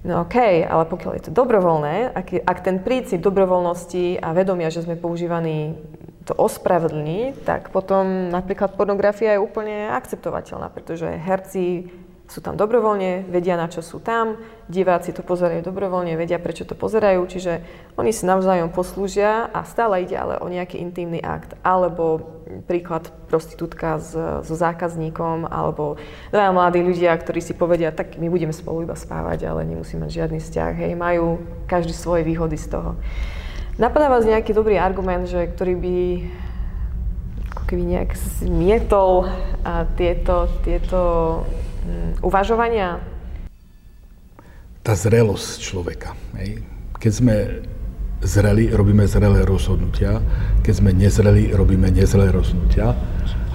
no 0.05 0.29
okay, 0.29 0.61
ale 0.61 0.85
pokiaľ 0.85 1.11
je 1.17 1.23
to 1.25 1.31
dobrovoľné, 1.33 2.13
ak, 2.13 2.37
ak 2.45 2.57
ten 2.61 2.85
princíp 2.85 3.25
dobrovoľnosti 3.25 4.21
a 4.21 4.29
vedomia, 4.37 4.69
že 4.69 4.85
sme 4.85 4.93
používaní 4.93 5.73
to 6.29 6.37
ospravedlní, 6.37 7.41
tak 7.41 7.73
potom 7.73 8.29
napríklad 8.29 8.77
pornografia 8.77 9.33
je 9.33 9.41
úplne 9.41 9.89
akceptovateľná, 9.89 10.69
pretože 10.69 11.09
herci 11.09 11.89
sú 12.29 12.45
tam 12.45 12.53
dobrovoľne, 12.53 13.25
vedia 13.25 13.57
na 13.57 13.65
čo 13.65 13.81
sú 13.81 13.97
tam, 13.97 14.37
diváci 14.69 15.09
to 15.09 15.25
pozerajú 15.25 15.65
dobrovoľne, 15.65 16.13
vedia 16.13 16.37
prečo 16.37 16.61
to 16.61 16.77
pozerajú, 16.77 17.25
čiže 17.25 17.65
oni 17.97 18.13
si 18.13 18.29
navzájom 18.29 18.69
poslúžia 18.69 19.49
a 19.49 19.65
stále 19.65 20.05
ide 20.05 20.13
ale 20.13 20.37
o 20.37 20.45
nejaký 20.45 20.77
intimný 20.77 21.17
akt. 21.25 21.57
Alebo 21.65 22.37
príklad 22.69 23.09
prostitútka 23.33 23.97
so 24.45 24.53
zákazníkom, 24.53 25.49
alebo 25.49 25.97
dva 26.29 26.53
mladí 26.53 26.85
ľudia, 26.85 27.17
ktorí 27.17 27.41
si 27.41 27.57
povedia, 27.57 27.89
tak 27.89 28.21
my 28.21 28.29
budeme 28.29 28.53
spolu 28.53 28.85
iba 28.85 28.93
spávať, 28.93 29.49
ale 29.49 29.65
nemusíme 29.65 30.05
mať 30.05 30.13
žiadny 30.13 30.37
vzťah. 30.37 30.71
Hej, 30.85 30.93
majú 30.93 31.41
každý 31.65 31.97
svoje 31.97 32.21
výhody 32.21 32.61
z 32.61 32.77
toho. 32.77 32.93
Napadá 33.79 34.11
vás 34.11 34.27
nejaký 34.27 34.51
dobrý 34.51 34.75
argument, 34.75 35.23
že, 35.31 35.39
ktorý 35.55 35.79
by 35.79 35.97
ako 37.47 37.63
keby 37.63 37.83
nejak 37.95 38.11
zmietol 38.43 39.31
a 39.63 39.87
tieto, 39.95 40.51
tieto 40.67 40.99
um, 41.87 42.11
uvažovania? 42.19 42.99
Tá 44.83 44.99
zrelosť 44.99 45.63
človeka. 45.63 46.11
Hej. 46.35 46.59
Keď 46.99 47.11
sme 47.23 47.35
zreli, 48.19 48.67
robíme 48.67 49.07
zrelé 49.07 49.47
rozhodnutia. 49.47 50.19
Keď 50.59 50.73
sme 50.75 50.91
nezreli, 50.91 51.55
robíme 51.55 51.87
nezrelé 51.87 52.35
rozhodnutia. 52.35 52.91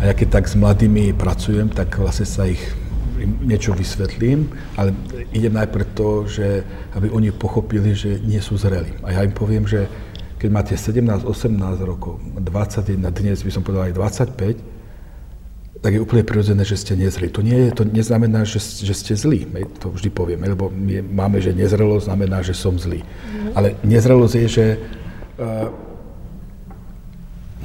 A 0.01 0.09
ja 0.09 0.17
keď 0.17 0.41
tak 0.41 0.49
s 0.49 0.57
mladými 0.57 1.13
pracujem, 1.13 1.69
tak 1.69 2.01
vlastne 2.01 2.25
sa 2.25 2.49
ich 2.49 2.65
niečo 3.45 3.77
vysvetlím, 3.77 4.49
ale 4.81 4.97
idem 5.37 5.53
najprv 5.53 5.85
to, 5.93 6.25
že 6.25 6.65
aby 6.97 7.13
oni 7.13 7.29
pochopili, 7.29 7.93
že 7.93 8.17
nie 8.25 8.41
sú 8.41 8.57
zreli. 8.57 8.89
A 9.05 9.13
ja 9.13 9.21
im 9.21 9.37
poviem, 9.37 9.69
že 9.69 9.85
keď 10.45 10.53
máte 10.53 10.77
17, 10.77 11.25
18 11.25 11.57
rokov, 11.89 12.21
21, 12.37 13.01
dnes 13.01 13.41
by 13.41 13.49
som 13.49 13.65
povedal 13.65 13.89
aj 13.89 13.97
25, 14.21 15.81
tak 15.81 15.97
je 15.97 16.05
úplne 16.05 16.21
prirodzené, 16.21 16.69
že 16.69 16.77
ste 16.77 17.01
nezreli. 17.01 17.33
To, 17.33 17.41
nie, 17.41 17.73
to 17.73 17.89
neznamená, 17.89 18.45
že, 18.45 18.61
že 18.61 18.93
ste 18.93 19.17
zlí, 19.17 19.49
to 19.81 19.89
vždy 19.89 20.13
povieme, 20.13 20.45
lebo 20.45 20.69
my 20.69 21.01
máme, 21.01 21.41
že 21.41 21.57
nezrelosť 21.57 22.13
znamená, 22.13 22.45
že 22.45 22.53
som 22.53 22.77
zlý. 22.77 23.01
Mm-hmm. 23.01 23.57
Ale 23.57 23.81
nezrelosť 23.89 24.35
je, 24.37 24.49
že 24.53 24.67
uh, 24.77 25.73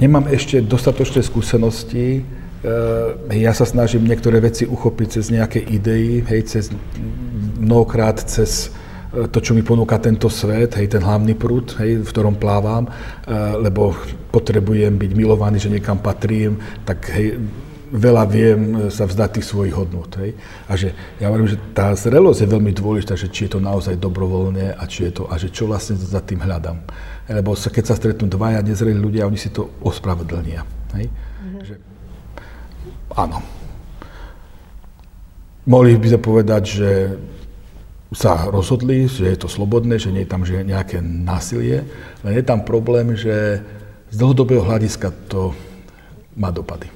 nemám 0.00 0.32
ešte 0.32 0.64
dostatočné 0.64 1.20
skúsenosti, 1.20 2.24
uh, 2.64 3.12
ja 3.28 3.52
sa 3.52 3.68
snažím 3.68 4.08
niektoré 4.08 4.40
veci 4.40 4.64
uchopiť 4.64 5.20
cez 5.20 5.28
nejaké 5.28 5.60
idei, 5.60 6.24
hej, 6.24 6.48
cez 6.48 6.72
mnohokrát 7.60 8.24
cez 8.24 8.72
to, 9.10 9.38
čo 9.42 9.52
mi 9.58 9.66
ponúka 9.66 9.98
tento 9.98 10.30
svet, 10.30 10.78
hej, 10.78 10.86
ten 10.86 11.02
hlavný 11.02 11.34
prúd, 11.34 11.74
hej, 11.82 12.06
v 12.06 12.10
ktorom 12.10 12.38
plávam, 12.38 12.86
e, 12.86 12.90
lebo 13.58 13.90
potrebujem 14.30 14.94
byť 14.94 15.10
milovaný, 15.18 15.58
že 15.58 15.72
niekam 15.72 15.98
patrím, 15.98 16.62
tak 16.86 17.10
hej, 17.10 17.42
veľa 17.90 18.22
viem 18.30 18.60
sa 18.86 19.02
vzdať 19.02 19.30
tých 19.38 19.46
svojich 19.50 19.74
hodnot. 19.74 20.14
Hej. 20.22 20.38
A 20.70 20.72
že 20.78 20.94
ja 21.18 21.26
hovorím, 21.26 21.50
že 21.50 21.58
tá 21.74 21.90
zrelosť 21.90 22.46
je 22.46 22.52
veľmi 22.54 22.70
dôležitá, 22.70 23.18
že 23.18 23.26
či 23.26 23.50
je 23.50 23.58
to 23.58 23.60
naozaj 23.60 23.98
dobrovoľné 23.98 24.78
a 24.78 24.82
či 24.86 25.10
je 25.10 25.12
to, 25.18 25.22
a 25.26 25.34
že 25.34 25.50
čo 25.50 25.66
vlastne 25.66 25.98
za 25.98 26.22
tým 26.22 26.38
hľadám. 26.38 26.78
Lebo 27.26 27.58
sa, 27.58 27.74
keď 27.74 27.84
sa 27.90 27.98
stretnú 27.98 28.30
dvaja 28.30 28.62
nezrelí 28.62 28.94
ľudia, 28.94 29.26
oni 29.26 29.38
si 29.38 29.50
to 29.50 29.74
ospravedlnia. 29.82 30.62
Hej. 30.94 31.06
Mm-hmm. 31.10 31.62
Že, 31.66 31.74
áno. 33.18 33.42
Mohli 35.66 35.98
by 35.98 36.08
sme 36.14 36.20
povedať, 36.22 36.62
že 36.62 36.90
sa 38.10 38.50
rozhodli, 38.50 39.06
že 39.06 39.30
je 39.30 39.38
to 39.38 39.46
slobodné, 39.46 40.02
že 40.02 40.10
nie 40.10 40.26
je 40.26 40.30
tam 40.30 40.42
že 40.42 40.66
nejaké 40.66 40.98
násilie, 40.98 41.86
len 42.26 42.32
je 42.34 42.42
tam 42.42 42.66
problém, 42.66 43.14
že 43.14 43.62
z 44.10 44.16
dlhodobého 44.18 44.66
hľadiska 44.66 45.14
to 45.30 45.54
má 46.34 46.50
dopady. 46.50 46.90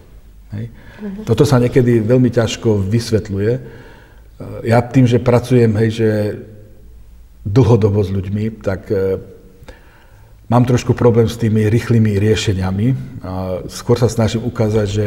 Hej. 0.50 0.70
Uh-huh. 0.70 1.22
Toto 1.22 1.46
sa 1.46 1.62
niekedy 1.62 2.02
veľmi 2.02 2.30
ťažko 2.34 2.82
vysvetľuje. 2.82 3.52
Ja 4.66 4.82
tým, 4.82 5.06
že 5.06 5.22
pracujem, 5.22 5.70
hej, 5.78 5.90
že 5.94 6.10
dlhodobo 7.46 8.02
s 8.02 8.10
ľuďmi, 8.10 8.58
tak 8.66 8.90
e, 8.90 9.22
mám 10.50 10.66
trošku 10.66 10.90
problém 10.98 11.30
s 11.30 11.38
tými 11.38 11.70
rýchlymi 11.70 12.18
riešeniami. 12.18 12.86
A 13.22 13.62
skôr 13.70 13.94
sa 13.94 14.10
snažím 14.10 14.42
ukázať, 14.42 14.86
že 14.90 15.06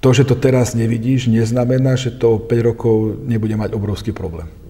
to, 0.00 0.08
že 0.16 0.24
to 0.24 0.32
teraz 0.32 0.72
nevidíš, 0.72 1.28
neznamená, 1.28 2.00
že 2.00 2.16
to 2.16 2.40
5 2.40 2.68
rokov 2.72 3.20
nebude 3.28 3.52
mať 3.52 3.76
obrovský 3.76 4.16
problém 4.16 4.61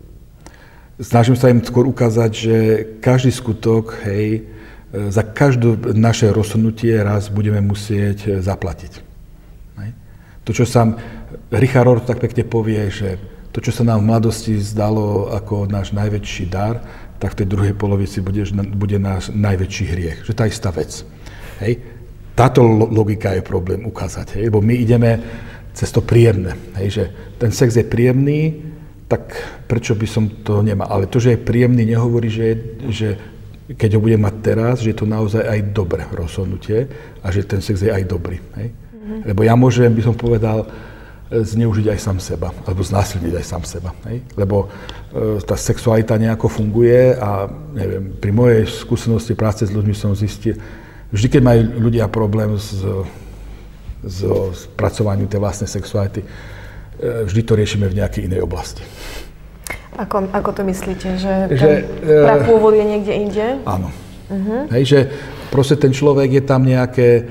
snažím 1.01 1.37
sa 1.37 1.49
im 1.49 1.65
skôr 1.65 1.89
ukázať, 1.89 2.31
že 2.33 2.57
každý 3.01 3.33
skutok, 3.33 4.03
hej, 4.05 4.45
za 4.93 5.25
každé 5.25 5.97
naše 5.97 6.29
rozhodnutie 6.29 7.01
raz 7.01 7.33
budeme 7.33 7.65
musieť 7.65 8.19
e, 8.29 8.31
zaplatiť. 8.45 8.93
Hej. 9.81 9.91
To, 10.45 10.51
čo 10.53 10.69
sa 10.69 10.85
Richard 11.49 11.89
Rohr 11.89 12.05
tak 12.05 12.21
pekne 12.21 12.45
povie, 12.45 12.93
že 12.93 13.17
to, 13.57 13.65
čo 13.65 13.73
sa 13.73 13.89
nám 13.89 14.05
v 14.05 14.09
mladosti 14.13 14.61
zdalo 14.61 15.33
ako 15.33 15.65
náš 15.65 15.97
najväčší 15.97 16.45
dar, 16.53 16.85
tak 17.17 17.33
v 17.33 17.39
tej 17.41 17.49
druhej 17.49 17.75
polovici 17.77 18.21
bude, 18.21 18.45
bude 18.77 19.01
náš 19.01 19.33
najväčší 19.33 19.85
hriech. 19.89 20.19
Že 20.29 20.33
tá 20.37 20.45
istá 20.45 20.69
vec. 20.69 21.09
Hej. 21.65 21.81
Táto 22.37 22.61
logika 22.65 23.33
je 23.33 23.45
problém 23.45 23.85
ukázať, 23.89 24.41
hej, 24.41 24.49
lebo 24.49 24.65
my 24.65 24.73
ideme 24.77 25.11
cez 25.73 25.89
to 25.89 26.05
príjemné. 26.05 26.53
Hej, 26.81 26.89
že 26.89 27.05
ten 27.41 27.53
sex 27.53 27.77
je 27.77 27.85
príjemný, 27.85 28.72
tak 29.13 29.37
prečo 29.69 29.93
by 29.93 30.09
som 30.09 30.25
to 30.41 30.65
nemal. 30.65 30.89
Ale 30.89 31.05
to, 31.05 31.21
že 31.21 31.37
je 31.37 31.45
príjemný, 31.45 31.85
nehovorí, 31.85 32.33
že, 32.33 32.57
že 32.89 33.09
keď 33.77 34.01
ho 34.01 34.01
budem 34.01 34.25
mať 34.25 34.35
teraz, 34.41 34.81
že 34.81 34.97
je 34.97 35.05
to 35.05 35.05
naozaj 35.05 35.45
aj 35.45 35.61
dobré 35.77 36.09
rozhodnutie 36.09 36.89
a 37.21 37.29
že 37.29 37.45
ten 37.45 37.61
sex 37.61 37.85
je 37.85 37.93
aj 37.93 38.09
dobrý. 38.09 38.41
Hej? 38.57 38.73
Mm-hmm. 38.73 39.21
Lebo 39.29 39.41
ja 39.45 39.53
môžem, 39.53 39.93
by 39.93 40.01
som 40.01 40.17
povedal, 40.17 40.65
zneužiť 41.29 41.93
aj 41.93 41.99
sám 42.01 42.19
seba, 42.25 42.57
alebo 42.65 42.81
znásilniť 42.81 43.35
aj 43.37 43.45
sám 43.45 43.65
seba. 43.69 43.93
Hej? 44.09 44.25
Lebo 44.33 44.73
e, 45.13 45.41
tá 45.45 45.61
sexualita 45.61 46.17
nejako 46.17 46.49
funguje 46.49 47.13
a 47.13 47.53
neviem, 47.77 48.17
pri 48.17 48.33
mojej 48.33 48.65
skúsenosti 48.65 49.37
práce 49.37 49.69
s 49.69 49.73
ľuďmi 49.77 49.93
som 49.93 50.17
zistil, 50.17 50.57
vždy, 51.13 51.29
keď 51.29 51.43
majú 51.45 51.61
ľudia 51.85 52.09
problém 52.09 52.57
s, 52.57 52.81
s, 54.01 54.19
s 54.25 54.61
pracovaním 54.73 55.29
tej 55.29 55.41
vlastnej 55.41 55.69
sexuality, 55.69 56.25
E, 56.25 56.62
vždy 57.03 57.43
to 57.43 57.53
riešime 57.59 57.87
v 57.91 57.99
nejakej 57.99 58.31
inej 58.31 58.47
oblasti. 58.47 58.87
Ako, 59.99 60.33
ako 60.33 60.51
to 60.57 60.63
myslíte, 60.65 61.09
že, 61.21 61.35
že 61.53 61.69
ten 62.01 62.25
prapôvod 62.25 62.73
je 62.73 62.85
niekde 62.87 63.13
inde? 63.13 63.47
Áno. 63.69 63.93
Uh-huh. 64.33 64.65
Hej, 64.73 64.85
že 64.89 65.01
proste 65.53 65.77
ten 65.77 65.93
človek 65.93 66.41
je 66.41 66.43
tam 66.49 66.65
nejaké 66.65 67.09
e, 67.21 67.23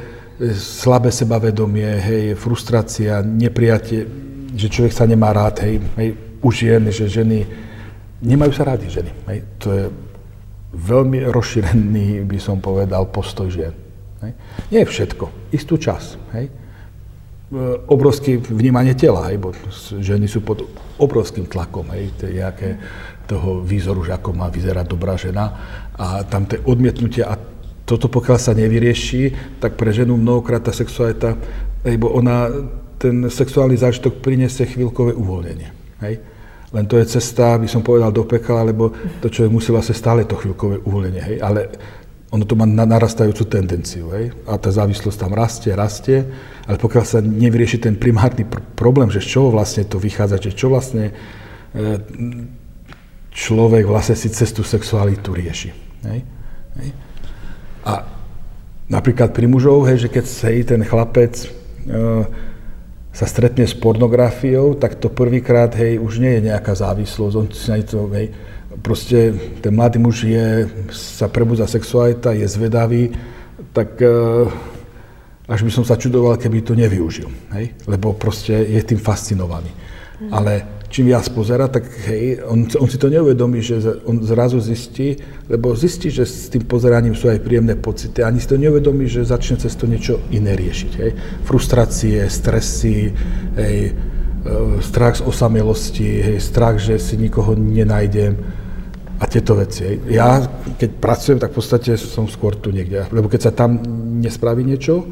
slabé 0.53 1.10
sebavedomie, 1.10 1.89
hej, 1.97 2.23
frustrácia, 2.38 3.25
neprijatie, 3.25 4.05
že 4.53 4.69
človek 4.69 4.93
sa 4.93 5.10
nemá 5.10 5.34
rád, 5.34 5.65
hej, 5.65 5.81
hej 5.97 6.10
u 6.41 6.49
žien, 6.53 6.86
že 6.93 7.10
ženy 7.10 7.49
nemajú 8.21 8.53
sa 8.53 8.69
rádi 8.69 8.86
ženy. 8.93 9.10
Hej. 9.25 9.39
To 9.65 9.67
je 9.73 9.86
veľmi 10.77 11.25
rozšírený, 11.34 12.21
by 12.29 12.38
som 12.38 12.62
povedal, 12.62 13.10
postoj 13.10 13.49
žien. 13.49 13.73
Hej. 14.21 14.31
Nie 14.69 14.79
je 14.86 14.91
všetko, 14.93 15.25
istú 15.49 15.81
čas. 15.81 16.21
Hej. 16.38 16.53
E, 17.51 17.83
obrovské 17.91 18.39
vnímanie 18.39 18.95
tela, 18.95 19.27
hej, 19.27 19.35
bo 19.35 19.51
ženy 19.99 20.23
sú 20.23 20.39
pod 20.39 20.63
obrovským 20.95 21.51
tlakom, 21.51 21.83
hej, 21.91 22.07
nejaké 22.23 22.79
toho 23.27 23.59
výzoru, 23.59 24.07
že 24.07 24.15
ako 24.15 24.31
má 24.31 24.47
vyzerať 24.47 24.87
dobrá 24.87 25.19
žena 25.19 25.51
a 25.99 26.23
tam 26.23 26.47
tie 26.47 26.63
odmietnutia 26.63 27.27
a 27.27 27.35
toto 27.83 28.07
pokiaľ 28.07 28.37
sa 28.39 28.55
nevyrieši, 28.55 29.35
tak 29.59 29.75
pre 29.75 29.91
ženu 29.91 30.15
mnohokrát 30.15 30.63
tá 30.63 30.71
sexualita, 30.71 31.35
hej, 31.83 31.99
ona 31.99 32.47
ten 33.01 33.27
sexuálny 33.27 33.75
zážitok 33.75 34.23
priniesie 34.23 34.69
chvíľkové 34.69 35.11
uvoľnenie. 35.11 35.69
Hej? 36.05 36.21
Len 36.71 36.85
to 36.87 36.95
je 37.01 37.19
cesta, 37.19 37.59
by 37.59 37.67
som 37.67 37.83
povedal, 37.83 38.13
do 38.13 38.23
pekla, 38.23 38.63
lebo 38.63 38.93
to 39.19 39.27
človek 39.27 39.51
musí 39.51 39.73
vlastne 39.73 39.97
stále 39.97 40.23
to 40.23 40.37
chvíľkové 40.37 40.85
uvoľnenie. 40.85 41.21
Hej? 41.25 41.37
Ale 41.41 41.59
ono 42.32 42.48
to 42.48 42.56
má 42.56 42.63
narastajúcu 42.63 43.44
tendenciu. 43.52 44.08
Hej? 44.15 44.32
A 44.48 44.56
tá 44.56 44.72
závislosť 44.72 45.20
tam 45.20 45.36
rastie, 45.36 45.76
rastie, 45.76 46.24
ale 46.63 46.80
pokiaľ 46.80 47.04
sa 47.04 47.20
nevyrieši 47.20 47.84
ten 47.84 48.00
primárny 48.00 48.48
pr- 48.48 48.63
problém, 48.74 49.12
že 49.12 49.20
z 49.20 49.36
čoho 49.36 49.52
vlastne 49.52 49.84
to 49.84 50.00
vychádza, 50.00 50.39
že 50.39 50.56
čo 50.56 50.72
vlastne 50.72 51.12
e, 51.12 52.00
človek 53.36 53.84
vlastne 53.84 54.15
si 54.15 54.32
cestu 54.32 54.63
sexualitu 54.63 55.36
rieši. 55.36 55.70
Hej? 56.08 56.20
Hej? 56.80 56.89
A 57.84 58.08
napríklad 58.88 59.36
pri 59.36 59.52
mužov, 59.52 59.91
hej, 59.91 60.08
že 60.08 60.10
keď 60.12 60.26
hej, 60.48 60.58
ten 60.72 60.82
chlapec 60.88 61.36
e, 61.36 61.48
sa 63.12 63.26
stretne 63.28 63.67
s 63.67 63.76
pornografiou, 63.76 64.80
tak 64.80 65.04
to 65.04 65.12
prvýkrát, 65.12 65.76
hej, 65.76 66.00
už 66.00 66.24
nie 66.24 66.39
je 66.39 66.48
nejaká 66.48 66.72
závislosť, 66.80 67.36
on 67.36 67.48
si 67.52 67.67
na 67.67 67.84
to, 67.84 68.08
hej, 68.15 68.32
proste 68.79 69.36
ten 69.60 69.75
mladý 69.75 69.99
muž 69.99 70.23
je, 70.23 70.69
sa 70.95 71.27
prebudza 71.27 71.67
sexualita, 71.67 72.31
je 72.31 72.47
zvedavý, 72.47 73.12
tak 73.75 73.99
e, 73.99 74.07
až 75.51 75.60
by 75.67 75.71
som 75.71 75.84
sa 75.84 75.99
čudoval, 75.99 76.39
keby 76.39 76.63
to 76.63 76.71
nevyužil, 76.79 77.27
hej, 77.60 77.75
lebo 77.84 78.15
proste 78.15 78.55
je 78.55 78.79
tým 78.79 78.99
fascinovaný. 78.99 79.71
Mm. 80.21 80.31
Ale 80.31 80.51
čím 80.88 81.12
viac 81.12 81.27
pozera, 81.31 81.67
tak 81.67 81.88
hej, 82.07 82.43
on, 82.47 82.67
on 82.67 82.88
si 82.88 82.95
to 82.99 83.12
neuvedomí, 83.12 83.60
že 83.60 84.03
on 84.07 84.23
zrazu 84.23 84.60
zistí, 84.60 85.19
lebo 85.51 85.75
zistí, 85.75 86.12
že 86.12 86.27
s 86.27 86.47
tým 86.51 86.67
pozeraním 86.67 87.15
sú 87.15 87.27
aj 87.31 87.43
príjemné 87.43 87.75
pocity, 87.75 88.23
ani 88.23 88.39
si 88.39 88.47
to 88.47 88.60
neuvedomí, 88.60 89.07
že 89.07 89.27
začne 89.27 89.60
cez 89.60 89.75
to 89.75 89.88
niečo 89.88 90.19
iné 90.31 90.55
riešiť. 90.55 90.91
Hej. 90.99 91.12
Frustrácie, 91.47 92.23
stresy, 92.27 93.12
hej, 93.60 93.77
e, 93.88 93.93
strach 94.79 95.19
z 95.19 95.27
osamelosti, 95.27 96.10
hej, 96.31 96.38
strach, 96.39 96.79
že 96.79 96.99
si 96.99 97.19
nikoho 97.19 97.55
nenájdem 97.55 98.61
a 99.21 99.23
tieto 99.29 99.53
veci. 99.53 100.01
Ja, 100.10 100.41
keď 100.81 100.89
pracujem, 100.97 101.38
tak 101.38 101.53
v 101.53 101.62
podstate 101.62 101.93
som 101.93 102.25
skôr 102.25 102.57
tu 102.57 102.73
niekde, 102.73 103.05
lebo 103.13 103.29
keď 103.29 103.41
sa 103.45 103.51
tam 103.53 103.77
nespraví 104.17 104.65
niečo, 104.65 105.05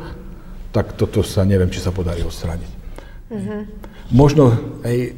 tak 0.73 0.97
toto 0.97 1.21
sa 1.21 1.45
neviem, 1.45 1.69
či 1.69 1.77
sa 1.77 1.93
podarí 1.93 2.25
odstrániť. 2.25 2.71
Mm-hmm. 3.29 3.61
Možno, 4.17 4.49
hej, 4.81 5.13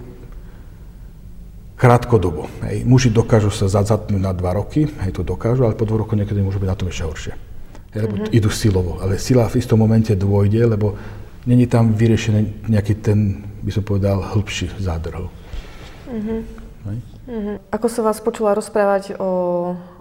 krátkodobo. 1.80 2.52
Hej. 2.68 2.84
Muži 2.84 3.10
dokážu 3.16 3.48
sa 3.50 3.72
zadzatnúť 3.72 4.20
na 4.20 4.36
dva 4.36 4.60
roky, 4.60 4.86
hej, 4.86 5.12
to 5.16 5.24
dokážu, 5.24 5.64
ale 5.64 5.80
po 5.80 5.88
dvoch 5.88 6.04
rokoch 6.04 6.20
niekedy 6.20 6.44
môžu 6.44 6.60
byť 6.60 6.70
na 6.70 6.78
tom 6.78 6.92
ešte 6.92 7.08
horšie. 7.08 7.34
Hej, 7.96 8.00
lebo 8.04 8.16
mm-hmm. 8.20 8.36
idú 8.36 8.50
silovo, 8.52 9.00
ale 9.00 9.16
sila 9.16 9.48
v 9.48 9.56
istom 9.64 9.80
momente 9.80 10.12
dôjde, 10.20 10.68
lebo 10.68 11.00
není 11.48 11.64
tam 11.66 11.96
vyriešený 11.96 12.68
nejaký 12.68 13.00
ten, 13.00 13.48
by 13.64 13.72
som 13.72 13.84
povedal, 13.88 14.20
hĺbší 14.20 14.76
zádrhel. 14.84 15.32
Mm-hmm. 16.12 17.11
Mm-hmm. 17.32 17.72
Ako 17.72 17.88
som 17.88 18.04
vás 18.04 18.20
počula 18.20 18.52
rozprávať 18.52 19.16
o, 19.16 19.32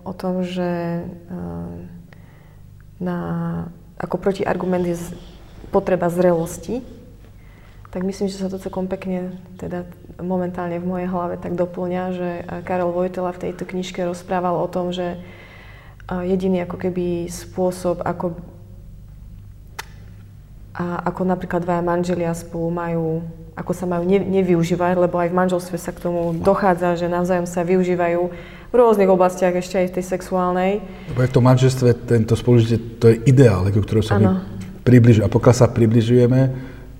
o 0.02 0.12
tom, 0.18 0.42
že 0.42 1.06
uh, 1.06 1.70
na, 2.98 3.18
ako 4.02 4.18
protiargument 4.18 4.82
je 4.82 4.98
potreba 5.70 6.10
zrelosti, 6.10 6.82
tak 7.94 8.02
myslím, 8.02 8.26
že 8.26 8.42
sa 8.42 8.50
to 8.50 8.58
celkom 8.58 8.90
pekne 8.90 9.38
teda 9.62 9.86
momentálne 10.18 10.82
v 10.82 10.90
mojej 10.90 11.06
hlave 11.06 11.38
tak 11.38 11.54
doplňa, 11.54 12.02
že 12.18 12.28
Karol 12.66 12.90
Vojtela 12.90 13.30
v 13.30 13.46
tejto 13.46 13.62
knižke 13.62 14.02
rozprával 14.02 14.58
o 14.58 14.66
tom, 14.66 14.90
že 14.90 15.22
jediný 16.10 16.66
ako 16.66 16.82
keby 16.82 17.30
spôsob, 17.30 18.02
ako, 18.02 18.38
a 20.74 21.06
ako 21.06 21.22
napríklad 21.22 21.62
dvaja 21.62 21.82
manželia 21.82 22.34
spolu 22.34 22.74
majú, 22.74 23.22
ako 23.60 23.76
sa 23.76 23.84
majú 23.84 24.08
ne, 24.08 24.16
nevyužívať, 24.16 24.96
lebo 24.96 25.20
aj 25.20 25.28
v 25.28 25.36
manželstve 25.36 25.76
sa 25.76 25.92
k 25.92 26.00
tomu 26.00 26.32
dochádza, 26.32 26.96
že 26.96 27.12
navzájom 27.12 27.44
sa 27.44 27.60
využívajú 27.60 28.22
v 28.70 28.74
rôznych 28.74 29.10
oblastiach, 29.10 29.52
ešte 29.52 29.76
aj 29.76 29.86
v 29.92 29.94
tej 30.00 30.04
sexuálnej. 30.08 30.72
Lebo 31.12 31.20
v 31.20 31.34
tom 31.34 31.44
manželstve 31.44 32.08
tento 32.08 32.32
spolužitie, 32.32 32.80
to 32.96 33.12
je 33.12 33.16
ideál, 33.28 33.68
ku 33.68 33.84
ktorému 33.84 34.06
sa 34.06 34.16
my 34.16 34.40
približujeme. 34.80 35.28
A 35.28 35.32
pokiaľ 35.32 35.54
sa 35.54 35.68
približujeme, 35.68 36.40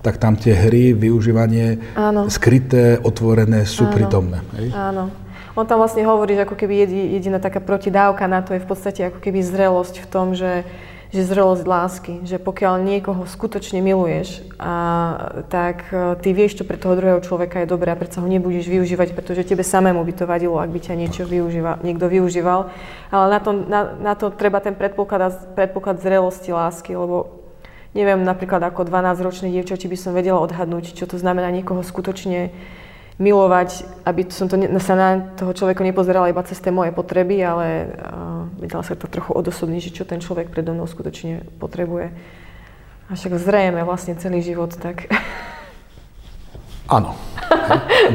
tak 0.00 0.16
tam 0.16 0.36
tie 0.36 0.56
hry, 0.56 0.96
využívanie 0.96 1.96
Áno. 1.96 2.28
skryté, 2.28 3.00
otvorené 3.00 3.64
sú 3.68 3.88
Áno. 3.88 3.92
prítomné. 3.96 4.38
Hej? 4.56 4.68
Áno. 4.72 5.04
On 5.58 5.66
tam 5.66 5.82
vlastne 5.82 6.06
hovorí, 6.06 6.38
že 6.38 6.46
ako 6.46 6.56
keby 6.56 6.88
jediná 7.18 7.42
taká 7.42 7.60
protidávka 7.60 8.24
na 8.30 8.40
to 8.40 8.54
je 8.54 8.62
v 8.62 8.68
podstate 8.70 9.00
ako 9.10 9.18
keby 9.18 9.44
zrelosť 9.44 9.94
v 10.04 10.06
tom, 10.08 10.32
že, 10.32 10.62
že 11.10 11.26
zrelosť 11.26 11.64
lásky, 11.66 12.14
že 12.22 12.38
pokiaľ 12.38 12.86
niekoho 12.86 13.26
skutočne 13.26 13.82
miluješ, 13.82 14.46
a, 14.62 15.42
tak 15.50 15.90
e, 15.90 16.14
ty 16.22 16.30
vieš, 16.30 16.62
čo 16.62 16.64
pre 16.64 16.78
toho 16.78 16.94
druhého 16.94 17.18
človeka 17.18 17.62
je 17.62 17.70
dobré 17.70 17.90
a 17.90 17.98
predsa 17.98 18.22
ho 18.22 18.30
nebudeš 18.30 18.70
využívať, 18.70 19.18
pretože 19.18 19.42
tebe 19.42 19.66
samému 19.66 19.98
by 20.06 20.14
to 20.14 20.24
vadilo, 20.30 20.62
ak 20.62 20.70
by 20.70 20.78
ťa 20.78 20.94
niečo 20.94 21.26
využíval, 21.26 21.82
niekto 21.82 22.06
využíval. 22.06 22.70
Ale 23.10 23.26
na 23.26 23.40
to, 23.42 23.50
na, 23.50 23.80
na 23.98 24.14
to 24.14 24.30
treba 24.30 24.62
ten 24.62 24.78
predpoklad, 24.78 25.58
predpoklad 25.58 25.98
zrelosti 25.98 26.54
lásky, 26.54 26.94
lebo 26.94 27.42
neviem 27.90 28.22
napríklad 28.22 28.62
ako 28.70 28.86
12-ročné 28.86 29.50
dievča, 29.50 29.82
či 29.82 29.90
by 29.90 29.98
som 29.98 30.14
vedela 30.14 30.38
odhadnúť, 30.38 30.94
čo 30.94 31.10
to 31.10 31.18
znamená 31.18 31.50
niekoho 31.50 31.82
skutočne 31.82 32.54
milovať, 33.20 33.84
aby 34.08 34.30
som 34.32 34.48
to, 34.48 34.56
sa 34.80 34.94
na 34.96 35.08
toho 35.36 35.52
človeka 35.52 35.84
nepozerala 35.84 36.32
iba 36.32 36.40
cez 36.46 36.56
tie 36.56 36.72
moje 36.72 36.94
potreby, 36.96 37.36
ale 37.44 37.66
uh, 37.92 38.29
vedela 38.58 38.82
sa 38.82 38.98
to 38.98 39.06
trochu 39.06 39.30
odosobniť, 39.36 39.80
že 39.90 39.94
čo 39.94 40.04
ten 40.08 40.18
človek 40.18 40.50
predo 40.50 40.74
mnou 40.74 40.88
skutočne 40.90 41.46
potrebuje. 41.62 42.10
A 43.10 43.12
však 43.14 43.38
zrejme 43.38 43.82
vlastne 43.86 44.18
celý 44.18 44.42
život, 44.42 44.74
tak... 44.74 45.10
Áno. 46.96 47.14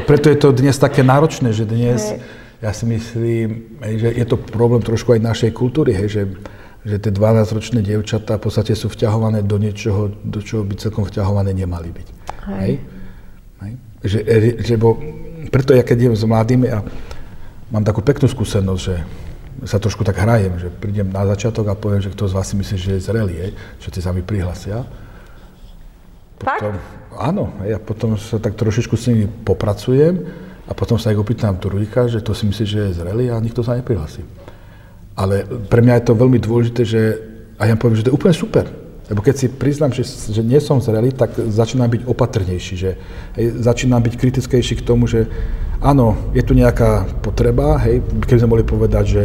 Preto 0.03 0.27
je 0.27 0.37
to 0.39 0.51
dnes 0.51 0.75
také 0.75 0.99
náročné, 0.99 1.55
že 1.55 1.63
dnes, 1.63 2.11
hej. 2.11 2.19
ja 2.59 2.75
si 2.75 2.83
myslím, 2.83 3.79
že 3.79 4.11
je 4.11 4.25
to 4.27 4.35
problém 4.35 4.83
trošku 4.83 5.15
aj 5.15 5.23
našej 5.23 5.51
kultúry, 5.55 5.95
hej, 5.95 6.07
že 6.11 6.21
že 6.85 7.01
tie 7.01 7.09
12-ročné 7.09 7.81
dievčatá 7.81 8.37
v 8.37 8.45
podstate 8.45 8.77
sú 8.77 8.93
vťahované 8.93 9.41
do 9.41 9.57
niečoho, 9.57 10.13
do 10.21 10.37
čoho 10.37 10.61
by 10.61 10.77
celkom 10.77 11.01
vťahované 11.01 11.49
nemali 11.49 11.89
byť. 11.89 12.07
Hej. 12.45 12.61
Hej? 12.61 12.73
Hej? 13.57 13.73
Že, 14.05 14.19
že 14.61 14.75
bo, 14.77 15.01
preto 15.49 15.73
ja 15.73 15.81
keď 15.81 15.97
idem 15.97 16.15
s 16.15 16.21
mladými 16.21 16.69
a 16.69 16.85
mám 17.73 17.81
takú 17.81 18.05
peknú 18.05 18.29
skúsenosť, 18.29 18.81
že 18.85 19.01
sa 19.65 19.81
trošku 19.81 20.05
tak 20.05 20.21
hrajem, 20.21 20.61
že 20.61 20.69
prídem 20.69 21.09
na 21.09 21.25
začiatok 21.25 21.73
a 21.73 21.75
poviem, 21.75 21.99
že 21.99 22.13
kto 22.13 22.29
z 22.29 22.35
vás 22.37 22.45
si 22.45 22.55
myslí, 22.55 22.75
že 22.77 22.91
je 22.95 23.05
zrelý, 23.05 23.35
hej? 23.35 23.51
všetci 23.81 23.99
sa 23.99 24.13
mi 24.13 24.21
prihlasia. 24.21 24.85
Potom, 26.37 26.77
áno, 27.17 27.49
hej, 27.65 27.75
a 27.75 27.79
potom 27.81 28.13
sa 28.19 28.37
tak 28.37 28.53
trošičku 28.53 28.93
s 28.93 29.09
nimi 29.09 29.25
popracujem 29.25 30.13
a 30.69 30.71
potom 30.77 31.01
sa 31.01 31.09
ich 31.09 31.19
opýtam 31.19 31.57
Turvíka, 31.57 32.05
že 32.05 32.21
to 32.21 32.37
si 32.37 32.45
myslí, 32.45 32.65
že 32.65 32.79
je 32.89 32.97
zrelý 33.01 33.33
a 33.33 33.41
nikto 33.41 33.65
sa 33.65 33.73
neprihlasí. 33.73 34.21
Ale 35.15 35.47
pre 35.47 35.79
mňa 35.81 36.01
je 36.01 36.05
to 36.05 36.13
veľmi 36.13 36.39
dôležité, 36.43 36.81
že 36.83 37.01
a 37.55 37.71
ja 37.71 37.79
poviem, 37.79 37.95
že 37.97 38.03
to 38.05 38.11
je 38.11 38.17
úplne 38.19 38.35
super. 38.35 38.67
Lebo 39.05 39.21
keď 39.21 39.35
si 39.37 39.47
priznám, 39.47 39.93
že, 39.93 40.03
že 40.05 40.41
nie 40.41 40.57
som 40.57 40.81
zrelý, 40.81 41.13
tak 41.13 41.37
začínam 41.37 41.87
byť 41.87 42.09
opatrnejší, 42.09 42.73
že 42.73 42.97
hej, 43.37 43.61
začínam 43.61 44.01
byť 44.01 44.13
kritickejší 44.17 44.81
k 44.81 44.85
tomu, 44.85 45.05
že 45.05 45.29
áno, 45.77 46.33
je 46.33 46.41
tu 46.41 46.57
nejaká 46.57 47.21
potreba, 47.21 47.77
hej, 47.85 48.01
keby 48.25 48.41
sme 48.41 48.51
mohli 48.51 48.65
povedať, 48.65 49.05
že, 49.05 49.23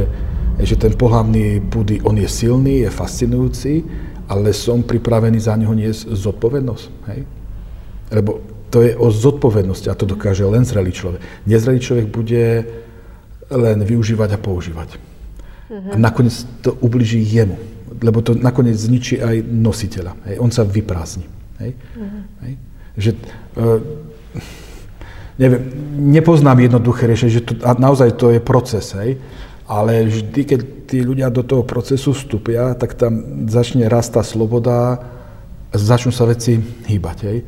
že 0.63 0.77
ten 0.77 0.93
pohľavný 0.95 1.61
budy, 1.61 2.05
on 2.05 2.17
je 2.21 2.29
silný, 2.29 2.85
je 2.85 2.91
fascinujúci, 2.91 3.85
ale 4.31 4.55
som 4.55 4.87
pripravený 4.87 5.43
za 5.43 5.59
neho 5.59 5.75
niesť 5.75 6.15
zodpovednosť, 6.15 6.87
hej. 7.11 7.21
Lebo 8.11 8.43
to 8.71 8.87
je 8.87 8.95
o 8.95 9.11
zodpovednosti 9.11 9.91
a 9.91 9.99
to 9.99 10.07
dokáže 10.07 10.47
len 10.47 10.63
zrelý 10.63 10.95
človek. 10.95 11.21
Nezrelý 11.47 11.81
človek 11.83 12.07
bude 12.07 12.45
len 13.51 13.79
využívať 13.83 14.31
a 14.35 14.39
používať. 14.39 14.95
Uh-huh. 14.95 15.95
A 15.95 15.97
nakoniec 15.99 16.47
to 16.63 16.79
ubliží 16.79 17.19
jemu, 17.19 17.59
lebo 17.99 18.23
to 18.23 18.39
nakoniec 18.39 18.79
zničí 18.79 19.19
aj 19.19 19.43
nositeľa. 19.43 20.15
Hej. 20.31 20.37
On 20.39 20.51
sa 20.55 20.63
vyprázdni. 20.63 21.27
Hej. 21.59 21.75
Uh-huh. 21.99 22.23
Hej. 22.47 22.53
Že, 22.95 23.11
uh, 23.59 23.79
neviem, 25.35 25.63
nepoznám 26.15 26.63
jednoduché 26.63 27.11
riešenie, 27.11 27.39
že 27.43 27.47
to, 27.47 27.53
a 27.67 27.75
naozaj 27.75 28.15
to 28.15 28.31
je 28.31 28.39
proces, 28.39 28.87
hej. 28.95 29.19
Ale 29.71 30.03
vždy, 30.03 30.41
keď 30.43 30.61
tí 30.91 30.99
ľudia 31.07 31.31
do 31.31 31.47
toho 31.47 31.63
procesu 31.63 32.11
vstúpia, 32.11 32.75
tak 32.75 32.99
tam 32.99 33.47
začne 33.47 33.87
rastá 33.87 34.27
sloboda 34.27 34.99
a 35.71 35.75
začnú 35.79 36.11
sa 36.11 36.27
veci 36.27 36.59
hýbať. 36.91 37.19
Hej. 37.23 37.39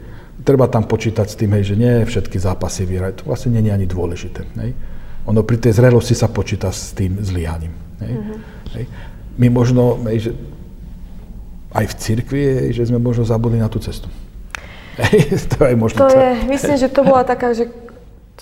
Treba 0.46 0.70
tam 0.70 0.86
počítať 0.86 1.26
s 1.26 1.34
tým, 1.34 1.50
hej, 1.58 1.74
že 1.74 1.74
nie 1.74 2.06
všetky 2.06 2.38
zápasy 2.38 2.86
vyhrajú. 2.86 3.26
To 3.26 3.34
vlastne 3.34 3.50
nie 3.58 3.66
je 3.66 3.74
ani 3.74 3.86
dôležité. 3.90 4.46
Hej. 4.54 4.70
Ono 5.26 5.42
pri 5.42 5.58
tej 5.58 5.82
zrelosti 5.82 6.14
sa 6.14 6.30
počíta 6.30 6.70
s 6.70 6.94
tým 6.94 7.18
zlyhaním. 7.18 7.74
Hej? 7.98 8.14
Uh-huh. 8.14 8.38
Hej? 8.78 8.84
My 9.42 9.50
možno, 9.50 9.98
hej, 10.06 10.30
že 10.30 10.32
aj 11.74 11.84
v 11.90 11.94
cirkvi, 11.98 12.42
že 12.70 12.86
sme 12.86 13.02
možno 13.02 13.26
zabudli 13.26 13.58
na 13.58 13.66
tú 13.66 13.82
cestu. 13.82 14.06
Hej, 15.02 15.48
to 15.56 15.64
je 15.64 15.74
možno 15.74 16.04
to. 16.04 16.12
to. 16.12 16.20
Je, 16.20 16.32
myslím, 16.52 16.76
že 16.76 16.88
to 16.92 17.00
bola 17.00 17.24
taká, 17.24 17.56
že 17.56 17.72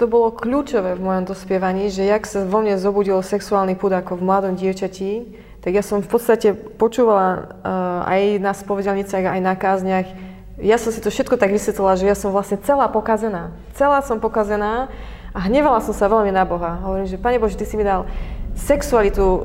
to 0.01 0.09
bolo 0.09 0.33
kľúčové 0.33 0.97
v 0.97 1.05
mojom 1.05 1.29
dospievaní, 1.29 1.93
že 1.93 2.09
jak 2.09 2.25
sa 2.25 2.49
vo 2.49 2.65
mne 2.65 2.81
zobudil 2.81 3.21
sexuálny 3.21 3.77
púd 3.77 3.93
ako 3.93 4.17
v 4.17 4.25
mladom 4.25 4.57
dievčati, 4.57 5.37
tak 5.61 5.77
ja 5.77 5.85
som 5.85 6.01
v 6.01 6.09
podstate 6.09 6.57
počúvala 6.57 7.61
uh, 7.61 8.09
aj 8.09 8.41
na 8.41 8.57
spovedelniciach, 8.57 9.29
aj 9.29 9.41
na 9.45 9.53
kázniach, 9.53 10.09
ja 10.57 10.81
som 10.81 10.89
si 10.89 11.05
to 11.05 11.13
všetko 11.13 11.37
tak 11.37 11.53
vysvetlila, 11.53 12.01
že 12.01 12.09
ja 12.09 12.17
som 12.17 12.33
vlastne 12.33 12.57
celá 12.65 12.89
pokazená. 12.89 13.53
Celá 13.77 14.01
som 14.01 14.17
pokazená 14.17 14.89
a 15.37 15.39
hnevala 15.49 15.85
som 15.85 15.93
sa 15.93 16.09
veľmi 16.09 16.33
na 16.33 16.49
Boha. 16.49 16.81
Hovorím, 16.81 17.05
že 17.05 17.21
Pane 17.21 17.37
Bože, 17.37 17.61
Ty 17.61 17.69
si 17.69 17.77
mi 17.77 17.85
dal 17.85 18.09
sexualitu, 18.57 19.45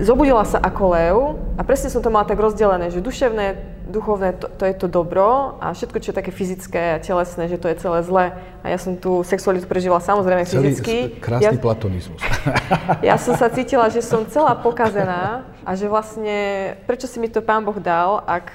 zobudila 0.00 0.44
sa 0.48 0.56
ako 0.56 0.82
lev 0.96 1.16
a 1.56 1.60
presne 1.68 1.92
som 1.92 2.00
to 2.00 2.08
mala 2.08 2.24
tak 2.24 2.40
rozdelené, 2.40 2.88
že 2.88 3.04
duševné, 3.04 3.69
duchovné, 3.90 4.38
to, 4.38 4.46
to 4.48 4.64
je 4.64 4.74
to 4.74 4.86
dobro 4.86 5.58
a 5.60 5.74
všetko, 5.74 5.98
čo 6.00 6.10
je 6.10 6.18
také 6.22 6.30
fyzické 6.30 6.96
a 6.96 7.02
telesné, 7.02 7.50
že 7.50 7.58
to 7.58 7.68
je 7.68 7.76
celé 7.82 7.98
zlé. 8.06 8.26
A 8.62 8.66
ja 8.70 8.78
som 8.78 8.94
tú 8.94 9.20
sexualitu 9.26 9.66
prežívala 9.66 9.98
samozrejme 9.98 10.46
Celý 10.46 10.72
fyzicky. 10.72 11.20
krásny 11.20 11.58
ja, 11.58 11.62
platonizmus. 11.62 12.22
ja 13.12 13.18
som 13.18 13.34
sa 13.34 13.50
cítila, 13.50 13.90
že 13.90 14.00
som 14.00 14.22
celá 14.30 14.54
pokazená 14.54 15.44
a 15.66 15.70
že 15.74 15.90
vlastne, 15.90 16.72
prečo 16.86 17.10
si 17.10 17.18
mi 17.18 17.26
to 17.26 17.42
Pán 17.42 17.66
Boh 17.66 17.76
dal, 17.76 18.22
ak, 18.24 18.46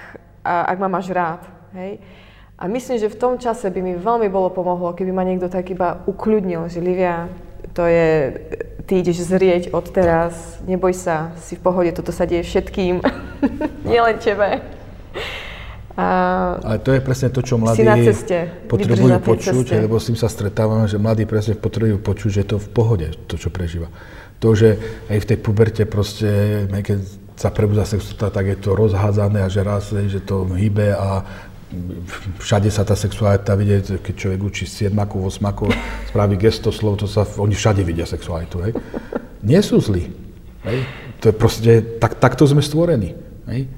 a, 0.42 0.72
ak 0.72 0.78
ma 0.80 0.88
máš 0.88 1.12
rád. 1.12 1.44
Hej? 1.76 2.00
A 2.56 2.72
myslím, 2.72 2.96
že 2.96 3.12
v 3.12 3.20
tom 3.20 3.34
čase 3.36 3.68
by 3.68 3.80
mi 3.84 3.94
veľmi 4.00 4.32
bolo 4.32 4.48
pomohlo, 4.48 4.96
keby 4.96 5.12
ma 5.12 5.28
niekto 5.28 5.52
tak 5.52 5.68
iba 5.76 6.00
ukľudnil, 6.08 6.72
že 6.72 6.80
Livia, 6.80 7.28
to 7.76 7.84
je, 7.84 8.32
ty 8.88 9.04
ideš 9.04 9.28
zrieť 9.28 9.76
od 9.76 9.92
teraz, 9.92 10.64
neboj 10.64 10.96
sa, 10.96 11.36
si 11.44 11.60
v 11.60 11.62
pohode, 11.68 11.92
toto 11.92 12.16
sa 12.16 12.24
deje 12.24 12.48
všetkým, 12.48 13.04
nielen 13.92 14.16
tebe. 14.24 14.64
A 15.96 16.08
Ale 16.60 16.84
to 16.84 16.92
je 16.92 17.00
presne 17.00 17.32
to, 17.32 17.40
čo 17.40 17.56
mladí 17.56 17.88
ceste, 18.04 18.68
potrebujú 18.68 19.16
počuť, 19.24 19.64
ceste. 19.72 19.80
lebo 19.80 19.96
s 19.96 20.12
tým 20.12 20.20
sa 20.20 20.28
stretávame, 20.28 20.92
že 20.92 21.00
mladí 21.00 21.24
presne 21.24 21.56
potrebujú 21.56 22.04
počuť, 22.04 22.30
že 22.36 22.40
je 22.44 22.50
to 22.52 22.58
v 22.60 22.70
pohode, 22.76 23.08
to, 23.32 23.40
čo 23.40 23.48
prežíva. 23.48 23.88
To, 24.44 24.52
že 24.52 24.76
aj 25.08 25.24
v 25.24 25.26
tej 25.32 25.38
puberte 25.40 25.84
proste, 25.88 26.28
keď 26.68 27.00
sa 27.40 27.48
prebudza 27.48 27.88
sexualita, 27.88 28.28
tak 28.28 28.46
je 28.52 28.58
to 28.60 28.76
rozhádzané 28.76 29.40
a 29.44 29.48
že 29.48 29.62
raz, 29.64 29.96
že 29.96 30.20
to 30.20 30.44
hýbe 30.52 30.92
a 30.92 31.24
všade 32.44 32.68
sa 32.72 32.84
tá 32.84 32.96
sexualita 33.00 33.56
vidie, 33.56 33.80
keď 33.80 34.14
človek 34.16 34.40
učí 34.44 34.66
7 34.68 34.92
8 34.96 36.12
spraví 36.12 36.36
gesto, 36.36 36.76
slov, 36.76 37.04
to 37.04 37.08
sa, 37.08 37.24
oni 37.24 37.56
všade 37.56 37.82
vidia 37.88 38.04
sexualitu, 38.04 38.68
hej. 38.68 38.74
Nie 39.44 39.64
sú 39.64 39.80
zlí, 39.80 40.12
hej. 40.68 40.80
To 41.24 41.32
je 41.32 41.36
proste, 41.36 41.72
tak, 42.04 42.20
takto 42.20 42.44
sme 42.44 42.60
stvorení, 42.60 43.16
hej. 43.48 43.72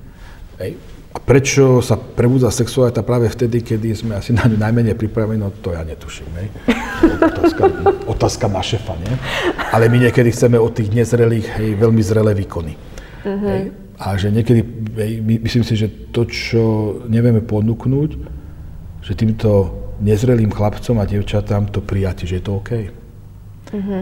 hej. 0.61 0.71
A 1.17 1.19
prečo 1.19 1.81
sa 1.81 1.97
prebudza 1.97 2.53
sexualita 2.53 3.01
práve 3.01 3.25
vtedy, 3.25 3.65
kedy 3.65 3.89
sme 3.97 4.13
asi 4.21 4.37
na 4.37 4.45
ňu 4.45 4.53
najmenej 4.61 4.93
pripravení, 4.93 5.41
no 5.41 5.49
to 5.49 5.73
ja 5.73 5.81
netuším, 5.81 6.29
hej. 6.37 6.47
Otázka, 7.25 7.63
otázka 8.05 8.45
na 8.45 8.61
šefa, 8.61 8.93
nie? 9.01 9.17
Ale 9.73 9.89
my 9.89 9.97
niekedy 10.05 10.29
chceme 10.29 10.61
od 10.61 10.77
tých 10.77 10.93
nezrelých, 10.93 11.57
hej, 11.57 11.69
veľmi 11.73 12.01
zrelé 12.05 12.37
výkony. 12.37 12.77
Hej. 13.25 13.73
A 13.97 14.13
že 14.13 14.29
niekedy, 14.29 14.61
my, 15.25 15.41
myslím 15.41 15.65
si, 15.65 15.73
že 15.73 15.89
to, 16.13 16.29
čo 16.29 16.63
nevieme 17.09 17.41
ponúknuť, 17.41 18.09
že 19.01 19.17
týmto 19.17 19.73
nezrelým 19.97 20.53
chlapcom 20.53 21.01
a 21.01 21.09
devčatám 21.09 21.73
to 21.73 21.81
prijať, 21.81 22.29
že 22.29 22.37
je 22.37 22.43
to 22.45 22.61
OK. 22.61 22.71
Mm-hmm. 23.73 24.01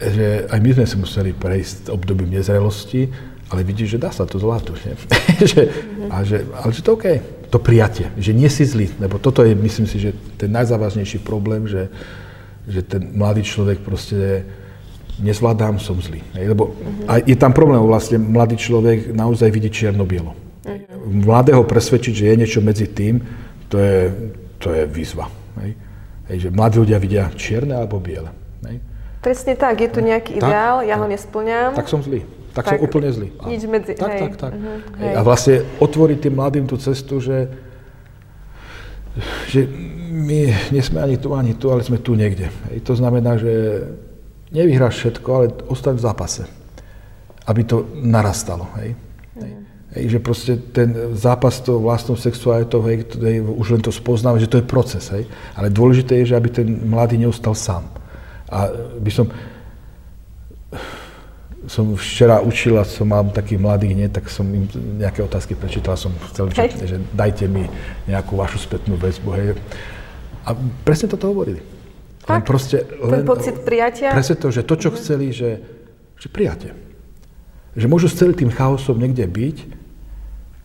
Že 0.00 0.26
aj 0.48 0.58
my 0.64 0.70
sme 0.72 0.86
si 0.88 0.96
museli 0.96 1.30
prejsť 1.36 1.92
obdobím 1.92 2.32
nezrelosti, 2.32 3.12
ale 3.50 3.60
vidíš, 3.62 3.96
že 3.96 4.02
dá 4.02 4.10
sa 4.10 4.24
to 4.24 4.40
zvládnuť. 4.40 4.78
že, 5.50 5.62
a 6.08 6.24
že, 6.24 6.48
ale 6.56 6.70
že 6.72 6.80
to 6.80 6.96
OK. 6.96 7.06
To 7.52 7.62
prijatie, 7.62 8.10
že 8.18 8.34
nie 8.34 8.50
si 8.50 8.66
zlý, 8.66 8.90
lebo 8.98 9.22
toto 9.22 9.46
je, 9.46 9.54
myslím 9.54 9.86
si, 9.86 10.02
že 10.02 10.10
ten 10.34 10.50
najzávažnejší 10.50 11.22
problém, 11.22 11.70
že, 11.70 11.86
že 12.66 12.82
ten 12.82 13.14
mladý 13.14 13.46
človek 13.46 13.78
proste 13.78 14.42
nezvládam, 15.22 15.78
som 15.78 15.94
zlý. 16.02 16.18
Lebo 16.34 16.74
uh-huh. 16.74 17.06
a 17.06 17.12
je 17.22 17.36
tam 17.38 17.54
problém, 17.54 17.78
vlastne 17.78 18.18
mladý 18.18 18.58
človek 18.58 19.14
naozaj 19.14 19.54
vidí 19.54 19.70
čierno-bielo. 19.70 20.34
Uh-huh. 20.34 21.22
Mladého 21.22 21.62
presvedčiť, 21.62 22.14
že 22.14 22.24
je 22.26 22.34
niečo 22.42 22.58
medzi 22.58 22.90
tým, 22.90 23.22
to 23.70 23.78
je, 23.78 24.00
to 24.58 24.74
je 24.74 24.82
výzva. 24.90 25.30
Hej. 25.62 25.70
Hej, 26.24 26.36
že 26.40 26.48
mladí 26.50 26.82
ľudia 26.82 26.98
vidia 26.98 27.30
čierne 27.36 27.78
alebo 27.78 28.02
biele. 28.02 28.32
Hej. 28.66 28.82
Presne 29.22 29.54
tak, 29.54 29.78
je 29.78 29.88
tu 29.92 30.00
nejaký 30.02 30.40
tak, 30.40 30.40
ideál, 30.42 30.82
ja 30.82 30.96
tak, 30.96 31.02
ho 31.04 31.06
nesplňam. 31.06 31.70
Tak 31.76 31.86
som 31.86 32.02
zlý. 32.02 32.26
Tak, 32.54 32.70
tak 32.70 32.78
som 32.78 32.86
úplne 32.86 33.10
zlý. 33.10 33.28
Nič 33.50 33.66
medzi, 33.66 33.98
tak, 33.98 34.10
hej. 34.14 34.20
tak, 34.22 34.32
tak. 34.38 34.52
Uh-huh, 34.54 34.78
hej. 35.02 35.12
A 35.18 35.20
vlastne 35.26 35.66
otvoriť 35.82 36.18
tým 36.22 36.34
mladým 36.38 36.64
tú 36.70 36.78
cestu, 36.78 37.18
že, 37.18 37.50
že 39.50 39.66
my 40.14 40.70
nie 40.70 40.82
sme 40.82 41.02
ani 41.02 41.18
tu, 41.18 41.34
ani 41.34 41.58
tu, 41.58 41.74
ale 41.74 41.82
sme 41.82 41.98
tu 41.98 42.14
niekde. 42.14 42.46
Hej. 42.70 42.86
To 42.86 42.94
znamená, 42.94 43.34
že 43.42 43.82
nevyhráš 44.54 45.02
všetko, 45.02 45.28
ale 45.34 45.46
ostaň 45.66 45.98
v 45.98 46.04
zápase. 46.06 46.42
Aby 47.44 47.66
to 47.66 47.90
narastalo. 47.98 48.70
Hej? 48.78 48.94
Mm. 49.34 49.66
Hej, 49.98 50.04
že 50.14 50.18
proste 50.22 50.52
ten 50.70 50.94
zápas 51.18 51.58
s 51.58 51.66
tou 51.66 51.82
vlastnou 51.82 52.14
sexualitou, 52.14 52.82
hej, 52.86 53.02
hej, 53.18 53.42
už 53.42 53.78
len 53.78 53.82
to 53.82 53.90
spoznáme, 53.90 54.38
že 54.38 54.46
to 54.46 54.62
je 54.62 54.66
proces. 54.66 55.10
Hej? 55.10 55.26
Ale 55.58 55.74
dôležité 55.74 56.22
je, 56.22 56.30
že 56.30 56.38
aby 56.38 56.54
ten 56.54 56.66
mladý 56.86 57.18
neustal 57.18 57.58
sám. 57.58 57.90
A 58.46 58.70
by 59.02 59.10
som, 59.10 59.26
som 61.66 61.96
včera 61.96 62.44
učil 62.44 62.76
a 62.76 62.84
som 62.84 63.08
mám 63.08 63.32
takých 63.32 63.60
mladých, 63.60 63.94
nie, 63.96 64.08
tak 64.12 64.28
som 64.28 64.44
im 64.48 64.68
nejaké 65.00 65.24
otázky 65.24 65.56
prečítal, 65.56 65.96
som 65.96 66.12
chcel, 66.32 66.52
že, 66.52 66.68
že 66.84 66.96
dajte 67.16 67.48
mi 67.48 67.64
nejakú 68.04 68.36
vašu 68.36 68.60
spätnú 68.60 69.00
väzbu. 69.00 69.28
Hej. 69.32 69.46
A 70.44 70.52
presne 70.84 71.08
toto 71.08 71.32
hovorili. 71.32 71.64
Len 72.24 72.40
proste, 72.40 72.84
len, 73.00 73.20
ten 73.20 73.24
pocit 73.24 73.56
prijatia. 73.64 74.12
Presne 74.12 74.36
to, 74.40 74.48
že 74.48 74.64
to, 74.64 74.74
čo 74.76 74.88
mm. 74.92 74.96
chceli, 74.96 75.26
že, 75.32 75.50
že 76.16 76.28
prijatie. 76.32 76.72
Že 77.76 77.86
môžu 77.88 78.08
s 78.08 78.16
celým 78.16 78.36
tým 78.36 78.52
chaosom 78.52 78.96
niekde 78.96 79.28
byť, 79.28 79.56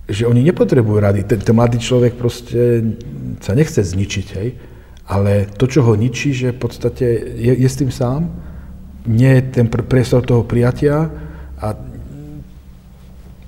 že 0.10 0.24
oni 0.26 0.42
nepotrebujú 0.42 0.98
rady. 1.00 1.22
Ten, 1.28 1.40
ten 1.44 1.56
mladý 1.56 1.78
človek 1.80 2.16
proste 2.16 2.82
sa 3.44 3.54
nechce 3.54 3.80
zničiť, 3.84 4.28
hej. 4.40 4.50
Ale 5.10 5.50
to, 5.58 5.66
čo 5.66 5.84
ho 5.84 5.94
ničí, 5.98 6.32
že 6.32 6.54
v 6.54 6.60
podstate 6.60 7.06
je, 7.38 7.54
je 7.56 7.70
s 7.70 7.80
tým 7.80 7.92
sám, 7.92 8.30
nie 9.08 9.32
je 9.40 9.42
ten 9.62 9.68
priestor 9.70 10.26
toho 10.26 10.44
prijatia 10.44 11.08
a 11.60 11.68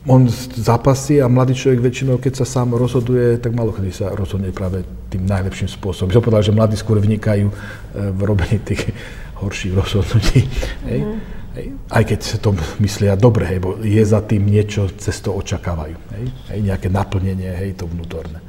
on 0.09 0.25
zápasí 0.57 1.21
a 1.21 1.29
mladý 1.29 1.53
človek 1.53 1.77
väčšinou, 1.77 2.17
keď 2.17 2.41
sa 2.41 2.45
sám 2.45 2.73
rozhoduje, 2.73 3.37
tak 3.37 3.53
malo 3.53 3.69
kedy 3.69 3.93
sa 3.93 4.09
rozhodne 4.09 4.49
práve 4.49 4.81
tým 5.13 5.29
najlepším 5.29 5.69
spôsobom. 5.69 6.09
Som 6.09 6.25
povedal, 6.25 6.41
že 6.41 6.57
mladí 6.57 6.73
skôr 6.73 6.97
vnikajú 6.97 7.45
e, 7.45 7.55
v 8.09 8.21
robení 8.25 8.57
tých 8.65 8.89
horších 9.37 9.73
rozhodnutí. 9.77 10.41
Mm-hmm. 10.41 11.41
Hej? 11.53 11.65
Aj 11.85 12.03
keď 12.07 12.19
sa 12.23 12.37
to 12.41 12.57
myslia 12.81 13.13
dobre, 13.13 13.45
hej, 13.45 13.59
bo 13.61 13.77
je 13.77 14.01
za 14.01 14.25
tým 14.25 14.49
niečo, 14.49 14.89
cez 14.97 15.21
to 15.21 15.37
očakávajú. 15.37 15.97
Hej? 16.17 16.25
Hej? 16.49 16.59
Nejaké 16.65 16.87
naplnenie, 16.89 17.53
hej, 17.53 17.77
to 17.77 17.85
vnútorné. 17.85 18.41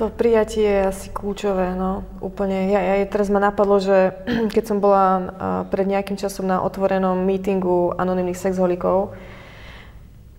To 0.00 0.08
prijatie 0.08 0.64
je 0.64 0.88
asi 0.88 1.06
kľúčové, 1.12 1.76
no, 1.76 2.08
úplne. 2.24 2.72
Ja, 2.72 2.80
ja 2.80 3.04
teraz 3.04 3.28
ma 3.28 3.36
napadlo, 3.36 3.76
že 3.84 4.16
keď 4.56 4.64
som 4.64 4.80
bola 4.80 5.28
pred 5.68 5.84
nejakým 5.84 6.16
časom 6.16 6.48
na 6.48 6.64
otvorenom 6.64 7.20
mítingu 7.20 7.92
anonimných 8.00 8.40
sexholikov, 8.40 9.12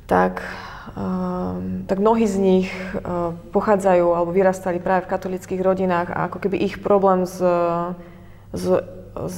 tak, 0.10 0.42
uh, 0.98 1.62
tak 1.86 2.02
mnohí 2.02 2.26
z 2.26 2.38
nich 2.42 2.68
uh, 2.74 3.38
pochádzajú 3.54 4.18
alebo 4.18 4.34
vyrastali 4.34 4.82
práve 4.82 5.06
v 5.06 5.14
katolických 5.14 5.62
rodinách 5.62 6.10
a 6.10 6.26
ako 6.26 6.42
keby 6.42 6.58
ich 6.58 6.82
problém 6.82 7.30
s, 7.30 7.38
s, 8.58 8.66
s, 9.14 9.36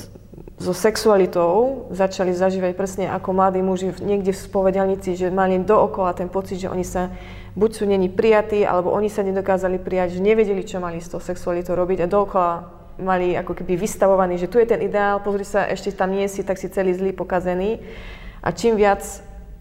so 0.55 0.71
sexualitou 0.71 1.85
začali 1.91 2.31
zažívať 2.31 2.71
presne 2.79 3.05
ako 3.11 3.35
mladí 3.35 3.59
muži 3.59 3.91
niekde 3.99 4.31
v 4.31 4.39
spovedelnici, 4.39 5.19
že 5.19 5.27
mali 5.27 5.59
dookola 5.59 6.15
ten 6.15 6.31
pocit, 6.31 6.63
že 6.63 6.71
oni 6.71 6.87
sa 6.87 7.11
buď 7.53 7.69
sú 7.73 7.83
není 7.85 8.09
prijatí, 8.09 8.65
alebo 8.65 8.89
oni 8.93 9.09
sa 9.09 9.21
nedokázali 9.21 9.77
prijať, 9.77 10.17
že 10.17 10.25
nevedeli, 10.25 10.65
čo 10.65 10.81
mali 10.81 11.01
s 11.01 11.09
tou 11.09 11.21
sexualitou 11.21 11.77
robiť 11.77 12.05
a 12.05 12.11
dookola 12.11 12.51
mali 13.01 13.33
ako 13.33 13.57
keby 13.57 13.73
vystavovaný, 13.73 14.37
že 14.37 14.49
tu 14.49 14.61
je 14.61 14.69
ten 14.69 14.81
ideál, 14.81 15.17
pozri 15.21 15.45
sa, 15.45 15.65
ešte 15.65 15.93
tam 15.93 16.13
nie 16.13 16.29
si, 16.29 16.45
tak 16.45 16.61
si 16.61 16.69
celý 16.69 16.93
zlý, 16.93 17.09
pokazený. 17.13 17.81
A 18.43 18.53
čím 18.53 18.77
viac 18.77 19.01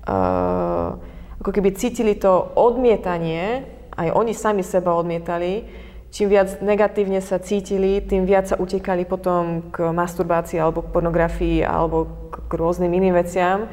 uh, 0.04 1.00
ako 1.40 1.50
keby 1.50 1.72
cítili 1.72 2.12
to 2.18 2.52
odmietanie, 2.54 3.64
aj 3.96 4.08
oni 4.12 4.32
sami 4.36 4.60
seba 4.60 4.92
odmietali, 4.96 5.64
čím 6.12 6.28
viac 6.28 6.60
negatívne 6.60 7.24
sa 7.24 7.40
cítili, 7.40 8.04
tým 8.04 8.28
viac 8.28 8.52
sa 8.52 8.60
utekali 8.60 9.08
potom 9.08 9.72
k 9.72 9.92
masturbácii 9.92 10.60
alebo 10.60 10.84
k 10.84 10.92
pornografii 10.92 11.64
alebo 11.64 12.28
k, 12.28 12.34
k 12.46 12.52
rôznym 12.52 12.92
iným 12.92 13.16
veciam, 13.16 13.68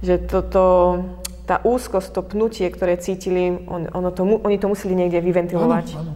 že 0.00 0.22
toto, 0.22 0.96
tá 1.50 1.58
úzkosť, 1.66 2.14
to 2.14 2.22
pnutie, 2.22 2.70
ktoré 2.70 2.94
cítili, 2.94 3.66
on, 3.66 3.90
ono 3.90 4.14
to, 4.14 4.22
oni 4.22 4.54
to 4.62 4.70
museli 4.70 4.94
niekde 4.94 5.18
vyventilovať. 5.18 5.86
Áno, 5.98 6.02
áno. 6.06 6.12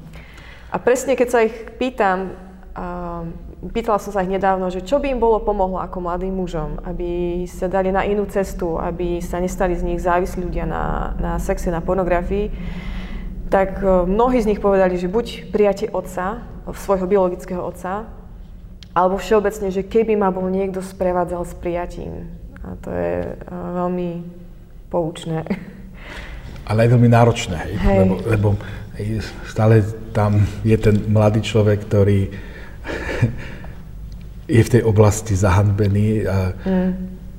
A 0.71 0.79
presne 0.79 1.19
keď 1.19 1.29
sa 1.31 1.43
ich 1.43 1.55
pýtam, 1.75 2.39
pýtala 3.71 3.99
som 4.03 4.11
sa 4.15 4.23
ich 4.23 4.31
nedávno, 4.31 4.71
že 4.71 4.83
čo 4.83 4.99
by 4.99 5.11
im 5.11 5.23
bolo 5.23 5.39
pomohlo 5.43 5.79
ako 5.79 6.03
mladým 6.03 6.35
mužom, 6.35 6.83
aby 6.87 7.43
sa 7.47 7.71
dali 7.71 7.95
na 7.95 8.03
inú 8.07 8.27
cestu, 8.27 8.79
aby 8.79 9.23
sa 9.23 9.39
nestali 9.39 9.75
z 9.79 9.87
nich 9.87 10.03
závislí 10.03 10.43
ľudia 10.43 10.67
na, 10.67 11.15
na 11.19 11.33
sexe, 11.39 11.71
na 11.71 11.79
pornografii, 11.79 12.51
tak 13.51 13.79
e, 13.79 13.87
mnohí 14.11 14.43
z 14.43 14.51
nich 14.51 14.59
povedali, 14.59 14.99
že 14.99 15.07
buď 15.07 15.55
prijatie 15.55 15.87
otca, 15.95 16.43
svojho 16.75 17.07
biologického 17.07 17.63
otca, 17.63 18.11
alebo 18.95 19.19
všeobecne, 19.19 19.71
že 19.71 19.87
keby 19.87 20.19
ma 20.19 20.35
bol 20.35 20.47
niekto 20.51 20.83
sprevádzal 20.83 21.43
s 21.47 21.55
prijatím. 21.59 22.31
A 22.65 22.79
to 22.81 22.89
je 22.89 23.37
uh, 23.37 23.37
veľmi 23.85 24.25
poučné. 24.95 25.43
Ale 26.71 26.87
aj 26.87 26.91
veľmi 26.95 27.11
náročné, 27.11 27.57
hej? 27.67 27.75
hej. 27.83 27.99
Lebo, 28.07 28.15
lebo 28.31 28.49
stále 29.51 29.83
tam 30.15 30.39
je 30.63 30.79
ten 30.79 30.95
mladý 31.11 31.43
človek, 31.43 31.91
ktorý 31.91 32.31
je 34.57 34.63
v 34.63 34.73
tej 34.79 34.83
oblasti 34.87 35.35
zahanbený 35.35 36.31
a 36.31 36.55
mm. 36.55 36.93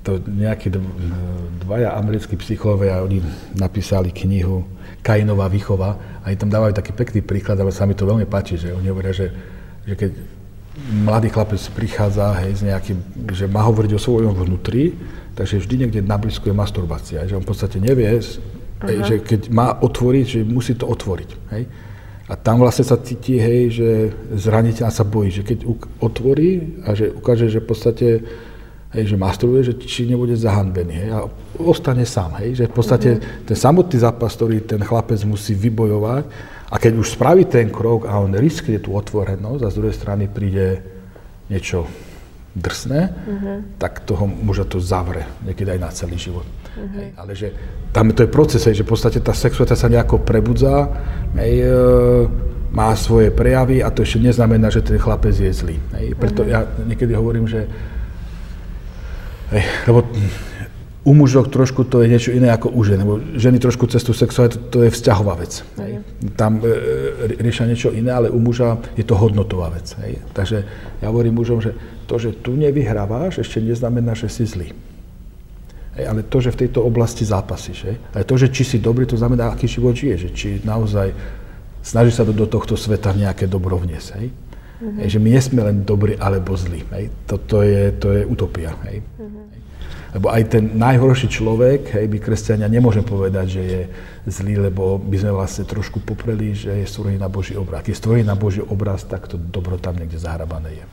to 0.03 0.20
nejakí 0.28 0.68
dvaja 1.64 1.95
americkí 1.95 2.36
psychológovia, 2.36 3.01
oni 3.01 3.24
napísali 3.56 4.12
knihu 4.12 4.68
Kainová 4.99 5.47
výchova 5.47 6.22
a 6.22 6.30
oni 6.30 6.38
tam 6.38 6.51
dávajú 6.51 6.74
taký 6.76 6.91
pekný 6.91 7.22
príklad, 7.24 7.62
ale 7.62 7.72
sa 7.72 7.88
mi 7.88 7.95
to 7.95 8.10
veľmi 8.10 8.28
páči, 8.28 8.58
že 8.58 8.74
oni 8.74 8.89
hovoria, 8.89 9.14
že, 9.14 9.32
že 9.86 9.93
keď 9.95 10.12
mladý 11.06 11.30
chlapec 11.32 11.62
prichádza 11.72 12.36
hej, 12.43 12.51
s 12.58 12.62
nejakým, 12.66 12.97
že 13.32 13.45
má 13.47 13.64
hovoriť 13.64 13.91
o 13.95 14.01
svojom 14.01 14.34
vnútri, 14.34 14.97
takže 15.36 15.62
vždy 15.62 15.76
niekde 15.86 16.02
na 16.02 16.18
blízku 16.18 16.48
je 16.50 16.56
masturbácia, 16.56 17.28
že 17.28 17.36
on 17.36 17.44
v 17.44 17.50
podstate 17.52 17.78
nevie, 17.78 18.08
hej, 18.08 18.24
že 19.04 19.16
keď 19.22 19.42
má 19.52 19.76
otvoriť, 19.84 20.26
že 20.26 20.40
musí 20.48 20.74
to 20.76 20.88
otvoriť. 20.88 21.30
Hej. 21.52 21.64
A 22.26 22.34
tam 22.34 22.58
vlastne 22.58 22.82
sa 22.82 22.98
cíti, 22.98 23.38
hej, 23.38 23.62
že 23.70 23.90
zraniteľ 24.34 24.90
sa 24.90 25.06
bojí, 25.06 25.30
že 25.30 25.44
keď 25.46 25.70
otvorí 26.02 26.82
a 26.82 26.98
že 26.98 27.14
ukáže, 27.14 27.54
že 27.54 27.62
v 27.62 27.68
podstate 27.70 28.08
hej, 28.96 29.06
že 29.14 29.16
masturbuje, 29.20 29.62
že 29.62 29.74
či 29.78 30.10
nebude 30.10 30.34
zahanbený. 30.34 30.94
Hej, 31.06 31.10
a 31.14 31.20
ostane 31.62 32.08
sám. 32.08 32.42
Hej, 32.42 32.64
že 32.64 32.66
v 32.72 32.74
podstate 32.74 33.10
mm-hmm. 33.20 33.46
ten 33.46 33.58
samotný 33.60 33.98
zápas, 34.02 34.34
ktorý 34.34 34.64
ten 34.66 34.82
chlapec 34.82 35.22
musí 35.28 35.54
vybojovať, 35.54 36.56
a 36.66 36.76
keď 36.82 36.94
už 36.98 37.14
spraví 37.14 37.46
ten 37.46 37.70
krok 37.70 38.10
a 38.10 38.18
on 38.18 38.34
riskne 38.34 38.82
tú 38.82 38.98
otvorenosť 38.98 39.62
a 39.62 39.70
z 39.70 39.78
druhej 39.78 39.96
strany 39.96 40.26
príde 40.26 40.82
niečo 41.46 41.86
drsné, 42.56 43.12
mm-hmm. 43.12 43.58
tak 43.76 44.08
toho 44.08 44.24
možno 44.26 44.64
to 44.66 44.80
zavre 44.80 45.28
niekedy 45.43 45.76
aj 45.76 45.80
na 45.80 45.91
celý 45.91 46.16
život. 46.16 46.47
Mm-hmm. 46.47 46.95
Hej, 46.95 47.08
ale 47.20 47.32
že 47.36 47.47
tam 47.91 48.12
to 48.16 48.24
je 48.24 48.32
proces, 48.32 48.64
hej, 48.64 48.80
že 48.80 48.88
v 48.88 48.91
podstate 48.95 49.20
tá 49.20 49.36
sexualita 49.36 49.76
sa 49.76 49.91
nejako 49.91 50.24
prebudzá, 50.24 50.88
hej, 51.36 51.68
e, 51.68 51.76
má 52.72 52.95
svoje 52.95 53.32
prejavy 53.32 53.84
a 53.84 53.91
to 53.91 54.03
ešte 54.03 54.24
neznamená, 54.24 54.72
že 54.72 54.84
ten 54.84 54.99
chlapec 54.99 55.36
je 55.36 55.51
zlý. 55.51 55.80
Hej. 55.99 56.16
Preto 56.16 56.43
mm-hmm. 56.43 56.56
ja 56.56 56.60
niekedy 56.88 57.12
hovorím, 57.12 57.47
že 57.47 57.68
hej, 59.51 59.64
lebo 59.91 60.08
u 61.06 61.14
mužov 61.14 61.53
trošku 61.53 61.86
to 61.86 62.01
je 62.01 62.10
niečo 62.10 62.34
iné 62.34 62.49
ako 62.49 62.74
u 62.74 62.82
žen, 62.82 63.06
lebo 63.06 63.22
ženy 63.38 63.62
trošku 63.62 63.86
cez 63.86 64.01
tú 64.01 64.10
sexualitu, 64.10 64.58
to 64.74 64.82
je 64.82 64.89
vzťahová 64.89 65.38
vec. 65.38 65.62
Hej. 65.78 66.01
Tam 66.34 66.58
e, 66.66 66.66
riešia 67.38 67.70
niečo 67.70 67.93
iné, 67.93 68.10
ale 68.10 68.34
u 68.34 68.41
muža 68.41 68.82
je 68.97 69.06
to 69.06 69.14
hodnotová 69.14 69.70
vec. 69.70 69.93
Hej. 70.01 70.26
Takže 70.34 70.58
ja 71.06 71.08
hovorím 71.14 71.38
mužom, 71.38 71.62
že 71.62 71.78
to, 72.10 72.18
že 72.18 72.34
tu 72.41 72.58
nevyhrávaš, 72.58 73.45
ešte 73.45 73.62
neznamená, 73.62 74.18
že 74.18 74.34
si 74.34 74.49
zlý. 74.49 74.74
Hej, 75.93 76.06
ale 76.10 76.26
to, 76.26 76.41
že 76.41 76.58
v 76.58 76.66
tejto 76.66 76.82
oblasti 76.82 77.22
zápasíš, 77.22 77.80
hej. 77.86 77.95
ale 78.12 78.26
to, 78.26 78.36
že 78.41 78.49
či 78.49 78.66
si 78.66 78.78
dobrý, 78.82 79.06
to 79.06 79.16
znamená, 79.16 79.53
aký 79.53 79.70
život 79.70 79.93
žije, 79.93 80.28
že 80.28 80.30
či 80.34 80.47
naozaj 80.66 81.14
snaží 81.86 82.10
sa 82.10 82.26
do, 82.26 82.34
do 82.34 82.49
tohto 82.49 82.74
sveta 82.74 83.14
nejaké 83.14 83.45
dobro 83.45 83.78
vniesť. 83.78 84.10
Hej. 84.18 84.28
Mm-hmm. 84.76 84.97
Hej, 85.06 85.10
že 85.14 85.20
my 85.22 85.30
nesme 85.30 85.62
len 85.62 85.78
dobrí 85.86 86.18
alebo 86.18 86.58
zlí. 86.58 86.82
Hej. 86.97 87.14
Toto 87.30 87.62
je, 87.62 87.93
to 87.95 88.10
je 88.12 88.26
utopia. 88.26 88.74
Hej. 88.89 89.06
Mm-hmm. 89.06 89.45
Lebo 90.16 90.32
aj 90.32 90.43
ten 90.47 90.80
najhorší 90.80 91.28
človek, 91.28 91.91
hej, 91.91 92.07
my 92.07 92.24
kresťania 92.24 92.72
nemôžeme 92.72 93.03
povedať, 93.03 93.59
že 93.59 93.61
je 93.68 93.82
zlý, 94.32 94.72
lebo 94.72 94.95
by 94.95 95.18
sme 95.20 95.36
vlastne 95.36 95.68
trošku 95.68 95.99
popreli, 95.99 96.55
že 96.55 96.72
je 96.72 96.88
stvorený 96.88 97.20
na 97.20 97.28
Boží 97.28 97.59
obraz. 97.59 97.84
Keď 97.84 97.91
je 97.91 97.99
stvorený 97.99 98.24
na 98.24 98.39
Boží 98.39 98.63
obraz, 98.63 99.03
tak 99.03 99.28
to 99.28 99.36
dobro 99.36 99.76
tam 99.76 99.99
niekde 99.99 100.16
zahrabané 100.16 100.80
je. 100.80 100.86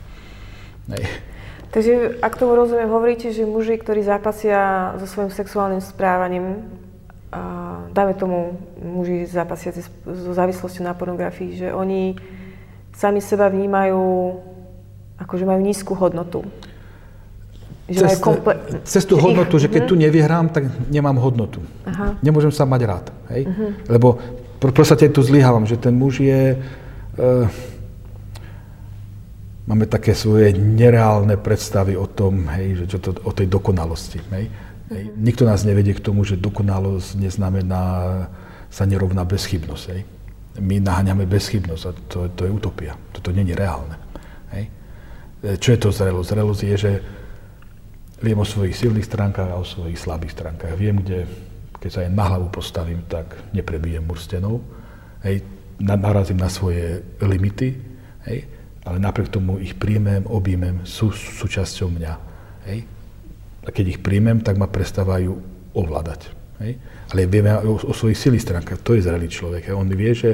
Hej. 0.91 1.03
Takže, 1.71 1.93
ak 2.19 2.35
tomu 2.35 2.59
rozumiem, 2.59 2.91
hovoríte, 2.91 3.31
že 3.31 3.47
muži, 3.47 3.79
ktorí 3.79 4.03
zápasia 4.03 4.93
so 4.99 5.07
svojím 5.07 5.31
sexuálnym 5.31 5.79
správaním, 5.79 6.67
a 7.33 7.41
dáme 7.89 8.13
tomu 8.13 8.61
muži 8.77 9.25
zápasiaci 9.25 9.81
so 10.05 10.31
závislosťou 10.37 10.85
na 10.85 10.93
pornografii, 10.93 11.57
že 11.57 11.73
oni 11.73 12.13
sami 12.93 13.25
seba 13.25 13.49
vnímajú, 13.49 13.97
ako 15.17 15.33
že 15.33 15.49
majú 15.49 15.61
nízku 15.65 15.97
hodnotu. 15.97 16.45
Že 17.83 17.99
cez, 17.99 18.19
komple- 18.23 18.59
cez 18.87 19.03
tú 19.03 19.19
hodnotu, 19.19 19.59
ich, 19.59 19.67
že 19.67 19.69
keď 19.69 19.81
uh-huh. 19.83 19.91
tu 19.91 19.95
nevyhrám, 19.99 20.45
tak 20.55 20.71
nemám 20.87 21.19
hodnotu. 21.19 21.59
Aha. 21.83 22.15
Nemôžem 22.23 22.51
sa 22.55 22.63
mať 22.63 22.81
rád. 22.87 23.05
Hej? 23.27 23.43
Uh-huh. 23.43 23.69
Lebo 23.91 24.07
v 24.63 24.71
podstate 24.71 25.11
tu 25.11 25.19
zlyhávam, 25.19 25.67
že 25.67 25.75
ten 25.75 25.91
muž 25.91 26.23
je... 26.23 26.55
Uh, 27.19 27.51
máme 29.67 29.83
také 29.91 30.15
svoje 30.15 30.55
nereálne 30.55 31.35
predstavy 31.35 31.99
o 31.99 32.07
tom, 32.07 32.47
hej, 32.55 32.83
že 32.83 32.95
čo 32.95 32.97
to, 33.03 33.09
o 33.27 33.31
tej 33.35 33.51
dokonalosti. 33.51 34.23
Hej? 34.31 34.47
Hej? 34.87 35.03
Uh-huh. 35.11 35.19
Nikto 35.19 35.43
nás 35.43 35.67
nevedie 35.67 35.91
k 35.91 35.99
tomu, 35.99 36.23
že 36.23 36.39
dokonalosť 36.39 37.19
neznamená 37.19 37.83
sa 38.71 38.87
nerovná 38.87 39.27
bezchybnosť. 39.27 39.85
Hej? 39.91 40.01
My 40.63 40.79
naháňame 40.79 41.27
bezchybnosť 41.27 41.83
a 41.83 41.91
to, 42.07 42.17
to 42.31 42.41
je 42.47 42.51
utopia. 42.53 42.95
Toto 43.11 43.27
je 43.35 43.43
reálne. 43.51 43.99
Hej? 44.55 44.71
E, 45.43 45.59
čo 45.59 45.75
je 45.75 45.79
to 45.83 45.89
zrelosť? 45.91 46.29
Zrelosť 46.31 46.61
je, 46.63 46.75
že 46.79 46.91
Viem 48.23 48.39
o 48.39 48.47
svojich 48.47 48.79
silných 48.79 49.03
stránkach 49.03 49.51
a 49.51 49.59
o 49.59 49.67
svojich 49.67 49.99
slabých 49.99 50.31
stránkach. 50.31 50.79
Viem, 50.79 51.03
kde, 51.03 51.27
keď 51.83 51.89
sa 51.91 51.99
aj 52.07 52.11
na 52.15 52.25
hlavu 52.31 52.47
postavím, 52.47 53.03
tak 53.11 53.35
neprebijem 53.51 53.99
murstenou. 53.99 54.63
Hej, 55.27 55.43
narazím 55.83 56.39
na 56.39 56.47
svoje 56.47 57.03
limity, 57.19 57.75
hej, 58.31 58.47
ale 58.87 58.97
napriek 58.99 59.27
tomu 59.27 59.59
ich 59.59 59.75
príjmem, 59.75 60.23
objímem, 60.27 60.87
sú 60.87 61.11
súčasťou 61.11 61.91
mňa. 61.91 62.13
Hej. 62.71 62.87
A 63.63 63.69
keď 63.71 63.95
ich 63.95 63.99
príjmem, 63.99 64.39
tak 64.39 64.59
ma 64.59 64.67
prestávajú 64.67 65.35
ovládať. 65.75 66.31
Hej. 66.63 66.79
Ale 67.11 67.27
vieme 67.27 67.51
o, 67.63 67.75
o 67.79 67.93
svojich 67.95 68.19
silných 68.19 68.43
stránkach, 68.43 68.79
to 68.83 68.95
je 68.95 69.03
zrelý 69.03 69.27
človek. 69.27 69.71
Hej. 69.71 69.75
On 69.75 69.87
vie, 69.87 70.11
že, 70.15 70.31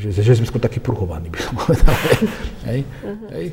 že, 0.00 0.12
že 0.12 0.36
sme 0.36 0.48
skôr 0.48 0.60
takí 0.60 0.80
pruhovaní, 0.80 1.28
by 1.28 1.40
som 1.40 1.54
povedal. 1.56 1.96
Hej. 2.68 2.80
Uh-huh. 3.04 3.28
Hej. 3.32 3.46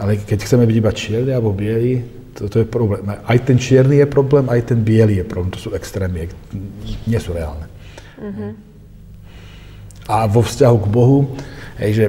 Ale 0.00 0.16
keď 0.20 0.38
chceme 0.48 0.64
byť 0.64 0.76
iba 0.76 0.92
čierni 0.92 1.32
alebo 1.36 1.52
bieli, 1.52 2.00
to, 2.34 2.48
to 2.48 2.56
je 2.64 2.66
problém. 2.66 3.04
Aj 3.06 3.38
ten 3.40 3.58
čierny 3.60 4.00
je 4.00 4.06
problém, 4.08 4.48
aj 4.48 4.72
ten 4.72 4.80
biely 4.80 5.20
je 5.20 5.26
problém. 5.26 5.52
To 5.52 5.60
sú 5.60 5.70
extrémy, 5.76 6.28
nie 7.06 7.20
sú 7.20 7.36
reálne. 7.36 7.68
Mm-hmm. 8.18 8.50
A 10.08 10.26
vo 10.26 10.42
vzťahu 10.42 10.76
k 10.82 10.86
Bohu, 10.90 11.18
hej, 11.78 11.92
že 11.94 12.06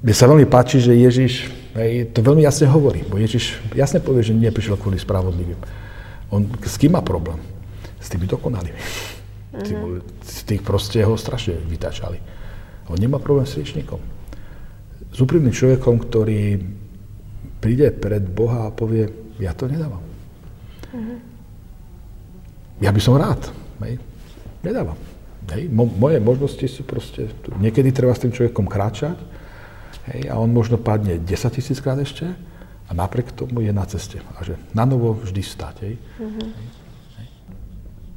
mne 0.00 0.14
sa 0.16 0.30
veľmi 0.30 0.46
páči, 0.48 0.80
že 0.80 0.96
Ježiš 0.96 1.52
hej, 1.76 2.08
to 2.16 2.24
veľmi 2.24 2.40
jasne 2.40 2.70
hovorí, 2.70 3.04
bo 3.04 3.20
Ježiš 3.20 3.60
jasne 3.76 4.00
povie, 4.00 4.24
že 4.24 4.32
neprišiel 4.32 4.80
kvôli 4.80 4.96
spravodlivým. 4.96 5.60
On 6.32 6.46
s 6.64 6.78
kým 6.80 6.96
má 6.96 7.02
problém? 7.04 7.36
S 8.00 8.08
tými 8.08 8.24
dokonalými. 8.24 8.80
Mm-hmm. 9.50 10.24
Z 10.24 10.38
tých 10.46 10.62
proste 10.64 11.04
ho 11.04 11.18
strašne 11.18 11.58
vytačali. 11.68 12.16
On 12.88 12.96
nemá 12.96 13.20
problém 13.20 13.44
s 13.44 13.58
riečníkom. 13.58 14.00
S 15.10 15.18
úprimným 15.20 15.52
človekom, 15.52 16.00
ktorý 16.06 16.58
príde 17.60 17.92
pred 17.92 18.24
Boha 18.24 18.66
a 18.66 18.74
povie, 18.74 19.06
ja 19.36 19.52
to 19.52 19.68
nedávam. 19.68 20.02
Uh-huh. 20.90 21.18
Ja 22.80 22.90
by 22.90 23.00
som 23.00 23.20
rád. 23.20 23.52
Hej. 23.84 24.00
Nedávam. 24.64 24.96
Hej. 25.52 25.68
Mo- 25.68 25.92
moje 25.92 26.18
možnosti 26.18 26.66
sú 26.66 26.82
proste... 26.88 27.28
Niekedy 27.60 27.92
treba 27.92 28.16
s 28.16 28.24
tým 28.24 28.32
človekom 28.32 28.64
kráčať 28.64 29.20
hej, 30.10 30.32
a 30.32 30.40
on 30.40 30.50
možno 30.50 30.80
padne 30.80 31.20
10 31.20 31.28
tisíc 31.52 31.78
krát 31.84 32.00
ešte 32.00 32.24
a 32.88 32.90
napriek 32.96 33.36
tomu 33.36 33.62
je 33.62 33.72
na 33.72 33.84
ceste. 33.84 34.18
A 34.34 34.42
že 34.42 34.56
na 34.72 34.88
novo 34.88 35.12
vždy 35.20 35.42
stať. 35.44 35.74
Hej. 35.84 35.94
Uh-huh. 36.16 36.48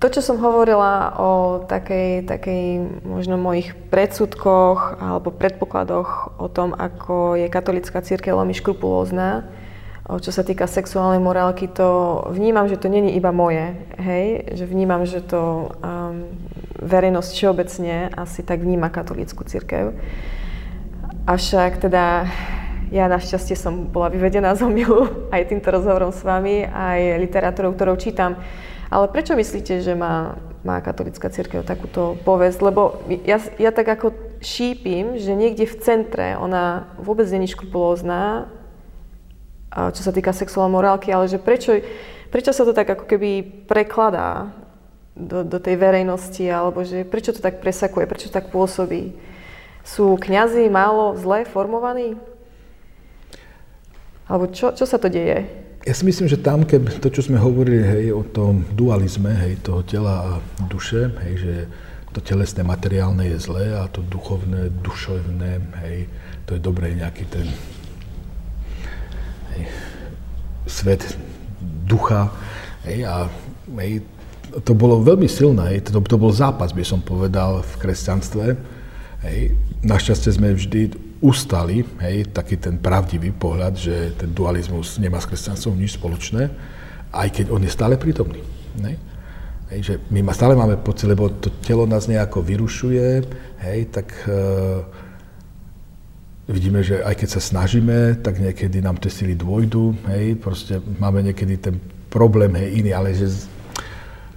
To, 0.04 0.12
čo 0.12 0.20
som 0.20 0.36
hovorila 0.44 1.16
o 1.16 1.64
takej, 1.64 2.28
takej 2.28 2.64
možno 3.08 3.40
mojich 3.40 3.72
predsudkoch 3.88 5.00
alebo 5.00 5.32
predpokladoch 5.32 6.36
o 6.44 6.52
tom, 6.52 6.76
ako 6.76 7.40
je 7.40 7.48
katolická 7.48 8.04
církev 8.04 8.36
veľmi 8.36 8.52
škrupulózna, 8.52 9.48
čo 10.04 10.36
sa 10.36 10.44
týka 10.44 10.68
sexuálnej 10.68 11.24
morálky, 11.24 11.72
to 11.72 12.20
vnímam, 12.36 12.68
že 12.68 12.76
to 12.76 12.92
není 12.92 13.16
iba 13.16 13.32
moje, 13.32 13.80
hej, 13.96 14.52
že 14.52 14.68
vnímam, 14.68 15.08
že 15.08 15.24
to 15.24 15.72
um, 15.72 16.28
verejnosť 16.84 17.30
všeobecne 17.32 18.12
asi 18.12 18.44
tak 18.44 18.60
vníma 18.60 18.92
katolícku 18.92 19.48
církev. 19.48 19.96
Avšak 21.24 21.80
teda 21.80 22.28
ja 22.92 23.08
našťastie 23.08 23.56
som 23.56 23.88
bola 23.88 24.12
vyvedená 24.12 24.52
z 24.52 24.68
omilu 24.68 25.32
aj 25.32 25.48
týmto 25.48 25.72
rozhovorom 25.72 26.12
s 26.12 26.20
vami, 26.28 26.68
aj 26.68 27.24
literatúrou, 27.24 27.72
ktorou 27.72 27.96
čítam. 27.96 28.36
Ale 28.94 29.10
prečo 29.10 29.34
myslíte, 29.34 29.82
že 29.82 29.98
má, 29.98 30.38
má 30.62 30.78
katolická 30.78 31.34
církev 31.34 31.66
takúto 31.66 32.14
povesť? 32.22 32.62
Lebo 32.62 33.02
ja, 33.26 33.42
ja 33.58 33.74
tak 33.74 33.90
ako 33.90 34.14
šípim, 34.38 35.18
že 35.18 35.34
niekde 35.34 35.66
v 35.66 35.82
centre 35.82 36.38
ona 36.38 36.86
vôbec 37.02 37.26
není 37.34 37.50
škrupulózna, 37.50 38.46
čo 39.74 40.02
sa 40.06 40.14
týka 40.14 40.30
sexuálnej 40.30 40.78
morálky, 40.78 41.10
ale 41.10 41.26
že 41.26 41.42
prečo, 41.42 41.74
prečo 42.30 42.54
sa 42.54 42.62
to 42.70 42.78
tak 42.78 42.86
ako 42.86 43.10
keby 43.10 43.42
prekladá 43.66 44.54
do, 45.18 45.42
do 45.42 45.58
tej 45.58 45.74
verejnosti, 45.74 46.46
alebo 46.46 46.86
že 46.86 47.02
prečo 47.02 47.34
to 47.34 47.42
tak 47.42 47.66
presakuje, 47.66 48.06
prečo 48.06 48.30
to 48.30 48.38
tak 48.38 48.54
pôsobí? 48.54 49.18
Sú 49.82 50.22
kňazi 50.22 50.70
málo 50.70 51.18
zle 51.18 51.50
formovaní? 51.50 52.14
Alebo 54.30 54.54
čo, 54.54 54.70
čo 54.78 54.86
sa 54.86 55.02
to 55.02 55.10
deje? 55.10 55.63
Ja 55.84 55.92
si 55.92 56.08
myslím, 56.08 56.32
že 56.32 56.40
tam, 56.40 56.64
keď 56.64 57.04
to, 57.04 57.12
čo 57.12 57.28
sme 57.28 57.36
hovorili 57.36 57.84
hej, 57.84 58.16
o 58.16 58.24
tom 58.24 58.64
dualizme 58.72 59.36
hej, 59.36 59.60
toho 59.60 59.84
tela 59.84 60.16
a 60.16 60.32
duše, 60.72 61.12
hej, 61.28 61.34
že 61.36 61.54
to 62.16 62.24
telesné, 62.24 62.64
materiálne 62.64 63.28
je 63.28 63.36
zlé 63.36 63.76
a 63.76 63.92
to 63.92 64.00
duchovné, 64.00 64.72
duševné, 64.80 65.60
hej, 65.84 66.08
to 66.48 66.56
je 66.56 66.62
dobré 66.64 66.96
nejaký 66.96 67.28
ten 67.28 67.52
hej, 69.60 69.64
svet 70.72 71.04
ducha, 71.84 72.32
hej, 72.88 73.04
a 73.04 73.28
hej, 73.84 74.08
to 74.64 74.72
bolo 74.72 75.04
veľmi 75.04 75.28
silné, 75.28 75.76
hej, 75.76 75.92
to, 75.92 76.00
to 76.00 76.16
bol 76.16 76.32
zápas, 76.32 76.72
by 76.72 76.86
som 76.88 77.04
povedal, 77.04 77.60
v 77.60 77.74
kresťanstve. 77.84 78.46
Hej. 79.24 79.56
Našťastie 79.84 80.32
sme 80.36 80.56
vždy 80.56 80.92
ustali, 81.24 81.88
hej, 82.04 82.36
taký 82.36 82.60
ten 82.60 82.76
pravdivý 82.76 83.32
pohľad, 83.32 83.74
že 83.80 84.12
ten 84.20 84.36
dualizmus 84.36 85.00
nemá 85.00 85.24
s 85.24 85.32
kresťanstvom 85.32 85.80
nič 85.80 85.96
spoločné, 85.96 86.52
aj 87.16 87.28
keď 87.32 87.46
on 87.48 87.64
je 87.64 87.72
stále 87.72 87.96
prítomný. 87.96 88.44
Hej. 88.84 89.00
Hej, 89.72 89.80
že 89.80 89.94
my 90.12 90.20
stále 90.36 90.54
máme 90.54 90.84
pocit, 90.84 91.08
lebo 91.08 91.32
to 91.32 91.48
telo 91.64 91.88
nás 91.88 92.12
nejako 92.12 92.44
vyrušuje, 92.44 93.08
hej, 93.64 93.80
tak 93.90 94.12
e, 94.28 94.36
vidíme, 96.52 96.84
že 96.84 97.00
aj 97.00 97.16
keď 97.16 97.30
sa 97.40 97.42
snažíme, 97.42 98.20
tak 98.20 98.44
niekedy 98.44 98.84
nám 98.84 99.00
tie 99.00 99.10
sily 99.10 99.40
dôjdu, 99.40 99.96
hej, 100.12 100.36
proste 100.38 100.84
máme 101.00 101.24
niekedy 101.24 101.56
ten 101.58 101.80
problém, 102.12 102.52
hej, 102.60 102.84
iný, 102.84 102.92
ale 102.92 103.16
že... 103.16 103.32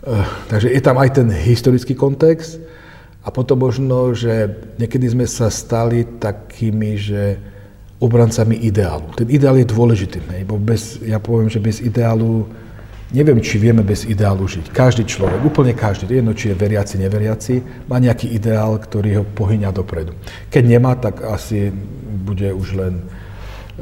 E, 0.06 0.14
takže 0.46 0.70
je 0.70 0.80
tam 0.80 1.02
aj 1.02 1.18
ten 1.18 1.28
historický 1.34 1.98
kontext 1.98 2.62
a 3.26 3.28
potom 3.34 3.58
možno, 3.58 4.14
že 4.14 4.54
niekedy 4.78 5.10
sme 5.10 5.26
sa 5.26 5.50
stali 5.50 6.06
takými, 6.22 6.94
že 6.94 7.22
obrancami 7.98 8.62
ideálu. 8.62 9.10
Ten 9.18 9.26
ideál 9.26 9.58
je 9.58 9.66
dôležitý, 9.66 10.22
hej, 10.30 10.46
bo 10.46 10.62
bez, 10.62 11.02
ja 11.02 11.18
poviem, 11.18 11.50
že 11.50 11.58
bez 11.58 11.82
ideálu 11.82 12.46
Neviem, 13.06 13.38
či 13.38 13.62
vieme 13.62 13.86
bez 13.86 14.02
ideálu 14.02 14.50
žiť. 14.50 14.74
Každý 14.74 15.06
človek, 15.06 15.38
úplne 15.46 15.70
každý, 15.78 16.10
jedno, 16.10 16.34
či 16.34 16.50
je 16.50 16.58
veriaci, 16.58 16.98
neveriaci, 16.98 17.86
má 17.86 18.02
nejaký 18.02 18.34
ideál, 18.34 18.82
ktorý 18.82 19.22
ho 19.22 19.24
pohyňa 19.24 19.70
dopredu. 19.70 20.10
Keď 20.50 20.64
nemá, 20.66 20.98
tak 20.98 21.22
asi 21.22 21.70
bude 22.26 22.50
už 22.50 22.74
len... 22.74 23.06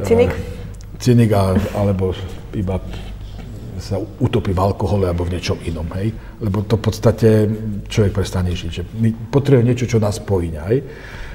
Cynik? 0.04 0.28
Uh, 0.28 1.00
cynik, 1.00 1.32
alebo 1.72 2.12
iba 2.52 2.76
sa 3.84 4.00
utopí 4.00 4.56
v 4.56 4.64
alkohole 4.64 5.04
alebo 5.04 5.28
v 5.28 5.36
niečom 5.36 5.60
inom, 5.68 5.84
hej? 6.00 6.16
Lebo 6.40 6.64
to 6.64 6.80
v 6.80 6.84
podstate 6.88 7.28
človek 7.84 8.16
prestane 8.16 8.56
žiť. 8.56 8.70
Že 8.72 8.82
my 8.96 9.08
potrebujeme 9.28 9.68
niečo, 9.68 9.84
čo 9.84 10.00
nás 10.00 10.16
pohyňa, 10.24 10.62
hej? 10.72 10.80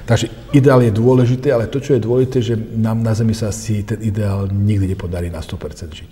Takže 0.09 0.49
ideál 0.57 0.81
je 0.81 0.89
dôležité, 0.89 1.53
ale 1.53 1.69
to, 1.69 1.77
čo 1.77 1.93
je 1.93 2.01
dôležité, 2.01 2.37
že 2.41 2.57
nám 2.57 3.05
na 3.05 3.13
Zemi 3.13 3.37
sa 3.37 3.53
si 3.53 3.85
ten 3.85 4.01
ideál 4.01 4.49
nikdy 4.49 4.97
nepodarí 4.97 5.29
na 5.29 5.37
100% 5.37 5.85
žiť. 5.93 6.11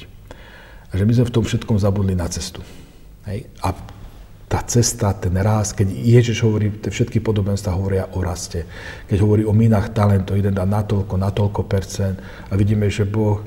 A 0.87 0.93
že 0.93 1.01
my 1.01 1.17
sme 1.17 1.25
v 1.25 1.33
tom 1.33 1.41
všetkom 1.41 1.81
zabudli 1.81 2.13
na 2.13 2.29
cestu. 2.29 2.61
Hej? 3.25 3.49
A 3.65 3.73
tá 4.47 4.63
cesta, 4.63 5.11
ten 5.17 5.33
rast, 5.41 5.75
keď 5.75 5.91
Ježiš 5.91 6.45
hovorí, 6.45 6.71
tie 6.79 6.93
všetky 6.93 7.19
podobenstva 7.19 7.75
hovoria 7.75 8.07
o 8.15 8.23
raste. 8.23 8.63
Keď 9.09 9.17
hovorí 9.19 9.43
o 9.43 9.51
minách 9.51 9.91
talentu, 9.91 10.37
jeden 10.37 10.55
dá 10.55 10.63
na 10.63 10.85
toľko, 10.85 11.17
na 11.19 11.33
toľko 11.33 11.67
percent 11.67 12.15
a 12.47 12.53
vidíme, 12.55 12.87
že 12.87 13.03
Boh, 13.03 13.43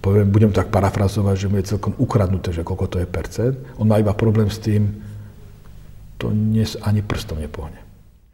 poviem, 0.00 0.32
budem 0.32 0.52
tak 0.52 0.72
parafrazovať, 0.72 1.36
že 1.36 1.48
mu 1.48 1.56
je 1.60 1.70
celkom 1.76 1.92
ukradnuté, 2.00 2.56
že 2.56 2.64
koľko 2.64 2.86
to 2.88 2.96
je 3.04 3.06
percent. 3.08 3.54
On 3.76 3.84
má 3.84 4.00
iba 4.00 4.16
problém 4.16 4.48
s 4.48 4.56
tým, 4.56 4.88
to 6.16 6.32
dnes 6.32 6.76
ani 6.80 7.04
prstom 7.04 7.40
nepohne. 7.40 7.80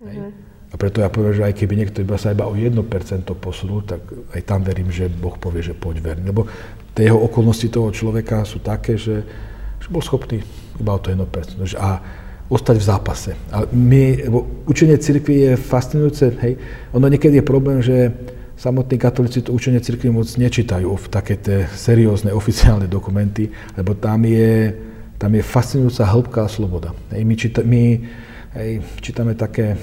Mm-hmm. 0.03 0.31
A 0.71 0.75
preto 0.75 0.99
ja 0.99 1.11
poviem, 1.11 1.35
že 1.39 1.47
aj 1.47 1.55
keby 1.55 1.75
niekto 1.79 2.03
iba 2.03 2.19
sa 2.19 2.35
iba 2.35 2.47
o 2.47 2.55
1% 2.55 2.75
posunul, 3.39 3.87
tak 3.87 4.03
aj 4.35 4.43
tam 4.43 4.67
verím, 4.67 4.91
že 4.91 5.07
Boh 5.07 5.39
povie, 5.39 5.63
že 5.63 5.79
poď 5.79 6.03
verný. 6.03 6.35
Lebo 6.35 6.51
tie 6.95 7.07
jeho 7.07 7.23
okolnosti 7.23 7.71
toho 7.71 7.95
človeka 7.95 8.43
sú 8.43 8.59
také, 8.59 8.99
že, 8.99 9.23
že 9.79 9.89
bol 9.91 10.03
schopný 10.03 10.43
iba 10.79 10.93
o 10.95 11.01
to 11.03 11.15
1%. 11.15 11.23
A 11.79 12.03
ostať 12.47 12.77
v 12.79 12.85
zápase. 12.87 13.31
A 13.51 13.67
my, 13.71 14.27
učenie 14.67 14.99
cirkvi 14.99 15.51
je 15.51 15.53
fascinujúce, 15.59 16.31
hej, 16.43 16.55
ono 16.95 17.11
niekedy 17.11 17.43
je 17.43 17.45
problém, 17.47 17.83
že 17.83 18.15
samotní 18.57 18.99
katolíci 18.99 19.43
to 19.43 19.53
učenie 19.53 19.81
cirkvi 19.81 20.11
moc 20.11 20.33
nečítajú 20.37 20.89
v 20.97 21.07
také 21.13 21.37
tie 21.37 21.69
seriózne 21.69 22.33
oficiálne 22.33 22.89
dokumenty, 22.89 23.53
lebo 23.77 23.93
tam 23.95 24.25
je, 24.25 24.73
tam 25.21 25.37
je 25.37 25.43
fascinujúca 25.45 26.09
hĺbka 26.09 26.41
a 26.45 26.49
sloboda. 26.49 26.91
Hej, 27.13 27.23
my, 27.25 27.35
číta, 27.37 27.61
my 27.61 27.83
hej, 28.57 28.81
čítame 29.05 29.37
také 29.37 29.77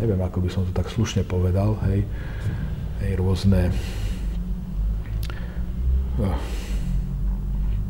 neviem, 0.00 0.20
ako 0.20 0.38
by 0.44 0.48
som 0.52 0.62
to 0.68 0.72
tak 0.76 0.92
slušne 0.92 1.24
povedal, 1.24 1.80
hej, 1.88 2.04
hej 3.04 3.12
rôzne 3.16 3.72
uh, 6.20 6.36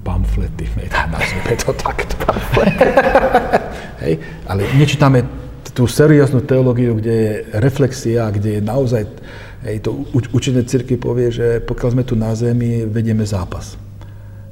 pamflety, 0.07 0.67
hej, 0.79 0.89
nazvime 1.11 1.55
to 1.59 1.73
takto. 1.75 2.17
hej, 4.07 4.15
ale 4.47 4.63
nečítame 4.79 5.27
tú 5.77 5.85
serióznu 5.85 6.41
teológiu, 6.47 6.97
kde 6.97 7.13
je 7.13 7.33
reflexia, 7.61 8.33
kde 8.33 8.61
je 8.61 8.63
naozaj, 8.65 9.03
hej, 9.67 9.83
to 9.83 10.07
učenie 10.31 10.63
cirkvi 10.63 10.95
povie, 10.97 11.35
že 11.35 11.59
pokiaľ 11.67 11.89
sme 11.93 12.05
tu 12.07 12.15
na 12.15 12.31
zemi, 12.33 12.87
vedieme 12.87 13.27
zápas. 13.27 13.75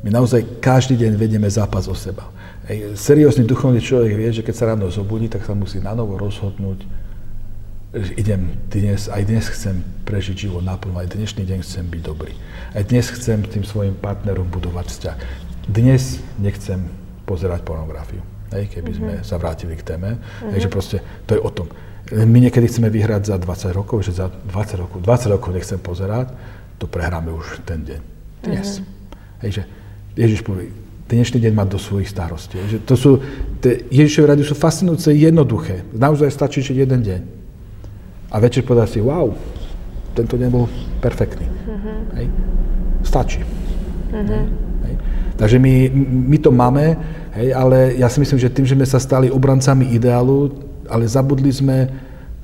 My 0.04 0.12
naozaj 0.12 0.60
každý 0.60 1.00
deň 1.00 1.16
vedieme 1.16 1.48
zápas 1.48 1.88
o 1.88 1.96
seba. 1.96 2.28
Hej, 2.68 2.98
seriózny 2.98 3.48
duchovný 3.48 3.80
človek 3.80 4.12
vie, 4.12 4.30
že 4.34 4.44
keď 4.44 4.54
sa 4.54 4.68
ráno 4.74 4.90
zobudí, 4.92 5.30
tak 5.30 5.46
sa 5.46 5.56
musí 5.56 5.80
na 5.80 5.96
novo 5.96 6.18
rozhodnúť, 6.20 6.84
idem 8.18 8.58
dnes, 8.70 9.06
aj 9.06 9.22
dnes 9.22 9.46
chcem 9.46 9.86
prežiť 10.02 10.50
život 10.50 10.66
naplno, 10.66 10.98
aj 10.98 11.14
dnešný 11.14 11.46
deň 11.46 11.58
chcem 11.62 11.86
byť 11.86 12.02
dobrý. 12.02 12.34
Aj 12.74 12.82
dnes 12.82 13.06
chcem 13.06 13.46
tým 13.46 13.62
svojim 13.62 13.94
partnerom 13.94 14.50
budovať 14.50 14.86
vzťah. 14.90 15.16
Dnes 15.70 16.18
nechcem 16.42 16.90
pozerať 17.24 17.62
pornografiu, 17.62 18.20
hej, 18.50 18.66
keby 18.68 18.90
sme 18.92 19.12
mm-hmm. 19.18 19.28
sa 19.28 19.38
vrátili 19.38 19.78
k 19.78 19.86
téme. 19.94 20.18
Mm-hmm. 20.18 20.50
Takže 20.58 20.68
proste 20.68 20.96
to 21.24 21.38
je 21.38 21.40
o 21.40 21.50
tom. 21.54 21.70
My 22.12 22.36
niekedy 22.36 22.68
chceme 22.68 22.92
vyhrať 22.92 23.32
za 23.32 23.36
20 23.40 23.72
rokov, 23.72 24.04
že 24.04 24.12
za 24.12 24.28
20 24.28 24.82
rokov, 24.82 24.98
20 25.00 25.32
rokov 25.32 25.50
nechcem 25.56 25.80
pozerať, 25.80 26.36
to 26.76 26.84
prehráme 26.84 27.32
už 27.32 27.64
ten 27.64 27.80
deň. 27.80 28.00
Dnes. 28.44 28.84
Mm-hmm. 28.84 29.40
Hej, 29.40 29.50
že 29.56 29.62
Ježiš 30.12 30.40
povie, 30.44 30.68
dnešný 31.08 31.40
deň 31.40 31.52
má 31.56 31.64
do 31.64 31.80
svojich 31.80 32.12
starostí. 32.12 32.60
Že 32.60 32.78
to 32.84 32.94
sú, 32.96 33.10
Ježišové 33.88 34.36
rady 34.36 34.44
sú 34.44 34.52
fascinujúce, 34.52 35.16
jednoduché. 35.16 35.80
Naozaj 35.96 36.28
stačí 36.28 36.60
že 36.60 36.76
jeden 36.76 37.00
deň 37.00 37.44
a 38.34 38.36
večer 38.42 38.66
povedať 38.66 38.98
si, 38.98 39.00
wow, 39.00 39.30
tento 40.18 40.34
deň 40.34 40.48
bol 40.50 40.66
perfektný. 40.98 41.46
Uh-huh. 41.46 42.18
Hej? 42.18 42.26
Stačí. 43.06 43.40
Uh-huh. 44.10 44.44
Hej? 44.90 44.94
Takže 45.38 45.56
my, 45.62 45.74
my 46.34 46.38
to 46.42 46.50
máme, 46.50 46.98
hej, 47.38 47.48
ale 47.54 47.94
ja 47.94 48.10
si 48.10 48.18
myslím, 48.18 48.38
že 48.42 48.50
tým, 48.50 48.66
že 48.66 48.74
sme 48.74 48.86
sa 48.86 48.98
stali 48.98 49.30
obrancami 49.30 49.94
ideálu, 49.94 50.50
ale 50.88 51.10
zabudli 51.10 51.52
sme 51.52 51.88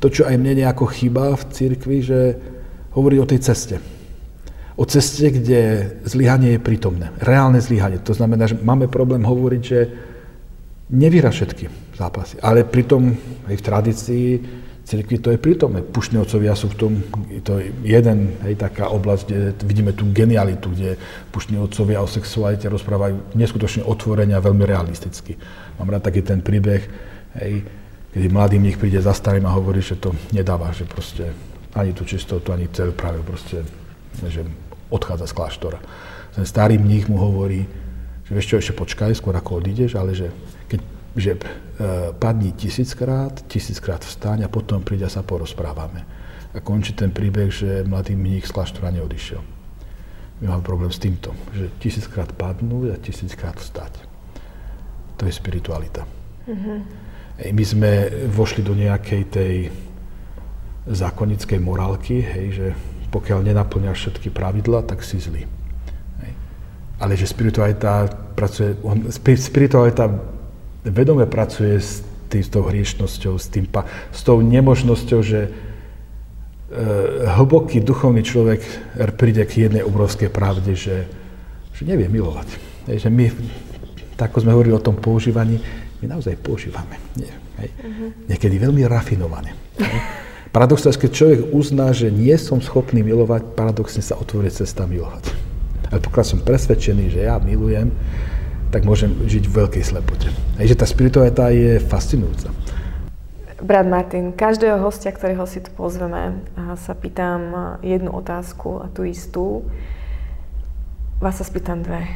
to, 0.00 0.08
čo 0.08 0.24
aj 0.24 0.36
mne 0.40 0.64
nejako 0.64 0.88
chýba 0.88 1.36
v 1.36 1.42
cirkvi, 1.52 1.98
že 2.00 2.20
hovorí 2.96 3.20
o 3.20 3.28
tej 3.28 3.44
ceste. 3.44 3.76
O 4.80 4.88
ceste, 4.88 5.28
kde 5.28 5.92
zlyhanie 6.08 6.56
je 6.56 6.64
prítomné. 6.64 7.12
Reálne 7.20 7.60
zlyhanie. 7.60 8.00
To 8.00 8.16
znamená, 8.16 8.48
že 8.48 8.56
máme 8.56 8.88
problém 8.88 9.20
hovoriť, 9.20 9.62
že 9.62 9.80
nevyhra 10.88 11.28
všetky 11.28 11.68
zápasy. 12.00 12.40
Ale 12.40 12.64
pritom 12.64 13.12
aj 13.44 13.54
v 13.60 13.66
tradícii 13.66 14.26
cirkvi 14.90 15.22
to 15.22 15.30
je 15.30 15.38
prítomné. 15.38 15.84
Pušní 15.86 16.18
otcovia 16.18 16.56
sú 16.58 16.72
v 16.72 16.76
tom, 16.80 16.92
to 17.46 17.62
je 17.62 17.70
jeden, 17.86 18.40
hej, 18.42 18.58
taká 18.58 18.90
oblasť, 18.90 19.22
kde 19.28 19.40
vidíme 19.62 19.92
tú 19.94 20.08
genialitu, 20.10 20.72
kde 20.74 20.98
pušní 21.30 21.62
otcovia 21.62 22.02
o 22.02 22.10
sexualite 22.10 22.66
rozprávajú 22.66 23.38
neskutočne 23.38 23.86
otvorene 23.86 24.34
a 24.34 24.42
veľmi 24.42 24.64
realisticky. 24.66 25.38
Mám 25.78 25.94
rád 25.94 26.10
taký 26.10 26.26
ten 26.26 26.42
príbeh, 26.42 26.82
hej, 27.38 27.62
kedy 28.12 28.28
mladý 28.28 28.58
mních 28.58 28.78
príde 28.78 29.02
za 29.02 29.14
starým 29.14 29.46
a 29.46 29.54
hovorí, 29.54 29.82
že 29.82 29.96
to 29.96 30.14
nedáva, 30.32 30.72
že 30.72 30.84
proste 30.84 31.30
ani 31.74 31.94
tú 31.94 32.04
čistotu, 32.04 32.52
ani 32.52 32.66
celú 32.74 32.92
práve 32.92 33.22
proste, 33.22 33.62
že 34.26 34.42
odchádza 34.90 35.26
z 35.30 35.36
kláštora. 35.36 35.78
Ten 36.34 36.46
starý 36.46 36.78
mních 36.78 37.06
mu 37.06 37.18
hovorí, 37.18 37.66
že 38.26 38.30
vieš 38.34 38.46
čo, 38.46 38.56
ešte 38.58 38.74
počkaj, 38.74 39.14
skôr 39.14 39.34
ako 39.38 39.62
odídeš, 39.62 39.94
ale 39.94 40.14
že 40.14 40.34
keď 40.66 40.80
že 41.16 41.34
e, 41.34 41.38
padni 42.14 42.54
tisíckrát, 42.54 43.42
tisíckrát 43.50 43.98
vstaň 44.06 44.46
a 44.46 44.52
potom 44.52 44.82
príde 44.82 45.06
a 45.06 45.10
sa 45.10 45.26
porozprávame. 45.26 46.06
A 46.54 46.62
končí 46.62 46.94
ten 46.94 47.10
príbeh, 47.10 47.50
že 47.50 47.82
mladý 47.86 48.14
mních 48.14 48.46
z 48.46 48.54
kláštora 48.54 48.94
neodišiel. 48.94 49.42
My 50.40 50.54
máme 50.54 50.62
problém 50.62 50.90
s 50.90 51.02
týmto, 51.02 51.34
že 51.50 51.70
tisíckrát 51.82 52.30
padnúť 52.32 52.94
a 52.94 52.96
tisíckrát 53.02 53.58
vstať. 53.58 53.92
To 55.18 55.26
je 55.26 55.32
spiritualita. 55.34 56.06
Mm-hmm. 56.46 57.09
My 57.40 57.64
sme 57.64 57.90
vošli 58.28 58.60
do 58.60 58.76
nejakej 58.76 59.22
tej 59.32 59.54
zákonickej 60.84 61.56
morálky, 61.56 62.20
hej, 62.20 62.46
že 62.52 62.66
pokiaľ 63.08 63.48
nenaplňaš 63.48 63.96
všetky 63.96 64.28
pravidla, 64.28 64.84
tak 64.84 65.00
si 65.00 65.16
zlý. 65.16 65.48
Hej. 66.20 66.32
Ale 67.00 67.12
že 67.16 67.24
spiritualita 67.24 68.06
pracuje, 68.36 68.76
spiritualita 69.40 70.08
vedome 70.84 71.24
pracuje 71.24 71.80
s, 71.80 72.04
tým, 72.28 72.42
s 72.44 72.48
tou 72.48 72.62
hriešnosťou, 72.64 73.34
s, 73.36 73.46
tým, 73.48 73.64
s 74.12 74.20
tou 74.20 74.40
nemožnosťou, 74.40 75.20
že 75.20 75.40
e, 75.46 75.50
hlboký 77.24 77.80
duchovný 77.80 78.24
človek 78.24 78.60
príde 79.16 79.44
k 79.44 79.68
jednej 79.68 79.82
obrovskej 79.84 80.28
pravde, 80.28 80.72
že, 80.76 81.08
že 81.72 81.82
nevie 81.84 82.08
milovať. 82.08 82.48
Je, 82.88 83.00
že 83.00 83.10
my, 83.12 83.28
tak 84.16 84.32
ako 84.32 84.44
sme 84.44 84.54
hovorili 84.56 84.76
o 84.76 84.84
tom 84.84 84.96
používaní, 84.96 85.60
my 86.00 86.16
naozaj 86.16 86.40
používame. 86.40 86.96
Nie, 87.16 87.32
hej. 87.60 87.68
Uh-huh. 87.84 88.08
Niekedy 88.28 88.56
veľmi 88.56 88.88
rafinované. 88.88 89.52
Hej. 89.76 90.00
Paradoxne, 90.50 90.90
keď 90.90 91.10
človek 91.14 91.40
uzná, 91.54 91.94
že 91.94 92.10
nie 92.10 92.34
som 92.34 92.58
schopný 92.58 93.06
milovať, 93.06 93.54
paradoxne 93.54 94.02
sa 94.02 94.18
otvorí 94.18 94.50
cesta 94.50 94.82
milovať. 94.82 95.30
Ale 95.94 96.02
pokiaľ 96.02 96.26
som 96.26 96.42
presvedčený, 96.42 97.14
že 97.14 97.30
ja 97.30 97.38
milujem, 97.38 97.94
tak 98.74 98.82
môžem 98.82 99.14
žiť 99.30 99.46
v 99.46 99.56
veľkej 99.62 99.84
slepote. 99.86 100.26
Hej, 100.58 100.74
že 100.74 100.78
tá 100.78 100.86
spiritualita 100.90 101.54
je 101.54 101.78
fascinujúca. 101.78 102.50
Brat 103.60 103.86
Martin, 103.86 104.32
každého 104.32 104.80
hostia, 104.80 105.12
ktorého 105.12 105.44
si 105.44 105.60
tu 105.60 105.68
pozveme, 105.76 106.40
sa 106.80 106.96
pýtam 106.96 107.76
jednu 107.84 108.08
otázku 108.10 108.82
a 108.82 108.88
tú 108.88 109.04
istú. 109.04 109.68
Vás 111.20 111.36
sa 111.36 111.44
spýtam 111.44 111.84
dve. 111.84 112.08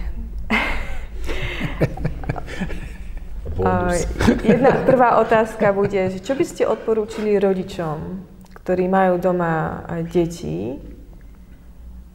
Jedna 4.42 4.82
prvá 4.82 5.22
otázka 5.22 5.70
bude, 5.70 6.11
že 6.11 6.18
čo 6.18 6.34
by 6.34 6.44
ste 6.44 6.62
odporúčili 6.66 7.38
rodičom, 7.38 8.26
ktorí 8.62 8.90
majú 8.90 9.20
doma 9.22 9.86
deti, 10.11 10.78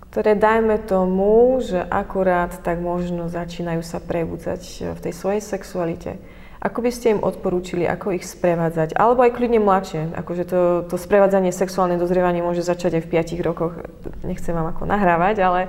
ktoré 0.09 0.35
dajme 0.35 0.83
tomu, 0.89 1.61
že 1.61 1.79
akurát 1.79 2.59
tak 2.65 2.81
možno 2.81 3.29
začínajú 3.29 3.85
sa 3.85 4.01
prebudzať 4.01 4.93
v 4.97 4.99
tej 4.99 5.13
svojej 5.13 5.41
sexualite 5.41 6.17
ako 6.59 6.83
by 6.83 6.91
ste 6.91 7.15
im 7.15 7.23
odporúčili, 7.23 7.87
ako 7.87 8.19
ich 8.19 8.27
sprevádzať? 8.27 8.99
Alebo 8.99 9.23
aj 9.23 9.31
kľudne 9.31 9.63
mladšie. 9.63 10.11
Akože 10.11 10.43
to, 10.43 10.59
to 10.91 10.99
sprevádzanie, 10.99 11.55
sexuálne 11.55 11.95
dozrievanie 11.95 12.43
môže 12.43 12.67
začať 12.67 12.99
aj 12.99 13.03
v 13.07 13.11
5 13.15 13.47
rokoch. 13.47 13.73
Nechcem 14.27 14.51
vám 14.51 14.75
ako 14.75 14.83
nahrávať, 14.83 15.39
ale 15.39 15.61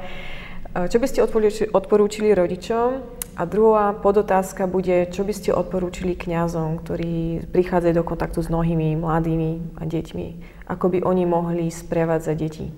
e, 0.74 0.90
čo 0.90 0.98
by 0.98 1.06
ste 1.06 1.22
odporúčili 1.70 2.34
rodičom? 2.34 3.19
A 3.40 3.48
druhá 3.48 3.96
podotázka 3.96 4.68
bude, 4.68 5.08
čo 5.08 5.24
by 5.24 5.32
ste 5.32 5.56
odporúčili 5.56 6.12
kňazom, 6.12 6.76
ktorí 6.84 7.48
prichádzajú 7.48 7.94
do 7.96 8.04
kontaktu 8.04 8.44
s 8.44 8.52
mnohými 8.52 9.00
mladými 9.00 9.80
a 9.80 9.88
deťmi? 9.88 10.26
Ako 10.68 10.92
by 10.92 11.00
oni 11.00 11.24
mohli 11.24 11.72
sprevádzať 11.72 12.36
deti? 12.36 12.68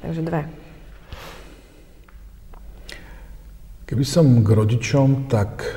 Takže 0.00 0.24
dve. 0.24 0.48
Keby 3.84 4.04
som 4.08 4.40
k 4.40 4.48
rodičom, 4.48 5.28
tak 5.28 5.68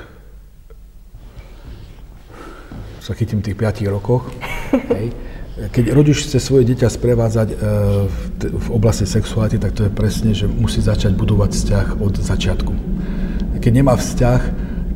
sa 3.04 3.12
chytím 3.12 3.44
v 3.44 3.52
tých 3.52 3.60
5 3.60 3.84
rokoch. 3.92 4.32
Hej. 4.96 5.12
Keď 5.76 5.92
rodič 5.92 6.24
chce 6.24 6.40
svoje 6.40 6.64
dieťa 6.72 6.88
sprevádzať 6.88 7.48
e, 7.52 7.56
v 8.48 8.68
oblasti 8.72 9.04
sexuality, 9.04 9.60
tak 9.60 9.76
to 9.76 9.84
je 9.84 9.92
presne, 9.92 10.32
že 10.32 10.48
musí 10.48 10.80
začať 10.80 11.20
budovať 11.20 11.52
vzťah 11.52 11.88
od 12.00 12.16
začiatku. 12.16 12.74
Keď 13.62 13.72
nemá 13.72 13.94
vzťah, 13.94 14.42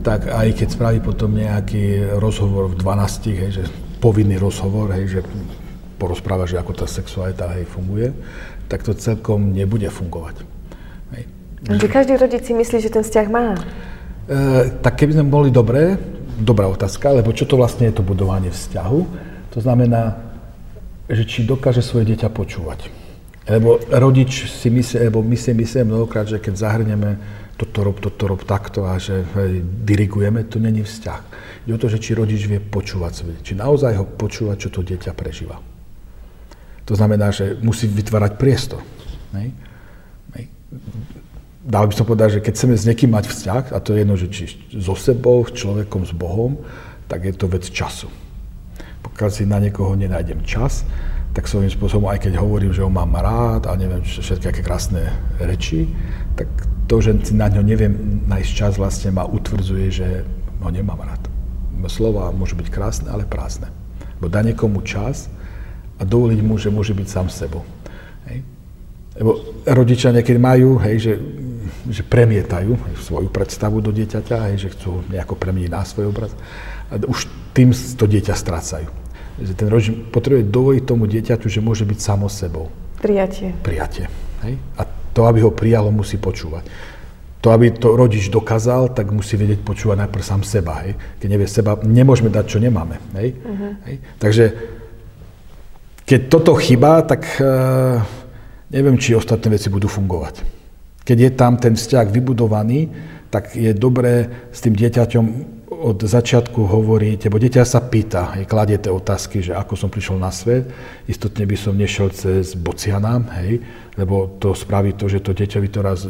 tak 0.01 0.25
aj 0.25 0.47
keď 0.57 0.67
spraví 0.73 0.99
potom 1.01 1.37
nejaký 1.37 2.17
rozhovor 2.17 2.73
v 2.73 2.81
12, 2.81 3.29
hej, 3.37 3.51
že 3.61 3.63
povinný 4.01 4.41
rozhovor, 4.41 4.89
hej, 4.93 5.17
že 5.17 5.21
porozpráva, 6.01 6.49
že 6.49 6.57
ako 6.57 6.73
tá 6.73 6.89
sexualita 6.89 7.45
hej, 7.53 7.69
funguje, 7.69 8.09
tak 8.65 8.81
to 8.81 8.97
celkom 8.97 9.53
nebude 9.53 9.85
fungovať. 9.89 10.41
Hej. 11.13 11.23
Že 11.77 11.87
každý 11.89 12.13
rodič 12.17 12.41
si 12.45 12.53
myslí, 12.57 12.77
že 12.81 12.93
ten 12.93 13.05
vzťah 13.05 13.27
má. 13.29 13.53
E, 13.53 13.61
tak 14.81 14.97
keby 14.97 15.17
sme 15.21 15.29
boli 15.29 15.49
dobré, 15.53 15.97
dobrá 16.41 16.65
otázka, 16.65 17.13
lebo 17.13 17.29
čo 17.33 17.45
to 17.45 17.57
vlastne 17.57 17.89
je 17.89 17.97
to 17.97 18.03
budovanie 18.05 18.49
vzťahu? 18.49 18.99
To 19.53 19.59
znamená, 19.61 20.17
že 21.05 21.23
či 21.23 21.45
dokáže 21.45 21.85
svoje 21.85 22.09
dieťa 22.13 22.33
počúvať. 22.33 22.89
Lebo 23.45 23.77
rodič 23.93 24.49
si 24.49 24.73
myslí, 24.73 25.05
lebo 25.05 25.21
my 25.21 25.37
si 25.37 25.53
myslíme 25.53 25.93
mnohokrát, 25.93 26.25
že 26.25 26.41
keď 26.41 26.53
zahrneme 26.65 27.21
toto 27.55 27.87
rob, 27.87 27.97
toto 28.03 28.23
rob 28.27 28.41
takto 28.43 28.83
a 28.83 28.99
že 28.99 29.23
hej, 29.23 29.63
dirigujeme, 29.63 30.43
to 30.47 30.59
není 30.59 30.83
vzťah. 30.83 31.21
Je 31.65 31.71
o 31.71 31.79
to, 31.79 31.87
že 31.87 32.03
či 32.03 32.13
rodič 32.13 32.45
vie 32.45 32.59
počúvať 32.59 33.11
svoje, 33.15 33.37
či 33.41 33.53
naozaj 33.55 33.95
ho 33.95 34.05
počúva, 34.05 34.59
čo 34.59 34.67
to 34.67 34.83
dieťa 34.83 35.15
prežíva. 35.15 35.57
To 36.85 36.93
znamená, 36.93 37.33
že 37.33 37.57
musí 37.63 37.89
vytvárať 37.89 38.37
priestor. 38.37 38.83
Hej? 39.33 39.49
Hej 40.37 40.45
dal 41.65 41.89
by 41.89 41.93
som 41.97 42.05
povedať, 42.05 42.39
že 42.39 42.43
keď 42.45 42.53
chceme 42.53 42.75
s 42.77 42.85
niekým 42.85 43.09
mať 43.09 43.25
vzťah, 43.25 43.63
a 43.73 43.77
to 43.81 43.97
je 43.97 44.05
jedno, 44.05 44.15
že 44.15 44.29
či 44.29 44.45
so 44.77 44.93
sebou, 44.93 45.41
s 45.49 45.57
človekom, 45.57 46.05
s 46.05 46.13
Bohom, 46.13 46.61
tak 47.09 47.25
je 47.25 47.33
to 47.33 47.49
vec 47.49 47.65
času. 47.65 48.07
Pokiaľ 49.01 49.29
si 49.33 49.49
na 49.49 49.57
niekoho 49.57 49.97
nenájdem 49.97 50.45
čas, 50.45 50.85
tak 51.33 51.49
svojím 51.49 51.73
spôsobom, 51.73 52.07
aj 52.07 52.29
keď 52.29 52.39
hovorím, 52.39 52.71
že 52.71 52.85
ho 52.85 52.87
mám 52.87 53.17
rád 53.17 53.67
a 53.67 53.75
neviem, 53.75 54.05
všetky 54.05 54.45
aké 54.47 54.61
krásne 54.61 55.09
reči, 55.41 55.89
tak 56.35 56.47
to, 56.85 56.95
že 57.01 57.33
na 57.33 57.49
ňo 57.49 57.63
neviem 57.65 58.23
nájsť 58.29 58.51
čas, 58.51 58.73
vlastne 58.77 59.09
ma 59.15 59.25
utvrdzuje, 59.25 59.87
že 59.89 60.07
ho 60.61 60.69
nemám 60.69 61.01
rád. 61.01 61.23
Slova 61.85 62.33
môžu 62.33 62.57
byť 62.57 62.67
krásne, 62.71 63.07
ale 63.13 63.29
prázdne. 63.29 63.69
Bo 64.17 64.25
dá 64.31 64.41
niekomu 64.41 64.81
čas 64.81 65.29
a 65.97 66.03
dovoliť 66.03 66.39
mu, 66.41 66.57
že 66.57 66.73
môže 66.73 66.97
byť 66.97 67.07
sám 67.07 67.27
sebou. 67.29 67.61
Hej. 68.25 68.41
Lebo 69.21 69.31
rodičia 69.69 70.09
niekedy 70.11 70.39
majú, 70.41 70.81
hej, 70.81 70.97
že 70.99 71.13
že 71.89 72.01
premietajú 72.01 72.77
svoju 73.01 73.29
predstavu 73.29 73.81
do 73.81 73.93
dieťaťa, 73.93 74.49
hej, 74.51 74.57
že 74.65 74.73
chcú 74.73 75.05
nejako 75.09 75.37
premeniť 75.37 75.69
na 75.69 75.85
svoj 75.85 76.09
obraz. 76.09 76.33
A 76.89 76.97
už 77.01 77.29
tým 77.53 77.73
to 77.73 78.05
dieťa 78.09 78.33
strácajú. 78.33 78.89
Že 79.41 79.53
ten 79.53 79.67
rodič 79.69 79.93
potrebuje 80.09 80.49
dovoliť 80.49 80.83
tomu 80.85 81.05
dieťaťu, 81.05 81.47
že 81.49 81.61
môže 81.61 81.85
byť 81.85 81.99
samo 81.99 82.25
sebou. 82.29 82.71
Prijatie. 83.01 83.53
Prijatie. 83.61 84.09
Hej? 84.41 84.57
A 84.79 84.87
to, 85.15 85.23
aby 85.23 85.39
ho 85.47 85.55
prijalo, 85.55 85.95
musí 85.95 86.19
počúvať. 86.19 86.67
To, 87.39 87.55
aby 87.55 87.71
to 87.71 87.95
rodič 87.95 88.27
dokázal, 88.27 88.91
tak 88.91 89.15
musí 89.15 89.39
vedieť 89.39 89.63
počúvať 89.63 90.03
najprv 90.03 90.23
sám 90.25 90.43
seba. 90.43 90.83
Hej? 90.83 90.99
Keď 91.23 91.27
nevie 91.31 91.47
seba, 91.47 91.79
nemôžeme 91.79 92.27
dať, 92.27 92.45
čo 92.51 92.59
nemáme. 92.59 92.99
Hej? 93.15 93.39
Uh-huh. 93.39 93.71
Hej? 93.87 93.95
Takže 94.19 94.45
keď 96.03 96.19
toto 96.27 96.51
chýba, 96.59 97.05
tak 97.07 97.23
uh, 97.39 98.01
neviem, 98.73 98.99
či 98.99 99.15
ostatné 99.15 99.55
veci 99.55 99.71
budú 99.71 99.87
fungovať. 99.87 100.43
Keď 101.05 101.17
je 101.21 101.31
tam 101.37 101.55
ten 101.61 101.77
vzťah 101.77 102.09
vybudovaný, 102.11 102.91
tak 103.29 103.53
je 103.55 103.71
dobré 103.77 104.49
s 104.51 104.59
tým 104.59 104.73
dieťaťom 104.73 105.54
od 105.75 105.99
začiatku 105.99 106.63
hovoriť, 106.63 107.27
lebo 107.27 107.37
dieťa 107.37 107.67
sa 107.67 107.83
pýta, 107.83 108.35
hej, 108.37 108.47
kladie 108.47 108.79
tie 108.79 108.89
otázky, 108.89 109.43
že 109.43 109.51
ako 109.51 109.75
som 109.75 109.89
prišiel 109.91 110.15
na 110.15 110.31
svet, 110.31 110.71
istotne 111.05 111.43
by 111.43 111.57
som 111.59 111.75
nešiel 111.75 112.09
cez 112.15 112.55
bociana, 112.55 113.19
hej, 113.43 113.59
lebo 113.99 114.39
to 114.39 114.55
spraví 114.55 114.95
to, 114.95 115.11
že 115.11 115.19
to 115.19 115.35
dieťa 115.35 115.59
to 115.69 115.79
raz, 115.83 116.07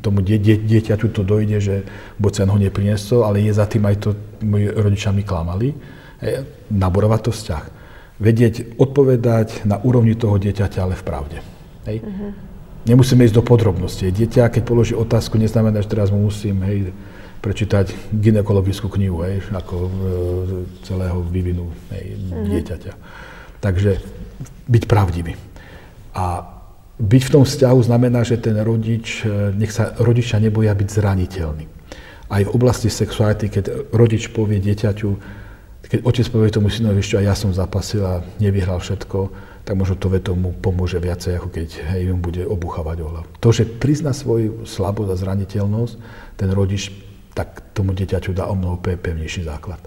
tomu 0.00 0.22
die, 0.22 0.38
die, 0.38 0.56
dieťaťu 0.56 1.06
to 1.10 1.22
dojde, 1.26 1.58
že 1.58 1.76
bocian 2.16 2.48
ho 2.48 2.58
nepriniesol, 2.58 3.26
ale 3.26 3.42
je 3.42 3.52
za 3.52 3.66
tým 3.66 3.84
aj 3.84 3.96
to, 3.98 4.10
moji 4.46 4.70
rodičia 4.70 5.10
mi 5.10 5.26
klamali, 5.26 5.74
hej, 6.22 6.46
naborovať 6.70 7.20
to 7.26 7.32
vzťah. 7.34 7.64
Vedieť 8.20 8.76
odpovedať 8.76 9.64
na 9.64 9.80
úrovni 9.80 10.12
toho 10.14 10.36
dieťaťa, 10.36 10.78
ale 10.84 10.94
v 10.94 11.04
pravde. 11.08 11.38
Hej. 11.88 12.04
Uh-huh. 12.04 12.36
Nemusíme 12.84 13.24
ísť 13.24 13.36
do 13.36 13.44
podrobností. 13.44 14.12
Dieťa, 14.12 14.52
keď 14.52 14.62
položí 14.64 14.92
otázku, 14.92 15.40
neznamená, 15.40 15.80
že 15.80 15.88
teraz 15.88 16.12
mu 16.12 16.28
musím 16.28 16.60
hej, 16.64 16.92
prečítať 17.40 18.12
ginekologickú 18.12 18.92
knihu, 18.92 19.24
hej, 19.24 19.40
ako 19.48 19.76
e, 19.76 19.90
celého 20.84 21.24
vývinu 21.24 21.72
hej, 21.92 22.16
uh-huh. 22.16 22.44
dieťaťa. 22.46 22.92
Takže 23.64 24.00
byť 24.68 24.82
pravdivý. 24.84 25.36
A 26.12 26.44
byť 27.00 27.22
v 27.26 27.32
tom 27.32 27.44
vzťahu 27.48 27.78
znamená, 27.80 28.20
že 28.28 28.36
ten 28.36 28.60
rodič, 28.60 29.24
e, 29.24 29.56
nech 29.56 29.72
sa 29.72 29.96
rodičia 29.96 30.36
neboja 30.36 30.76
byť 30.76 30.88
zraniteľný. 30.88 31.64
Aj 32.30 32.42
v 32.44 32.52
oblasti 32.52 32.92
sexuality, 32.92 33.48
keď 33.48 33.90
rodič 33.90 34.30
povie 34.30 34.60
dieťaťu, 34.60 35.10
keď 35.90 36.06
otec 36.06 36.26
povie 36.30 36.54
tomu 36.54 36.70
synovi, 36.70 37.02
že 37.02 37.18
ja 37.18 37.34
som 37.34 37.50
zapasil 37.50 38.04
a 38.06 38.22
nevyhral 38.38 38.78
všetko, 38.78 39.32
tak 39.66 39.74
možno 39.74 39.98
to 39.98 40.06
veto 40.06 40.32
mu 40.38 40.54
pomôže 40.54 41.02
viacej, 41.02 41.40
ako 41.40 41.48
keď 41.50 41.68
hej, 41.90 42.14
mu 42.14 42.22
bude 42.22 42.46
obuchávať 42.46 42.96
o 43.02 43.10
hlavu. 43.10 43.28
To, 43.42 43.48
že 43.50 43.66
prizna 43.66 44.14
svoju 44.14 44.68
slabosť 44.68 45.10
a 45.10 45.16
zraniteľnosť, 45.18 45.94
ten 46.38 46.50
rodič 46.54 46.94
tak 47.40 47.72
tomu 47.72 47.96
dieťaťu 47.96 48.36
dá 48.36 48.52
o 48.52 48.54
mnoho 48.54 48.76
pevnejší 48.84 49.48
základ. 49.48 49.80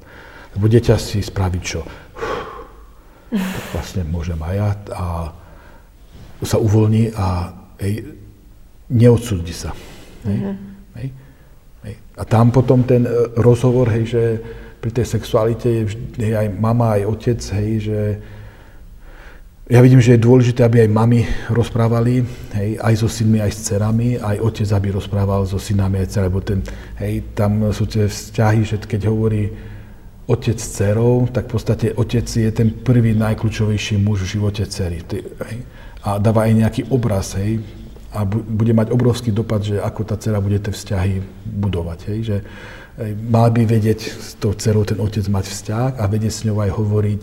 Lebo 0.57 0.65
dieťa 0.65 0.97
si 0.97 1.21
spraví 1.21 1.61
čo? 1.61 1.85
Tak 3.29 3.65
vlastne 3.77 4.01
môžem 4.09 4.37
aj 4.41 4.55
ja 4.57 4.69
a 4.93 5.05
sa 6.41 6.57
uvoľní 6.57 7.13
a 7.13 7.53
hej, 7.77 8.17
neodsúdi 8.89 9.53
sa. 9.53 9.71
Hej, 10.25 10.37
uh-huh. 10.37 10.55
hej, 10.97 11.07
hej. 11.87 11.95
A 12.17 12.23
tam 12.25 12.49
potom 12.49 12.83
ten 12.83 13.05
e, 13.05 13.11
rozhovor, 13.37 13.89
hej, 13.93 14.05
že 14.05 14.23
pri 14.81 14.91
tej 14.91 15.05
sexualite 15.07 15.69
je 15.69 15.83
vždy, 15.87 16.29
aj 16.35 16.47
mama, 16.57 16.99
aj 16.99 17.07
otec, 17.07 17.39
hej, 17.39 17.71
že 17.79 17.99
ja 19.69 19.79
vidím, 19.79 20.03
že 20.03 20.19
je 20.19 20.25
dôležité, 20.25 20.67
aby 20.67 20.83
aj 20.83 20.91
mami 20.91 21.23
rozprávali, 21.47 22.27
hej, 22.51 22.75
aj 22.83 22.93
so 22.99 23.07
synmi, 23.07 23.39
aj 23.39 23.51
s 23.55 23.59
cerami, 23.71 24.19
aj 24.19 24.43
otec, 24.43 24.67
aby 24.75 24.87
rozprával 24.91 25.47
so 25.47 25.55
synami 25.55 26.03
aj 26.03 26.07
cerami, 26.11 26.27
lebo 26.27 26.41
ten, 26.43 26.59
hej, 26.99 27.23
tam 27.31 27.71
sú 27.71 27.87
tie 27.87 28.11
vzťahy, 28.11 28.61
že 28.67 28.75
keď 28.83 29.07
hovorí 29.07 29.47
otec 30.27 30.59
s 30.59 30.67
cerou, 30.67 31.31
tak 31.31 31.47
v 31.47 31.51
podstate 31.55 31.87
otec 31.95 32.27
je 32.27 32.51
ten 32.51 32.75
prvý 32.75 33.15
najkľúčovejší 33.15 34.03
muž 34.03 34.27
v 34.27 34.39
živote 34.39 34.67
cery. 34.67 34.99
Hej, 35.07 35.57
a 36.03 36.19
dáva 36.19 36.43
aj 36.43 36.53
nejaký 36.59 36.81
obraz, 36.91 37.39
hej, 37.39 37.63
a 38.13 38.27
bude 38.29 38.77
mať 38.77 38.93
obrovský 38.93 39.33
dopad, 39.33 39.65
že 39.65 39.81
ako 39.81 40.05
tá 40.05 40.15
dcera 40.19 40.37
bude 40.37 40.61
tie 40.61 40.69
vzťahy 40.69 41.13
budovať. 41.49 41.99
Hej? 42.13 42.19
Že 42.21 42.37
mal 43.25 43.49
by 43.49 43.65
vedieť 43.65 43.99
s 44.05 44.37
tou 44.37 44.53
dcerou 44.53 44.85
ten 44.85 45.01
otec 45.01 45.25
mať 45.25 45.49
vzťah 45.49 45.91
a 45.97 46.03
vedieť 46.05 46.33
s 46.33 46.45
ňou 46.45 46.61
aj 46.61 46.71
hovoriť 46.77 47.21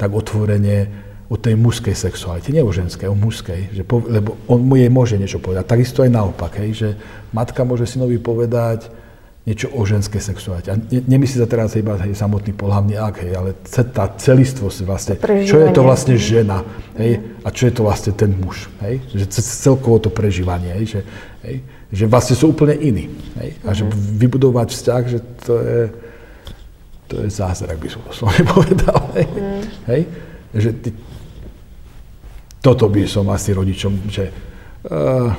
tak 0.00 0.08
otvorene 0.08 0.88
o 1.32 1.40
tej 1.40 1.56
mužskej 1.56 1.96
sexualite, 1.96 2.52
nie 2.52 2.60
o 2.60 2.68
ženskej, 2.68 3.08
o 3.08 3.16
mužskej, 3.16 3.72
že 3.72 3.82
po, 3.88 4.04
lebo 4.04 4.36
on 4.52 4.60
mu 4.60 4.76
jej 4.76 4.92
môže 4.92 5.16
niečo 5.16 5.40
povedať. 5.40 5.64
Takisto 5.64 6.04
aj 6.04 6.12
naopak, 6.12 6.60
hej, 6.60 6.70
že 6.76 6.88
matka 7.32 7.64
môže 7.64 7.88
synovi 7.88 8.20
povedať, 8.20 8.92
niečo 9.42 9.72
o 9.74 9.82
ženskej 9.82 10.20
sexualite. 10.20 10.68
A 10.70 10.76
ne, 10.76 11.00
nemyslí 11.02 11.40
sa 11.40 11.48
teraz 11.48 11.72
iba 11.74 11.96
hej, 12.04 12.12
samotný 12.12 12.52
pohľavný 12.52 12.94
akt, 13.00 13.24
hej, 13.24 13.32
ale 13.32 13.56
tá 13.64 14.12
celistvosť 14.12 14.78
vlastne, 14.84 15.14
čo 15.48 15.56
je 15.56 15.68
to 15.72 15.80
vlastne 15.80 16.20
žena, 16.20 16.60
hej, 17.00 17.40
a 17.42 17.48
čo 17.48 17.66
je 17.66 17.72
to 17.74 17.82
vlastne 17.82 18.12
ten 18.12 18.36
muž, 18.36 18.68
hej, 18.84 19.00
že 19.16 19.24
celkovo 19.40 20.04
to 20.04 20.12
prežívanie, 20.12 20.70
hej, 20.84 20.84
že, 20.84 21.00
hej, 21.48 21.56
že 21.90 22.04
vlastne 22.12 22.36
sú 22.36 22.52
úplne 22.52 22.76
iní, 22.76 23.08
hej, 23.40 23.50
a 23.64 23.72
že 23.72 23.88
mhm. 23.88 24.20
vybudovať 24.20 24.68
vzťah, 24.68 25.02
že 25.08 25.18
to 25.42 25.54
je, 25.58 25.80
to 27.08 27.14
je 27.24 27.28
zázrak, 27.32 27.80
by 27.80 27.88
som 27.88 28.04
doslovne 28.04 28.44
povedal, 28.54 29.00
hej, 29.16 29.26
mm. 29.26 29.62
hej, 29.90 30.02
že 30.54 30.70
ty, 30.76 30.90
toto 32.62 32.86
by 32.86 33.02
som 33.10 33.26
asi 33.34 33.50
rodičom, 33.50 34.06
že 34.06 34.30
uh, 34.30 35.34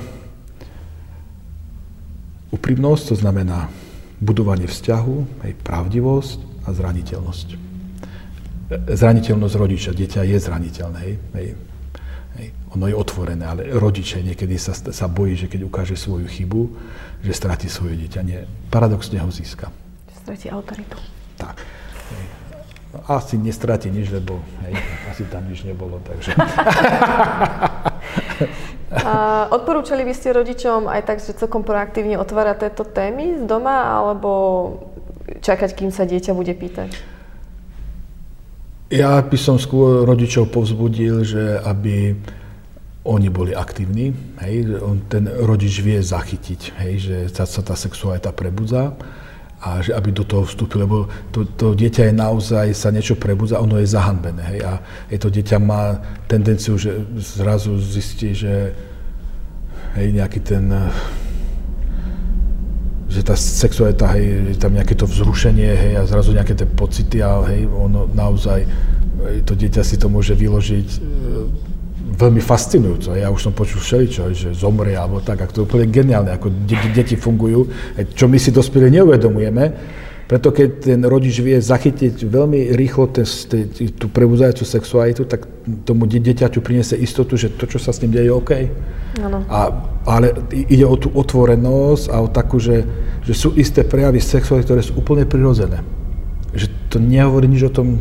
úprimnosť, 2.52 3.04
to 3.10 3.16
znamená 3.16 3.72
budovanie 4.20 4.68
vzťahu, 4.68 5.16
hej, 5.48 5.54
pravdivosť 5.64 6.38
a 6.68 6.70
zraniteľnosť. 6.76 7.48
Zraniteľnosť 8.92 9.56
rodiča. 9.56 9.92
Dieťa 9.96 10.22
je 10.28 10.38
zraniteľné. 10.40 10.98
Hej, 11.00 11.16
hej, 11.40 11.48
hej. 12.40 12.48
Ono 12.76 12.86
je 12.88 12.96
otvorené, 12.96 13.44
ale 13.44 13.72
rodiče 13.72 14.24
niekedy 14.24 14.56
sa, 14.56 14.76
sa 14.76 15.08
bojí, 15.08 15.36
že 15.36 15.48
keď 15.52 15.68
ukáže 15.68 15.96
svoju 15.96 16.28
chybu, 16.28 16.62
že 17.24 17.32
stratí 17.36 17.68
svoje 17.68 18.00
dieťa. 18.00 18.22
Nie. 18.24 18.48
Paradoxne 18.72 19.20
ho 19.20 19.32
získa. 19.32 19.72
Stratí 20.24 20.48
autoritu. 20.52 20.96
Tak. 21.36 21.60
Hej. 22.12 22.26
Asi 23.10 23.36
nestratí 23.42 23.92
nič, 23.92 24.14
lebo 24.14 24.40
hej, 24.68 24.74
asi 25.14 25.30
tam 25.30 25.46
nič 25.46 25.62
nebolo, 25.62 26.02
takže... 26.02 26.34
Odporúčali 29.54 30.02
by 30.02 30.14
ste 30.18 30.34
rodičom 30.34 30.90
aj 30.90 31.02
tak, 31.06 31.18
že 31.22 31.38
celkom 31.38 31.62
proaktívne 31.62 32.18
otvárať 32.18 32.66
tieto 32.66 32.82
témy 32.82 33.38
z 33.38 33.46
doma, 33.46 33.94
alebo 33.94 34.30
čakať, 35.46 35.70
kým 35.78 35.94
sa 35.94 36.10
dieťa 36.10 36.34
bude 36.34 36.58
pýtať? 36.58 36.98
Ja 38.90 39.22
by 39.22 39.38
som 39.38 39.62
skôr 39.62 40.06
rodičov 40.06 40.50
povzbudil, 40.50 41.22
že 41.26 41.62
aby 41.62 42.18
oni 43.04 43.28
boli 43.30 43.54
aktívni, 43.54 44.14
hej, 44.42 44.80
ten 45.10 45.30
rodič 45.30 45.82
vie 45.82 46.02
zachytiť, 46.02 46.62
hej, 46.82 46.94
že 47.02 47.18
sa 47.34 47.62
tá 47.62 47.78
sexualita 47.78 48.34
prebudza 48.34 48.98
a 49.64 49.80
že 49.80 49.96
aby 49.96 50.12
do 50.12 50.28
toho 50.28 50.44
vstúpil, 50.44 50.84
lebo 50.84 51.08
to, 51.32 51.48
to 51.56 51.72
dieťa 51.72 52.12
je 52.12 52.14
naozaj, 52.14 52.68
sa 52.76 52.92
niečo 52.92 53.16
prebudza, 53.16 53.64
ono 53.64 53.80
je 53.80 53.88
zahanbené. 53.88 54.44
Hej, 54.44 54.60
a 54.68 54.72
je 55.08 55.18
to 55.24 55.32
dieťa 55.32 55.58
má 55.64 56.04
tendenciu, 56.28 56.76
že 56.76 57.08
zrazu 57.16 57.80
zistí, 57.80 58.36
že 58.36 58.76
hej, 59.96 60.08
nejaký 60.12 60.40
ten 60.44 60.68
že 63.14 63.22
tá 63.22 63.38
sexualita, 63.38 64.10
hej, 64.18 64.58
je 64.58 64.60
tam 64.60 64.74
nejaké 64.74 64.98
to 64.98 65.06
vzrušenie, 65.06 65.70
hej, 65.70 65.94
a 65.96 66.04
zrazu 66.10 66.34
nejaké 66.36 66.58
tie 66.60 66.68
pocity 66.68 67.24
a 67.24 67.46
hej, 67.48 67.70
ono 67.70 68.10
naozaj, 68.10 68.68
hej, 69.32 69.38
to 69.48 69.54
dieťa 69.56 69.86
si 69.86 69.96
to 69.96 70.12
môže 70.12 70.36
vyložiť 70.36 70.88
veľmi 72.04 72.44
fascinujúco. 72.44 73.16
Ja 73.16 73.32
už 73.32 73.50
som 73.50 73.54
počul 73.56 73.80
všeličo, 73.80 74.36
že 74.36 74.50
zomrie 74.52 75.00
alebo 75.00 75.24
tak, 75.24 75.40
a 75.40 75.48
to 75.48 75.64
je 75.64 75.68
úplne 75.68 75.88
geniálne, 75.88 76.36
ako 76.36 76.52
deti, 76.68 76.88
deti 76.92 77.16
fungujú, 77.16 77.72
čo 78.14 78.28
my 78.28 78.36
si 78.36 78.52
dospelí 78.52 78.92
neuvedomujeme. 78.92 79.66
Preto 80.24 80.56
keď 80.56 80.70
ten 80.80 81.00
rodič 81.04 81.44
vie 81.44 81.60
zachytiť 81.60 82.24
veľmi 82.26 82.74
rýchlo 82.80 83.12
ten, 83.12 83.28
tú 84.00 84.08
prebudzajúcu 84.08 84.64
sexualitu, 84.64 85.22
tak 85.28 85.46
tomu 85.84 86.08
dieťaťu 86.08 86.64
priniesie 86.64 86.96
istotu, 86.96 87.36
že 87.36 87.52
to, 87.52 87.68
čo 87.68 87.78
sa 87.78 87.92
s 87.92 88.00
ním 88.00 88.16
deje, 88.16 88.32
je 88.32 88.34
OK. 88.34 88.52
Ano. 89.20 89.44
A, 89.52 89.60
ale 90.08 90.34
ide 90.50 90.88
o 90.88 90.96
tú 90.96 91.12
otvorenosť 91.12 92.08
a 92.08 92.24
o 92.24 92.32
takú, 92.32 92.58
že, 92.58 92.88
že 93.28 93.36
sú 93.36 93.52
isté 93.60 93.84
prejavy 93.84 94.24
sexuality, 94.24 94.66
ktoré 94.66 94.82
sú 94.82 94.96
úplne 94.96 95.28
prirodzené. 95.28 95.84
Že 96.56 96.68
to 96.88 96.98
nehovorí 97.04 97.52
nič 97.52 97.68
o 97.68 97.76
tom, 97.76 98.00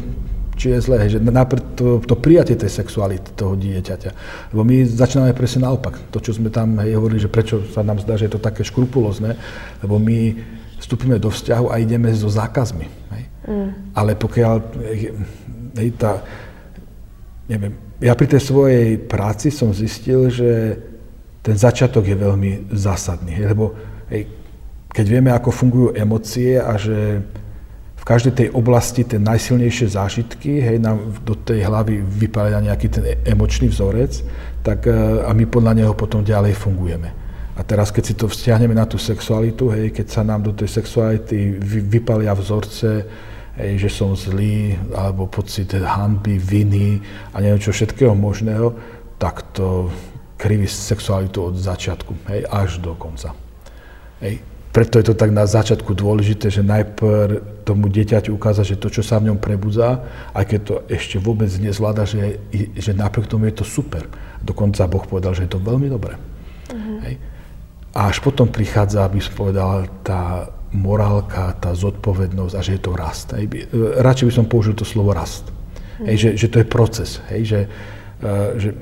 či 0.57 0.77
je 0.77 0.85
zlé, 0.85 1.09
že 1.09 1.19
napríklad 1.19 1.65
to, 1.75 1.99
to 2.05 2.15
prijatie 2.15 2.55
tej 2.55 2.69
sexuality 2.69 3.33
toho 3.33 3.57
dieťaťa. 3.57 4.11
Lebo 4.53 4.63
my 4.63 4.85
začíname 4.85 5.33
presne 5.33 5.65
naopak. 5.65 5.97
To, 6.13 6.21
čo 6.21 6.37
sme 6.37 6.53
tam 6.53 6.77
hej, 6.85 6.97
hovorili, 6.97 7.25
že 7.25 7.33
prečo 7.33 7.65
sa 7.73 7.81
nám 7.81 8.05
zdá, 8.05 8.21
že 8.21 8.29
je 8.29 8.37
to 8.37 8.41
také 8.43 8.61
škrupulózne, 8.61 9.37
lebo 9.81 9.97
my 9.97 10.37
vstúpime 10.83 11.17
do 11.17 11.33
vzťahu 11.33 11.73
a 11.73 11.81
ideme 11.81 12.13
so 12.13 12.29
zákazmi. 12.29 12.87
Hej. 12.87 13.25
Mm. 13.49 13.71
Ale 13.97 14.13
pokiaľ 14.19 14.55
hej, 15.81 15.91
tá, 15.97 16.21
neviem, 17.49 17.73
ja 18.03 18.13
pri 18.13 18.27
tej 18.37 18.43
svojej 18.43 18.99
práci 18.99 19.49
som 19.55 19.73
zistil, 19.73 20.29
že 20.29 20.79
ten 21.43 21.59
začiatok 21.59 22.07
je 22.07 22.17
veľmi 22.19 22.71
zásadný, 22.71 23.35
hej, 23.35 23.47
lebo 23.51 23.75
hej, 24.11 24.31
keď 24.93 25.07
vieme, 25.09 25.31
ako 25.33 25.49
fungujú 25.51 25.89
emócie 25.97 26.61
a 26.61 26.77
že 26.77 27.25
v 28.03 28.05
každej 28.05 28.35
tej 28.35 28.49
oblasti 28.51 29.07
tie 29.07 29.23
najsilnejšie 29.23 29.95
zážitky, 29.95 30.59
hej, 30.59 30.83
nám 30.83 31.23
do 31.23 31.39
tej 31.39 31.63
hlavy 31.63 32.03
vypália 32.03 32.59
nejaký 32.59 32.91
ten 32.91 33.05
emočný 33.23 33.71
vzorec, 33.71 34.27
tak 34.67 34.91
e, 34.91 35.23
a 35.23 35.31
my 35.31 35.47
podľa 35.47 35.79
neho 35.79 35.95
potom 35.95 36.27
ďalej 36.27 36.59
fungujeme. 36.59 37.15
A 37.55 37.63
teraz, 37.63 37.95
keď 37.95 38.03
si 38.03 38.15
to 38.19 38.27
vzťahneme 38.27 38.75
na 38.75 38.91
tú 38.91 38.99
sexualitu, 38.99 39.71
hej, 39.71 39.95
keď 39.95 40.07
sa 40.11 40.27
nám 40.27 40.43
do 40.43 40.51
tej 40.51 40.83
sexuality 40.83 41.63
vypalia 41.63 42.35
vzorce, 42.35 43.07
hej, 43.55 43.73
že 43.79 43.91
som 43.95 44.19
zlý, 44.19 44.75
alebo 44.99 45.31
pocit 45.31 45.71
hanby, 45.71 46.43
viny 46.43 46.99
a 47.31 47.39
neviem 47.39 47.63
čo 47.63 47.71
všetkého 47.71 48.19
možného, 48.19 48.75
tak 49.15 49.47
to 49.55 49.95
kriví 50.35 50.67
sexualitu 50.67 51.39
od 51.39 51.55
začiatku, 51.55 52.27
hej, 52.35 52.51
až 52.51 52.83
do 52.83 52.99
konca. 52.99 53.31
Hej 54.19 54.52
preto 54.73 54.97
je 54.97 55.13
to 55.13 55.15
tak 55.15 55.29
na 55.37 55.45
začiatku 55.45 55.93
dôležité, 55.93 56.49
že 56.49 56.65
najprv 56.65 57.63
tomu 57.69 57.93
dieťaťu 57.93 58.33
ukázať, 58.33 58.75
že 58.75 58.81
to, 58.81 58.89
čo 58.89 59.03
sa 59.05 59.21
v 59.21 59.29
ňom 59.29 59.37
prebudza, 59.37 60.01
aj 60.33 60.45
keď 60.49 60.61
to 60.65 60.75
ešte 60.89 61.21
vôbec 61.21 61.53
nezvláda, 61.61 62.09
že, 62.09 62.41
že 62.73 62.97
napriek 62.97 63.29
tomu 63.29 63.53
je 63.53 63.61
to 63.61 63.69
super. 63.69 64.09
Dokonca 64.41 64.89
Boh 64.89 65.05
povedal, 65.05 65.37
že 65.37 65.45
je 65.45 65.53
to 65.53 65.61
veľmi 65.61 65.93
dobré. 65.93 66.17
Uh-huh. 66.17 67.05
Hej. 67.05 67.21
A 67.93 68.09
až 68.09 68.25
potom 68.25 68.49
prichádza, 68.49 69.05
aby 69.05 69.21
som 69.21 69.37
povedal, 69.37 69.93
tá 70.01 70.49
morálka, 70.73 71.53
tá 71.61 71.77
zodpovednosť 71.77 72.55
a 72.57 72.65
že 72.65 72.81
je 72.81 72.83
to 72.83 72.97
rast. 72.97 73.37
Hej. 73.37 73.69
Radšej 73.77 74.25
by 74.25 74.33
som 74.33 74.47
použil 74.49 74.73
to 74.73 74.89
slovo 74.89 75.13
rast. 75.13 75.53
Uh-huh. 75.53 76.09
Hej, 76.09 76.17
že, 76.17 76.29
že 76.41 76.47
to 76.49 76.65
je 76.65 76.67
proces. 76.67 77.21
Hej, 77.29 77.43
že, 77.45 77.61
uh, 78.25 78.57
že 78.57 78.73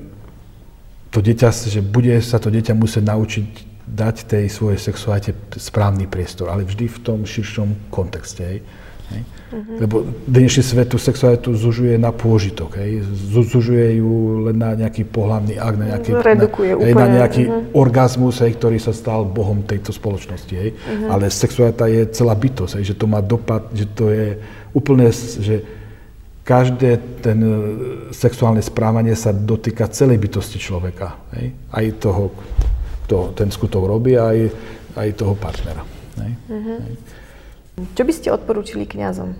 to 1.11 1.19
dieťa, 1.19 1.51
že 1.51 1.83
bude 1.83 2.15
sa 2.23 2.39
to 2.39 2.47
dieťa 2.47 2.79
musieť 2.79 3.11
naučiť 3.11 3.70
dať 3.91 4.31
tej 4.31 4.47
svojej 4.47 4.79
sexualite 4.79 5.35
správny 5.59 6.07
priestor, 6.07 6.49
ale 6.49 6.63
vždy 6.63 6.87
v 6.87 6.99
tom 7.03 7.19
širšom 7.27 7.91
kontexte. 7.91 8.43
Hej. 8.47 8.61
Hej. 9.11 9.23
Mm-hmm. 9.51 9.77
Lebo 9.83 10.07
dnešný 10.31 10.63
svet 10.63 10.89
tú 10.95 10.99
sexualitu 11.03 11.51
zužuje 11.59 11.99
na 11.99 12.15
pôžitok, 12.15 12.79
hej. 12.79 13.03
zužuje 13.35 13.99
ju 13.99 14.47
len 14.47 14.55
na 14.55 14.79
nejaký 14.79 15.03
pohľavný 15.11 15.59
akt, 15.59 15.77
na 15.83 15.87
nejaký, 15.91 16.11
Redukuje 16.15 16.73
na, 16.79 16.87
hej, 16.87 16.95
na 16.95 17.07
nejaký 17.19 17.43
mm-hmm. 17.51 17.75
orgazmus, 17.75 18.39
hej, 18.47 18.55
ktorý 18.55 18.79
sa 18.79 18.95
stal 18.95 19.27
bohom 19.27 19.67
tejto 19.67 19.91
spoločnosti. 19.91 20.55
Hej. 20.55 20.71
Mm-hmm. 20.79 21.11
Ale 21.11 21.27
sexualita 21.27 21.91
je 21.91 22.07
celá 22.15 22.39
bytosť, 22.39 22.79
hej, 22.79 22.95
že 22.95 22.99
to 22.99 23.11
má 23.11 23.19
dopad, 23.19 23.67
že 23.75 23.91
to 23.91 24.15
je 24.15 24.39
úplne, 24.71 25.11
že 25.19 25.67
každé 26.47 26.91
ten 27.19 27.39
e, 27.43 27.55
sexuálne 28.15 28.63
správanie 28.63 29.19
sa 29.19 29.35
dotýka 29.35 29.91
celej 29.91 30.23
bytosti 30.23 30.63
človeka. 30.63 31.19
Hej. 31.35 31.59
Aj 31.75 31.87
toho, 31.99 32.31
kto 33.11 33.35
ten 33.35 33.51
skutok 33.51 33.91
robí, 33.91 34.15
aj, 34.15 34.55
aj 34.95 35.09
toho 35.19 35.35
partnera. 35.35 35.83
Hej? 36.23 36.31
Uh-huh. 36.47 36.79
Hej. 36.79 36.95
Čo 37.99 38.03
by 38.07 38.13
ste 38.15 38.29
odporúčili 38.31 38.87
kňazom? 38.87 39.35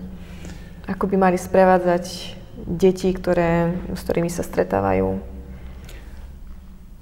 Ako 0.91 1.07
by 1.07 1.15
mali 1.15 1.39
sprevádzať 1.39 2.35
deti, 2.67 3.07
ktoré, 3.15 3.71
s 3.95 4.03
ktorými 4.03 4.27
sa 4.27 4.43
stretávajú? 4.43 5.07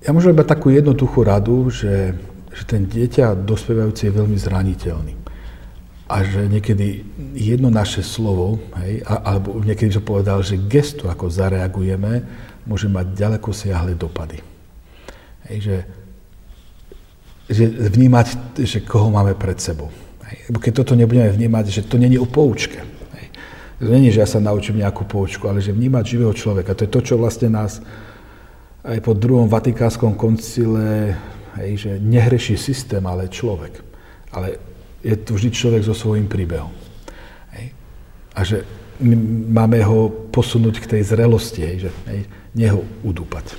Ja 0.05 0.13
môžem 0.13 0.37
iba 0.37 0.45
takú 0.45 0.69
jednoduchú 0.69 1.25
radu, 1.25 1.73
že, 1.73 2.13
že 2.53 2.63
ten 2.69 2.85
dieťa 2.85 3.33
dospievajúci 3.33 4.05
je 4.05 4.13
veľmi 4.13 4.37
zraniteľný. 4.37 5.17
A 6.05 6.21
že 6.21 6.45
niekedy 6.45 7.01
jedno 7.33 7.73
naše 7.73 8.05
slovo, 8.05 8.61
hej, 8.85 9.01
alebo 9.09 9.57
niekedy 9.57 9.89
som 9.89 10.05
povedal, 10.05 10.45
že 10.45 10.61
gesto, 10.69 11.09
ako 11.09 11.33
zareagujeme, 11.33 12.21
môže 12.69 12.85
mať 12.85 13.17
ďaleko 13.17 13.49
siahle 13.49 13.97
dopady. 13.97 14.37
Hej, 15.49 15.57
že 15.65 15.75
že 17.49 17.65
vnímať, 17.65 18.27
že 18.61 18.85
koho 18.85 19.09
máme 19.09 19.33
pred 19.33 19.57
sebou. 19.57 19.89
Keď 20.53 20.85
toto 20.85 20.93
nebudeme 20.93 21.33
vnímať, 21.33 21.65
že 21.73 21.81
to 21.89 21.97
není 21.97 22.21
o 22.21 22.29
poučke. 22.29 22.85
To 23.79 23.87
není, 23.87 24.11
že 24.11 24.19
ja 24.21 24.27
sa 24.27 24.43
naučím 24.43 24.83
nejakú 24.83 25.07
poučku, 25.07 25.47
ale 25.47 25.63
že 25.63 25.71
vnímať 25.71 26.03
živého 26.03 26.35
človeka. 26.35 26.75
To 26.75 26.83
je 26.83 26.93
to, 26.93 27.01
čo 27.01 27.15
vlastne 27.15 27.49
nás 27.49 27.79
aj 28.83 28.99
po 28.99 29.15
druhom 29.15 29.47
vatikánskom 29.47 30.19
koncile 30.19 31.15
hej, 31.59 31.71
že 31.87 31.91
nehreší 31.99 32.59
systém, 32.59 33.01
ale 33.07 33.31
človek. 33.31 33.79
Ale 34.35 34.59
je 34.99 35.15
to 35.15 35.35
vždy 35.35 35.49
človek 35.51 35.81
so 35.83 35.95
svojím 35.95 36.27
príbehom. 36.27 36.71
Hej. 37.55 37.65
A 38.35 38.39
že 38.43 38.57
my 38.99 39.15
máme 39.47 39.79
ho 39.87 40.11
posunúť 40.27 40.83
k 40.83 40.89
tej 40.99 41.01
zrelosti, 41.15 41.61
hej, 41.63 41.77
že 41.87 41.89
hej, 42.11 42.21
neho 42.51 42.83
udúpať. 43.03 43.55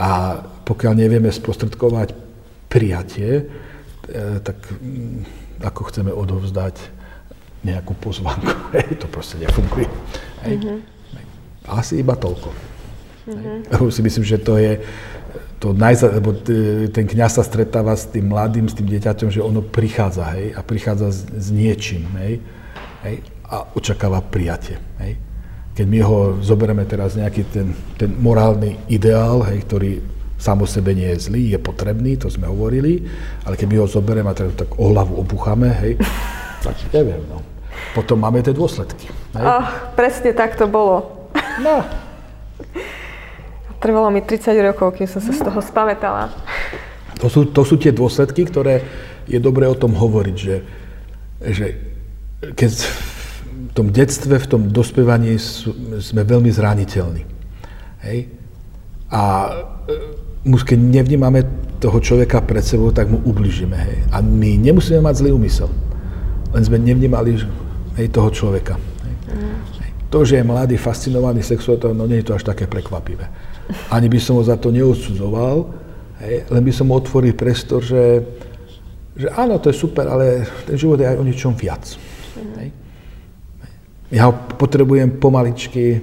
A 0.00 0.40
pokiaľ 0.64 1.04
nevieme 1.04 1.28
sprostredkovať 1.28 2.16
prijatie, 2.70 3.30
e, 3.42 3.44
tak 4.40 4.56
mm, 4.78 5.26
ako 5.66 5.80
chceme 5.90 6.14
odovzdať 6.14 6.78
nejakú 7.66 7.92
pozvanku, 7.98 8.54
hej, 8.78 8.96
to 8.96 9.10
proste 9.10 9.42
nefunguje. 9.42 9.90
Hej. 10.46 10.54
Mm-hmm. 10.62 10.78
Asi 11.68 12.00
iba 12.00 12.16
toľko. 12.16 12.48
Mm-hmm. 13.28 13.92
si 13.92 14.00
myslím, 14.00 14.24
že 14.24 14.38
to 14.40 14.56
je 14.56 14.80
to 15.60 15.76
najza, 15.76 16.08
lebo 16.08 16.32
ten 16.88 17.04
kniaz 17.04 17.36
sa 17.36 17.44
stretáva 17.44 17.92
s 17.92 18.08
tým 18.08 18.32
mladým, 18.32 18.64
s 18.64 18.72
tým 18.72 18.88
dieťaťom, 18.88 19.28
že 19.28 19.44
ono 19.44 19.60
prichádza, 19.60 20.32
hej, 20.32 20.56
a 20.56 20.64
prichádza 20.64 21.12
s, 21.12 21.28
s 21.28 21.48
niečím, 21.52 22.08
hej, 22.16 22.40
hej, 23.04 23.16
a 23.44 23.68
očakáva 23.76 24.24
prijatie, 24.24 24.80
hej. 25.04 25.20
Keď 25.76 25.86
my 25.86 26.00
ho 26.02 26.18
zoberieme 26.40 26.88
teraz 26.88 27.14
nejaký 27.14 27.44
ten, 27.52 27.76
ten 28.00 28.08
morálny 28.08 28.88
ideál, 28.88 29.44
hej, 29.52 29.60
ktorý 29.68 29.92
sám 30.40 30.64
o 30.64 30.66
sebe 30.66 30.96
nie 30.96 31.12
je 31.12 31.28
zlý, 31.28 31.52
je 31.52 31.60
potrebný, 31.60 32.16
to 32.16 32.32
sme 32.32 32.48
hovorili, 32.48 33.04
ale 33.44 33.60
keď 33.60 33.66
my 33.68 33.76
ho 33.76 33.86
zoberieme 33.86 34.32
a 34.32 34.34
teda 34.34 34.64
tak 34.64 34.72
o 34.80 34.88
hlavu 34.88 35.20
obucháme, 35.20 35.68
hej, 35.84 36.00
tak 36.66 36.74
neviem, 36.96 37.20
no. 37.28 37.44
Potom 37.92 38.16
máme 38.20 38.40
tie 38.40 38.56
dôsledky. 38.56 39.12
Hej. 39.36 39.44
Oh, 39.44 39.64
presne 39.94 40.32
tak 40.32 40.56
to 40.56 40.64
bolo. 40.64 41.28
No. 41.60 41.84
Trvalo 43.84 44.08
mi 44.08 44.24
30 44.24 44.52
rokov, 44.64 44.96
kým 44.96 45.08
som 45.08 45.20
sa 45.20 45.32
z 45.32 45.40
toho 45.44 45.60
spamätala. 45.60 46.32
To 47.20 47.28
sú, 47.28 47.52
to 47.52 47.64
sú 47.64 47.76
tie 47.76 47.92
dôsledky, 47.92 48.48
ktoré 48.48 48.84
je 49.28 49.36
dobré 49.36 49.68
o 49.68 49.76
tom 49.76 49.92
hovoriť, 49.92 50.36
že, 50.36 50.56
že 51.40 51.66
keď 52.56 52.70
v 52.80 53.72
tom 53.76 53.92
detstve, 53.92 54.40
v 54.40 54.48
tom 54.48 54.62
dospievaní 54.72 55.36
sme 56.00 56.22
veľmi 56.24 56.48
zraniteľní. 56.48 57.22
Hej? 58.04 58.18
A 59.12 59.22
e, 60.44 60.56
keď 60.64 60.78
nevnímame 60.78 61.40
toho 61.80 61.96
človeka 62.00 62.44
pred 62.44 62.60
sebou, 62.60 62.92
tak 62.92 63.08
mu 63.08 63.24
ubližíme. 63.24 63.76
Hej? 63.76 63.96
A 64.12 64.20
my 64.20 64.60
nemusíme 64.60 65.00
mať 65.00 65.24
zlý 65.24 65.30
úmysel. 65.32 65.68
Len 66.52 66.62
sme 66.64 66.76
nevnímali 66.76 67.40
hej, 67.96 68.08
toho 68.12 68.28
človeka. 68.28 68.76
Hej? 68.76 69.14
Mm. 69.32 69.70
To, 70.10 70.26
že 70.26 70.42
je 70.42 70.44
mladý, 70.44 70.74
fascinovaný 70.74 71.40
sexualitou, 71.46 71.94
no 71.94 72.02
nie 72.04 72.18
je 72.20 72.26
to 72.26 72.34
až 72.34 72.42
také 72.42 72.66
prekvapivé. 72.66 73.30
Ani 73.94 74.10
by 74.10 74.18
som 74.18 74.34
ho 74.36 74.42
za 74.42 74.58
to 74.58 74.74
neodsudzoval, 74.74 75.70
hej, 76.26 76.50
len 76.50 76.62
by 76.66 76.72
som 76.74 76.90
mu 76.90 76.98
otvoril 76.98 77.30
priestor, 77.38 77.78
že, 77.78 78.18
že 79.14 79.30
áno, 79.30 79.62
to 79.62 79.70
je 79.70 79.78
super, 79.78 80.10
ale 80.10 80.42
ten 80.66 80.74
život 80.74 80.98
je 80.98 81.06
aj 81.06 81.14
o 81.14 81.22
niečom 81.22 81.54
viac. 81.54 81.94
Hej. 82.58 82.68
Ja 84.10 84.26
ho 84.26 84.34
potrebujem 84.34 85.22
pomaličky 85.22 86.02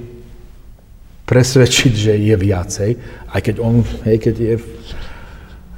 presvedčiť, 1.28 1.92
že 1.92 2.14
je 2.16 2.36
viacej, 2.40 2.90
aj 3.38 3.42
keď 3.46 3.56
on, 3.62 3.86
hej, 4.10 4.18
keď 4.18 4.36
je, 4.42 4.56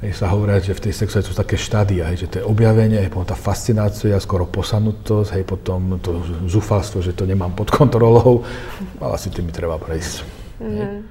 hej, 0.00 0.12
sa 0.16 0.32
hovorí, 0.32 0.56
že 0.64 0.72
v 0.72 0.88
tej 0.88 0.94
sexuálnej 0.96 1.28
sú 1.28 1.36
také 1.36 1.60
štádia, 1.60 2.08
hej, 2.08 2.24
že 2.24 2.26
to 2.32 2.36
je 2.40 2.48
objavenie, 2.48 2.96
hej, 2.96 3.12
potom 3.12 3.28
tá 3.28 3.36
fascinácia, 3.36 4.16
skoro 4.16 4.48
posanutosť, 4.48 5.36
hej, 5.36 5.44
potom 5.44 6.00
to 6.00 6.24
zúfalstvo, 6.48 7.04
že 7.04 7.12
to 7.12 7.28
nemám 7.28 7.52
pod 7.52 7.68
kontrolou, 7.68 8.48
ale 8.96 9.12
asi 9.12 9.28
tým 9.28 9.44
mi 9.44 9.52
treba 9.52 9.76
prejsť. 9.76 10.40
Uh-huh. 10.60 11.04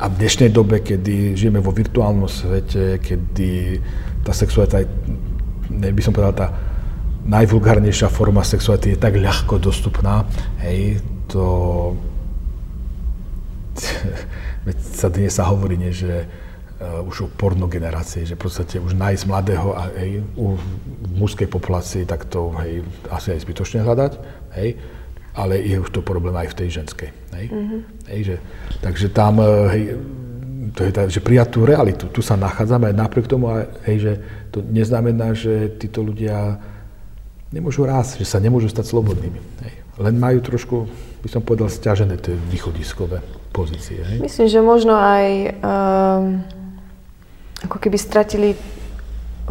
A 0.00 0.04
v 0.08 0.14
dnešnej 0.20 0.52
dobe, 0.52 0.84
kedy 0.84 1.36
žijeme 1.36 1.60
vo 1.64 1.72
virtuálnom 1.72 2.28
svete, 2.28 3.00
kedy 3.00 3.80
tá 4.20 4.36
sexualita 4.36 4.84
je, 4.84 4.88
by 5.92 6.02
som 6.04 6.12
povedal, 6.12 6.36
tá 6.36 6.48
najvulgárnejšia 7.24 8.12
forma 8.12 8.44
sexuality 8.44 8.96
je 8.96 8.98
tak 9.00 9.16
ľahko 9.16 9.60
dostupná, 9.60 10.28
hej, 10.60 11.00
to 11.28 11.44
veď 14.66 14.76
sa 14.82 15.08
dnes 15.08 15.30
sa 15.30 15.46
hovorí, 15.46 15.78
nie, 15.78 15.94
že 15.94 16.26
uh, 16.26 17.06
už 17.06 17.16
o 17.24 17.28
pornogenerácii, 17.30 18.26
že 18.26 18.34
v 18.34 18.42
podstate 18.42 18.82
už 18.82 18.98
nájsť 18.98 19.24
mladého 19.30 19.70
a 19.72 19.88
hej, 19.94 20.26
u, 20.34 20.58
v 20.58 21.10
mužskej 21.16 21.46
populácii, 21.46 22.02
tak 22.04 22.26
to 22.26 22.50
hej, 22.60 22.82
asi 23.08 23.32
aj 23.32 23.46
zbytočne 23.46 23.86
hľadať, 23.86 24.12
hej, 24.58 24.76
ale 25.36 25.62
je 25.62 25.76
už 25.78 25.90
to 25.94 26.00
problém 26.02 26.34
aj 26.34 26.50
v 26.50 26.58
tej 26.58 26.68
ženskej. 26.82 27.10
Hej? 27.36 27.46
Mm-hmm. 27.52 27.80
Hej, 28.10 28.20
že, 28.24 28.36
takže 28.80 29.06
tam, 29.12 29.38
e, 29.38 29.48
hej, 29.70 29.82
to 30.72 30.82
je 30.82 30.92
tak, 30.92 31.08
že 31.12 31.20
prijať 31.20 31.48
tú 31.54 31.60
realitu. 31.68 32.08
Tu 32.10 32.24
sa 32.24 32.34
nachádzame 32.34 32.90
aj 32.90 32.96
napriek 32.96 33.28
tomu, 33.28 33.52
hej, 33.84 33.96
že 34.00 34.12
to 34.50 34.64
neznamená, 34.64 35.36
že 35.36 35.76
títo 35.76 36.00
ľudia 36.02 36.58
nemôžu 37.52 37.86
rásť, 37.86 38.24
že 38.24 38.26
sa 38.26 38.42
nemôžu 38.42 38.72
stať 38.72 38.90
slobodnými. 38.90 39.40
Hej. 39.62 39.74
Len 40.00 40.14
majú 40.16 40.38
trošku, 40.42 40.76
by 41.22 41.28
som 41.28 41.42
povedal, 41.42 41.68
stiažené 41.70 42.20
tie 42.20 42.34
východiskové 42.34 43.20
pozície. 43.54 44.00
Hej. 44.00 44.20
Myslím, 44.20 44.46
že 44.52 44.60
možno 44.60 44.94
aj 44.96 45.26
um, 45.60 46.24
ako 47.64 47.76
keby 47.80 47.96
stratili 47.96 48.48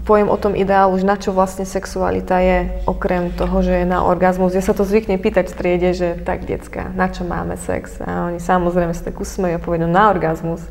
pojem 0.05 0.30
o 0.30 0.38
tom 0.38 0.53
ideálu, 0.53 0.93
že 1.01 1.07
na 1.07 1.18
čo 1.18 1.34
vlastne 1.34 1.66
sexualita 1.66 2.38
je, 2.38 2.57
okrem 2.86 3.34
toho, 3.34 3.66
že 3.66 3.82
je 3.82 3.86
na 3.89 4.05
orgazmus. 4.05 4.53
Ja 4.53 4.61
sa 4.61 4.78
to 4.78 4.86
zvykne 4.86 5.18
pýtať 5.18 5.49
v 5.49 5.57
triede, 5.57 5.89
že 5.97 6.09
tak, 6.22 6.45
decka, 6.45 6.93
na 6.93 7.09
čo 7.09 7.26
máme 7.26 7.57
sex? 7.57 7.97
A 8.05 8.30
oni 8.30 8.38
samozrejme 8.38 8.93
sa 8.93 9.09
tak 9.09 9.18
usmejú 9.18 9.57
a 9.57 9.63
povedú 9.63 9.89
na 9.89 10.13
orgazmus. 10.13 10.61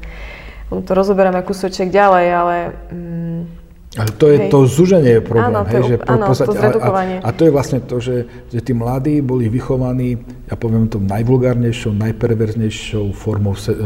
To 0.71 0.93
rozoberieme 0.95 1.43
kúsoček 1.43 1.91
ďalej, 1.91 2.27
ale... 2.31 2.57
Mm, 2.95 3.64
ale 3.95 4.11
to 4.19 4.27
je 4.27 4.37
hej. 4.43 4.51
to 4.51 4.59
zúženie 4.67 5.13
je 5.19 5.23
problém, 5.23 5.55
áno, 5.55 5.63
hej, 5.71 5.75
to, 5.75 5.79
že 5.87 5.95
áno, 6.03 6.27
podstate, 6.27 6.57
to 6.75 6.81
a, 6.83 6.89
a, 6.91 7.03
a 7.23 7.31
to 7.31 7.43
je 7.47 7.53
vlastne 7.55 7.79
to, 7.87 7.97
že, 8.03 8.17
že 8.51 8.59
tí 8.59 8.75
mladí 8.75 9.23
boli 9.23 9.47
vychovaní, 9.47 10.19
ja 10.51 10.59
poviem 10.59 10.91
to 10.91 10.99
najvulgárnejšou, 10.99 11.95
najperverznejšou 11.95 13.15
formou 13.15 13.55
se, 13.55 13.71
e, 13.71 13.79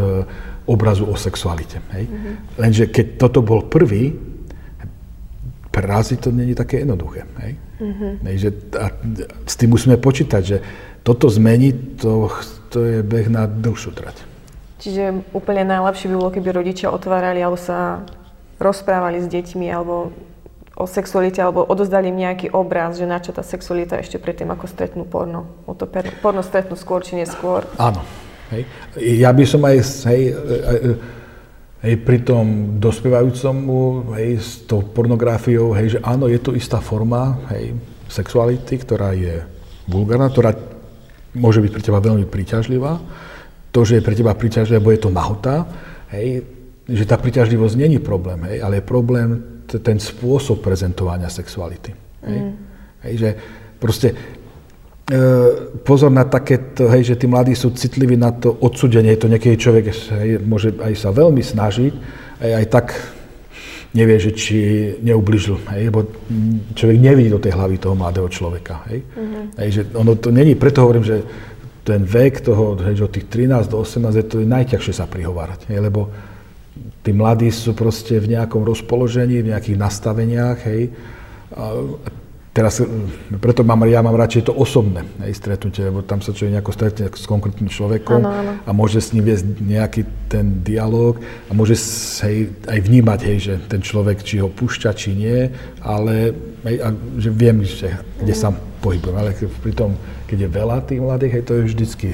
obrazu 0.65 1.05
o 1.05 1.17
sexualite. 1.17 1.85
Hej. 1.93 2.09
Mm-hmm. 2.09 2.35
Lenže 2.57 2.85
keď 2.89 3.07
toto 3.21 3.45
bol 3.45 3.69
prvý, 3.69 4.17
preraziť 5.69 6.19
to 6.25 6.31
není 6.33 6.57
také 6.57 6.85
jednoduché. 6.85 7.29
Hej? 7.45 7.53
Mm-hmm. 7.81 8.13
Hej, 8.27 8.37
že, 8.37 8.51
a 8.81 8.87
s 9.45 9.55
tým 9.61 9.77
musíme 9.77 10.01
počítať, 10.01 10.43
že 10.43 10.59
toto 11.05 11.29
zmeniť, 11.29 12.01
to, 12.01 12.33
to 12.73 12.79
je 12.85 12.99
beh 13.05 13.29
na 13.29 13.45
dlhšiu 13.45 13.93
trať. 13.93 14.17
Čiže 14.79 15.35
úplne 15.35 15.67
najlepšie 15.67 16.07
by 16.11 16.15
bolo, 16.15 16.31
keby 16.31 16.49
rodičia 16.55 16.89
otvárali 16.95 17.43
alebo 17.43 17.59
sa 17.59 18.07
rozprávali 18.59 19.23
s 19.23 19.31
deťmi 19.31 19.67
alebo 19.71 20.11
o 20.79 20.87
sexualite 20.87 21.43
alebo 21.43 21.67
odozdali 21.67 22.07
im 22.11 22.23
nejaký 22.23 22.55
obraz, 22.55 22.99
že 22.99 23.07
na 23.07 23.19
čo 23.19 23.35
tá 23.35 23.43
sexualita 23.43 23.99
ešte 23.99 24.23
predtým, 24.23 24.47
ako 24.55 24.71
stretnú 24.71 25.03
porno. 25.03 25.51
O 25.67 25.75
to 25.75 25.91
porno 26.23 26.43
stretnú 26.47 26.79
skôr 26.79 27.03
či 27.03 27.19
neskôr. 27.19 27.67
Áno. 27.83 28.03
Hej. 28.55 28.63
Ja 29.19 29.35
by 29.35 29.45
som 29.45 29.61
aj, 29.67 29.77
hej, 30.09 30.33
hej, 31.85 31.95
pri 32.01 32.19
tom 32.25 32.79
dospievajúcom 32.81 33.55
hej, 34.17 34.41
s 34.41 34.65
tou 34.65 34.81
pornografiou, 34.87 35.75
hej, 35.75 35.99
že 35.99 36.01
áno, 36.01 36.31
je 36.31 36.39
to 36.41 36.55
istá 36.55 36.81
forma 36.81 37.43
hej, 37.53 37.77
sexuality, 38.09 38.81
ktorá 38.81 39.13
je 39.13 39.45
vulgárna, 39.85 40.33
ktorá 40.33 40.57
môže 41.37 41.61
byť 41.61 41.71
pre 41.75 41.83
teba 41.85 42.01
veľmi 42.01 42.25
príťažlivá. 42.25 43.03
To, 43.75 43.85
že 43.85 44.01
je 44.01 44.07
pre 44.07 44.17
teba 44.17 44.33
príťažlivé, 44.33 44.81
lebo 44.81 44.95
je 44.97 45.03
to 45.03 45.11
nahota, 45.13 45.69
hej, 46.15 46.41
že 46.89 47.05
tá 47.05 47.21
príťažlivosť 47.21 47.77
není 47.77 48.01
problém, 48.01 48.49
hej, 48.49 48.65
ale 48.65 48.81
je 48.81 48.85
problém 48.89 49.29
t- 49.69 49.79
ten 49.79 50.01
spôsob 50.01 50.65
prezentovania 50.65 51.29
sexuality. 51.29 51.93
Hej. 52.25 52.39
Mm. 52.41 52.55
Hej, 53.05 53.15
že 53.21 53.31
proste 53.79 54.17
E, 55.09 55.21
pozor 55.89 56.13
na 56.13 56.29
takéto, 56.29 56.85
hej, 56.93 57.01
že 57.01 57.15
tí 57.17 57.25
mladí 57.25 57.57
sú 57.57 57.73
citliví 57.73 58.21
na 58.21 58.29
to 58.29 58.53
odsudenie, 58.61 59.17
to 59.17 59.25
niekedy 59.25 59.57
človek 59.57 59.89
hej, 59.89 60.37
môže 60.45 60.77
aj 60.85 60.93
sa 61.01 61.09
veľmi 61.17 61.41
snažiť, 61.41 61.93
aj, 62.45 62.51
aj 62.61 62.65
tak 62.69 62.87
nevie, 63.97 64.21
že 64.21 64.37
či 64.37 64.57
neubližil, 65.01 65.65
hej, 65.73 65.89
lebo 65.89 66.13
človek 66.77 66.99
nevidí 67.01 67.33
do 67.33 67.41
tej 67.41 67.57
hlavy 67.57 67.81
toho 67.81 67.97
mladého 67.97 68.29
človeka. 68.29 68.85
Hej. 68.93 69.01
Mm-hmm. 69.01 69.45
Hej, 69.57 69.69
že 69.73 69.83
ono 69.97 70.13
to 70.13 70.29
není, 70.29 70.53
preto 70.61 70.85
hovorím, 70.85 71.09
že 71.09 71.25
ten 71.89 72.05
vek 72.05 72.45
toho, 72.45 72.77
hej, 72.77 73.01
od 73.01 73.09
tých 73.09 73.33
13 73.33 73.65
do 73.65 73.81
18 73.81 74.13
je 74.13 74.27
to 74.29 74.45
najťažšie 74.45 74.93
sa 74.93 75.09
prihovárať, 75.09 75.73
hej, 75.73 75.89
lebo 75.89 76.13
tí 77.03 77.11
mladí 77.15 77.49
sú 77.49 77.73
proste 77.73 78.21
v 78.21 78.37
nejakom 78.37 78.65
rozpoložení, 78.65 79.41
v 79.41 79.51
nejakých 79.55 79.79
nastaveniach, 79.79 80.59
hej, 80.67 80.93
a 81.49 81.65
Teraz, 82.59 82.83
preto 83.39 83.63
mám, 83.63 83.87
ja 83.87 84.03
mám 84.03 84.19
radšej 84.19 84.51
to 84.51 84.53
osobné 84.57 85.07
hej, 85.23 85.31
stretnutie, 85.39 85.87
lebo 85.87 86.03
tam 86.03 86.19
sa 86.19 86.35
človek 86.35 86.59
nejako 86.59 86.73
stretne 86.75 87.07
s 87.07 87.23
konkrétnym 87.31 87.71
človekom 87.71 88.19
ano, 88.19 88.35
ano. 88.35 88.53
a 88.67 88.71
môže 88.75 88.99
s 88.99 89.15
ním 89.15 89.31
viesť 89.31 89.63
nejaký 89.63 90.03
ten 90.27 90.67
dialog 90.67 91.23
a 91.47 91.55
môže 91.55 91.79
hej, 92.27 92.51
aj 92.67 92.79
vnímať, 92.83 93.21
hej, 93.31 93.39
že 93.39 93.55
ten 93.71 93.79
človek, 93.79 94.27
či 94.27 94.43
ho 94.43 94.51
púšťa, 94.51 94.91
či 94.91 95.15
nie, 95.15 95.55
ale 95.87 96.35
hej, 96.67 96.77
a, 96.83 96.91
že 97.23 97.31
viem, 97.31 97.63
že, 97.63 97.95
kde 98.19 98.35
mm. 98.35 98.41
sa 98.43 98.51
pohybujem. 98.83 99.17
Ale 99.23 99.39
pri 99.39 99.73
tom, 99.79 99.95
keď 100.27 100.39
je 100.43 100.49
veľa 100.51 100.77
tých 100.83 100.99
mladých, 100.99 101.33
hej, 101.39 101.45
to 101.47 101.53
je 101.53 101.63
vždycky, 101.63 102.09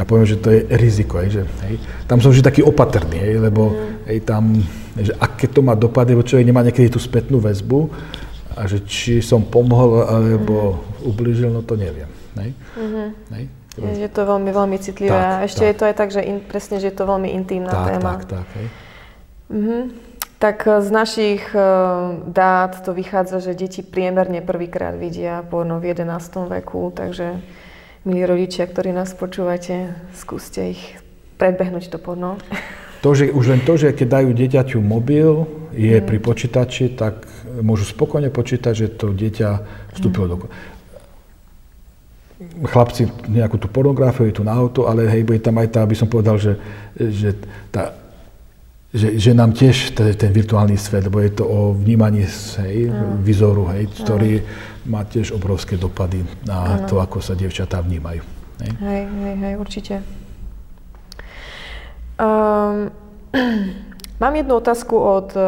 ja 0.00 0.08
poviem, 0.08 0.24
že 0.24 0.40
to 0.40 0.48
je 0.48 0.64
riziko, 0.80 1.20
hej, 1.20 1.28
že 1.28 1.42
hej, 1.68 1.76
tam 2.08 2.24
som 2.24 2.32
vždy 2.32 2.40
taký 2.40 2.64
opatrný, 2.64 3.20
hej, 3.20 3.36
lebo 3.36 3.68
mm. 3.68 3.99
Hej, 4.10 4.26
tam, 4.26 4.58
že 4.98 5.14
aké 5.22 5.46
to 5.46 5.62
má 5.62 5.78
dopady, 5.78 6.18
lebo 6.18 6.26
človek 6.26 6.46
nemá 6.46 6.66
niekedy 6.66 6.90
tú 6.90 6.98
spätnú 6.98 7.38
väzbu 7.38 7.86
a 8.58 8.66
že 8.66 8.82
či 8.82 9.22
som 9.22 9.46
pomohol 9.46 10.02
alebo 10.02 10.82
mm. 10.82 11.08
ubližil, 11.08 11.48
no 11.54 11.62
to 11.62 11.78
neviem. 11.78 12.10
Hej? 12.34 12.50
Mm-hmm. 12.74 13.08
Hej? 13.38 13.44
Je 13.80 14.10
to 14.10 14.26
veľmi, 14.26 14.50
veľmi 14.50 14.76
citlivé. 14.82 15.14
Tak, 15.14 15.30
a 15.30 15.46
ešte 15.46 15.62
tak. 15.62 15.68
je 15.70 15.74
to 15.78 15.84
aj 15.86 15.94
tak, 15.94 16.08
že 16.10 16.20
in, 16.26 16.42
presne, 16.42 16.76
že 16.82 16.90
je 16.90 16.96
to 16.98 17.06
veľmi 17.06 17.30
intimná 17.30 17.70
tak, 17.70 17.86
téma. 17.94 18.12
Tak, 18.18 18.22
tak, 18.26 18.48
hej. 18.58 18.66
Mm-hmm. 19.50 19.82
Tak 20.40 20.56
e, 20.66 20.70
z 20.82 20.88
našich 20.90 21.42
uh, 21.54 22.16
dát 22.26 22.82
to 22.82 22.90
vychádza, 22.90 23.38
že 23.40 23.52
deti 23.54 23.86
priemerne 23.86 24.42
prvýkrát 24.42 24.98
vidia 24.98 25.46
porno 25.46 25.78
v 25.78 25.94
11. 25.94 26.50
veku, 26.50 26.90
takže 26.90 27.38
milí 28.02 28.26
rodičia, 28.26 28.66
ktorí 28.66 28.90
nás 28.90 29.14
počúvate, 29.14 29.94
skúste 30.18 30.74
ich 30.74 30.82
predbehnúť 31.38 31.94
to 31.94 31.98
porno. 32.02 32.36
To, 33.00 33.16
že, 33.16 33.32
už 33.32 33.44
len 33.48 33.60
to, 33.64 33.80
že 33.80 33.96
keď 33.96 34.20
dajú 34.20 34.30
dieťaťu 34.36 34.78
mobil, 34.84 35.48
je 35.72 35.96
mm. 35.96 36.04
pri 36.04 36.18
počítači, 36.20 36.92
tak 36.92 37.24
môžu 37.64 37.88
spokojne 37.88 38.28
počítať, 38.28 38.74
že 38.76 38.86
to 38.92 39.16
dieťa 39.16 39.48
vstúpilo 39.96 40.26
mm. 40.26 40.32
do 40.32 40.36
chlapci 42.64 43.08
nejakú 43.28 43.60
tú 43.60 43.68
pornografiu, 43.68 44.28
je 44.28 44.40
tu 44.40 44.44
na 44.44 44.56
auto, 44.56 44.88
ale 44.88 45.04
hej, 45.12 45.28
bude 45.28 45.44
tam 45.44 45.60
aj 45.60 45.68
tá, 45.76 45.78
aby 45.84 45.92
som 45.92 46.08
povedal, 46.08 46.40
že, 46.40 46.56
že, 46.96 47.36
tá, 47.68 47.92
že, 48.96 49.20
že 49.20 49.36
nám 49.36 49.52
tiež 49.52 49.92
ten, 49.92 50.16
ten 50.16 50.32
virtuálny 50.32 50.80
svet, 50.80 51.04
lebo 51.04 51.20
je 51.20 51.36
to 51.36 51.44
o 51.44 51.76
vnímaní 51.76 52.24
hej, 52.64 52.88
mm. 52.88 53.20
výzoru, 53.20 53.68
hej, 53.76 53.92
ktorý 53.92 54.40
má 54.88 55.04
tiež 55.04 55.36
obrovské 55.36 55.76
dopady 55.76 56.24
na 56.48 56.80
mm. 56.80 56.88
to, 56.88 56.96
ako 56.96 57.20
sa 57.20 57.36
dievčatá 57.36 57.84
vnímajú. 57.84 58.24
Hej, 58.60 58.72
hej, 58.76 59.02
hej, 59.04 59.36
hej 59.36 59.54
určite. 59.60 60.19
Um, 62.20 62.92
mám 64.22 64.34
jednu 64.36 64.54
otázku 64.60 64.92
od 64.92 65.32
uh, 65.32 65.42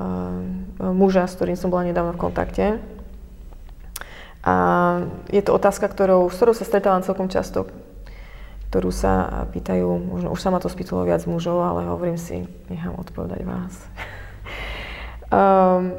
uh, 0.00 0.92
muža, 0.96 1.28
s 1.28 1.36
ktorým 1.36 1.60
som 1.60 1.68
bola 1.68 1.84
nedávno 1.84 2.16
v 2.16 2.22
kontakte. 2.22 2.80
A 4.46 4.54
je 5.28 5.42
to 5.44 5.52
otázka, 5.52 5.90
ktorou, 5.90 6.32
s 6.32 6.38
ktorou 6.38 6.54
sa 6.56 6.64
stretávam 6.64 7.04
celkom 7.04 7.28
často, 7.28 7.68
ktorú 8.72 8.88
sa 8.94 9.44
pýtajú, 9.52 9.90
možno 10.00 10.32
už 10.32 10.40
sa 10.40 10.54
ma 10.54 10.62
to 10.62 10.72
spýtalo 10.72 11.04
viac 11.04 11.26
mužov, 11.28 11.60
ale 11.60 11.84
hovorím 11.90 12.16
si, 12.16 12.48
nechám 12.72 12.96
odpovedať 12.96 13.42
vás. 13.44 13.74
um, 15.28 15.98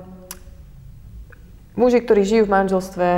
muži, 1.86 2.02
ktorí 2.02 2.24
žijú 2.26 2.50
v 2.50 2.54
manželstve, 2.56 3.10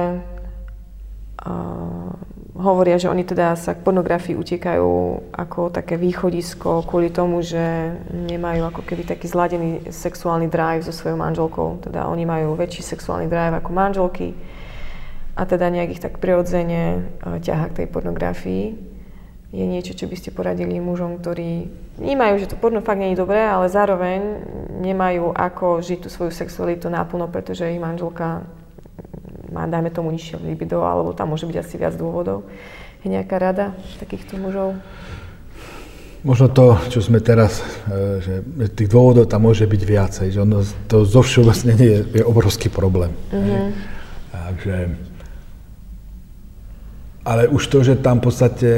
uh, 1.45 2.09
hovoria, 2.57 2.97
že 2.97 3.11
oni 3.11 3.21
teda 3.21 3.53
sa 3.53 3.77
k 3.77 3.83
pornografii 3.85 4.33
utekajú 4.33 4.89
ako 5.31 5.69
také 5.69 6.01
východisko 6.01 6.81
kvôli 6.83 7.13
tomu, 7.13 7.45
že 7.45 7.93
nemajú 8.09 8.73
ako 8.73 8.81
keby 8.83 9.05
taký 9.05 9.29
zladený 9.29 9.93
sexuálny 9.93 10.49
drive 10.49 10.85
so 10.85 10.93
svojou 10.93 11.21
manželkou. 11.21 11.85
Teda 11.85 12.09
oni 12.09 12.25
majú 12.25 12.57
väčší 12.57 12.81
sexuálny 12.81 13.29
drive 13.29 13.53
ako 13.53 13.69
manželky 13.69 14.33
a 15.39 15.47
teda 15.47 15.71
nejak 15.71 15.95
ich 15.95 16.03
tak 16.03 16.19
prirodzene 16.19 16.83
e, 17.23 17.39
ťaha 17.39 17.71
k 17.71 17.77
tej 17.83 17.87
pornografii. 17.87 18.65
Je 19.49 19.65
niečo, 19.65 19.97
čo 19.97 20.05
by 20.05 20.15
ste 20.19 20.29
poradili 20.29 20.77
mužom, 20.77 21.17
ktorí 21.17 21.71
vnímajú, 21.97 22.43
že 22.43 22.49
to 22.53 22.59
porno 22.59 22.85
fakt 22.85 23.01
nie 23.01 23.17
je 23.17 23.21
dobré, 23.23 23.49
ale 23.49 23.65
zároveň 23.65 24.45
nemajú 24.77 25.33
ako 25.33 25.81
žiť 25.81 26.05
tú 26.05 26.09
svoju 26.11 26.29
sexualitu 26.29 26.85
naplno, 26.91 27.25
pretože 27.31 27.65
ich 27.65 27.81
manželka 27.81 28.45
má, 29.49 29.69
dajme 29.69 29.89
tomu, 29.89 30.13
nižšie 30.13 30.41
libido, 30.41 30.85
alebo 30.85 31.13
tam 31.13 31.33
môže 31.33 31.45
byť 31.49 31.57
asi 31.59 31.75
viac 31.77 31.93
dôvodov. 31.97 32.47
Je 33.03 33.11
nejaká 33.11 33.37
rada 33.39 33.77
takýchto 33.99 34.37
mužov? 34.39 34.75
Možno 36.19 36.51
to, 36.51 36.75
čo 36.91 36.99
sme 36.99 37.23
teraz, 37.23 37.63
e, 37.87 38.19
že 38.19 38.33
tých 38.75 38.91
dôvodov 38.91 39.31
tam 39.31 39.47
môže 39.47 39.63
byť 39.63 39.81
viacej, 39.87 40.27
že 40.35 40.39
ono, 40.43 40.59
to 40.91 41.07
zo 41.07 41.23
všeobecnenie 41.23 41.85
je, 41.87 41.99
je 42.19 42.23
obrovský 42.27 42.67
problém. 42.67 43.15
Mm-hmm. 43.31 43.67
Takže 44.35 44.75
ale 47.29 47.45
už 47.45 47.67
to, 47.67 47.83
že 47.85 48.01
tam 48.01 48.17
v 48.17 48.25
podstate 48.25 48.69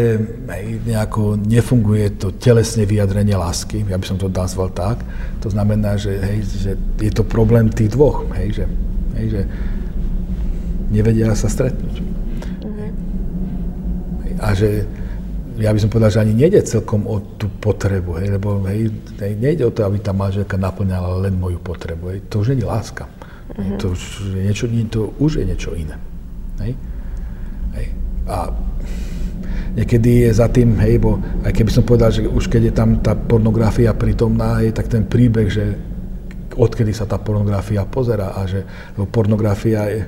nejako 0.83 1.39
nefunguje 1.39 2.19
to 2.19 2.35
telesné 2.35 2.83
vyjadrenie 2.83 3.37
lásky, 3.37 3.85
ja 3.87 3.95
by 3.95 4.03
som 4.03 4.19
to 4.19 4.27
nazval 4.27 4.67
tak, 4.73 4.99
to 5.39 5.47
znamená, 5.47 5.95
že, 5.95 6.19
hej, 6.19 6.39
že 6.43 6.71
je 6.99 7.11
to 7.15 7.23
problém 7.23 7.71
tých 7.71 7.95
dvoch, 7.95 8.27
hej, 8.35 8.59
že, 8.59 8.65
hej, 9.15 9.27
že 9.29 9.41
nevedia 10.91 11.31
sa 11.33 11.47
stretnúť. 11.47 11.95
Uh-huh. 12.61 12.91
A 14.43 14.51
že 14.51 14.83
ja 15.57 15.71
by 15.71 15.79
som 15.79 15.89
povedal, 15.89 16.11
že 16.11 16.23
ani 16.23 16.35
nejde 16.35 16.61
celkom 16.67 17.07
o 17.07 17.19
tú 17.39 17.47
potrebu, 17.47 18.19
hej, 18.19 18.35
lebo 18.35 18.61
hej, 18.67 18.91
hej, 19.19 19.33
nejde 19.39 19.63
o 19.67 19.71
to, 19.71 19.87
aby 19.87 20.03
tá 20.03 20.11
manželka 20.11 20.59
naplňala 20.59 21.23
len 21.23 21.39
moju 21.39 21.63
potrebu. 21.63 22.11
Hej. 22.11 22.19
To 22.27 22.43
už 22.43 22.53
nie 22.53 22.61
je 22.61 22.67
láska. 22.67 23.07
Uh-huh. 23.07 23.63
Hej, 23.63 23.69
to, 23.79 23.85
už 23.95 24.01
je 24.35 24.43
niečo, 24.43 24.65
to 24.91 25.01
už 25.17 25.31
je 25.39 25.45
niečo 25.47 25.71
iné. 25.73 25.95
Hej. 26.61 26.75
A 28.31 28.47
niekedy 29.75 30.27
je 30.27 30.31
za 30.31 30.47
tým, 30.47 30.77
hej, 30.79 30.99
bo 31.01 31.19
aj 31.43 31.51
keby 31.51 31.71
som 31.71 31.83
povedal, 31.83 32.11
že 32.11 32.23
už 32.23 32.47
keď 32.47 32.61
je 32.71 32.73
tam 32.75 32.89
tá 33.03 33.15
pornografia 33.15 33.91
prítomná, 33.91 34.61
hej, 34.63 34.75
tak 34.75 34.87
ten 34.87 35.03
príbeh, 35.07 35.47
že 35.51 35.75
odkedy 36.61 36.93
sa 36.93 37.09
tá 37.09 37.17
pornografia 37.17 37.81
pozera 37.89 38.37
a 38.37 38.45
že 38.45 38.61
pornografia 39.09 39.89
je, 39.89 40.01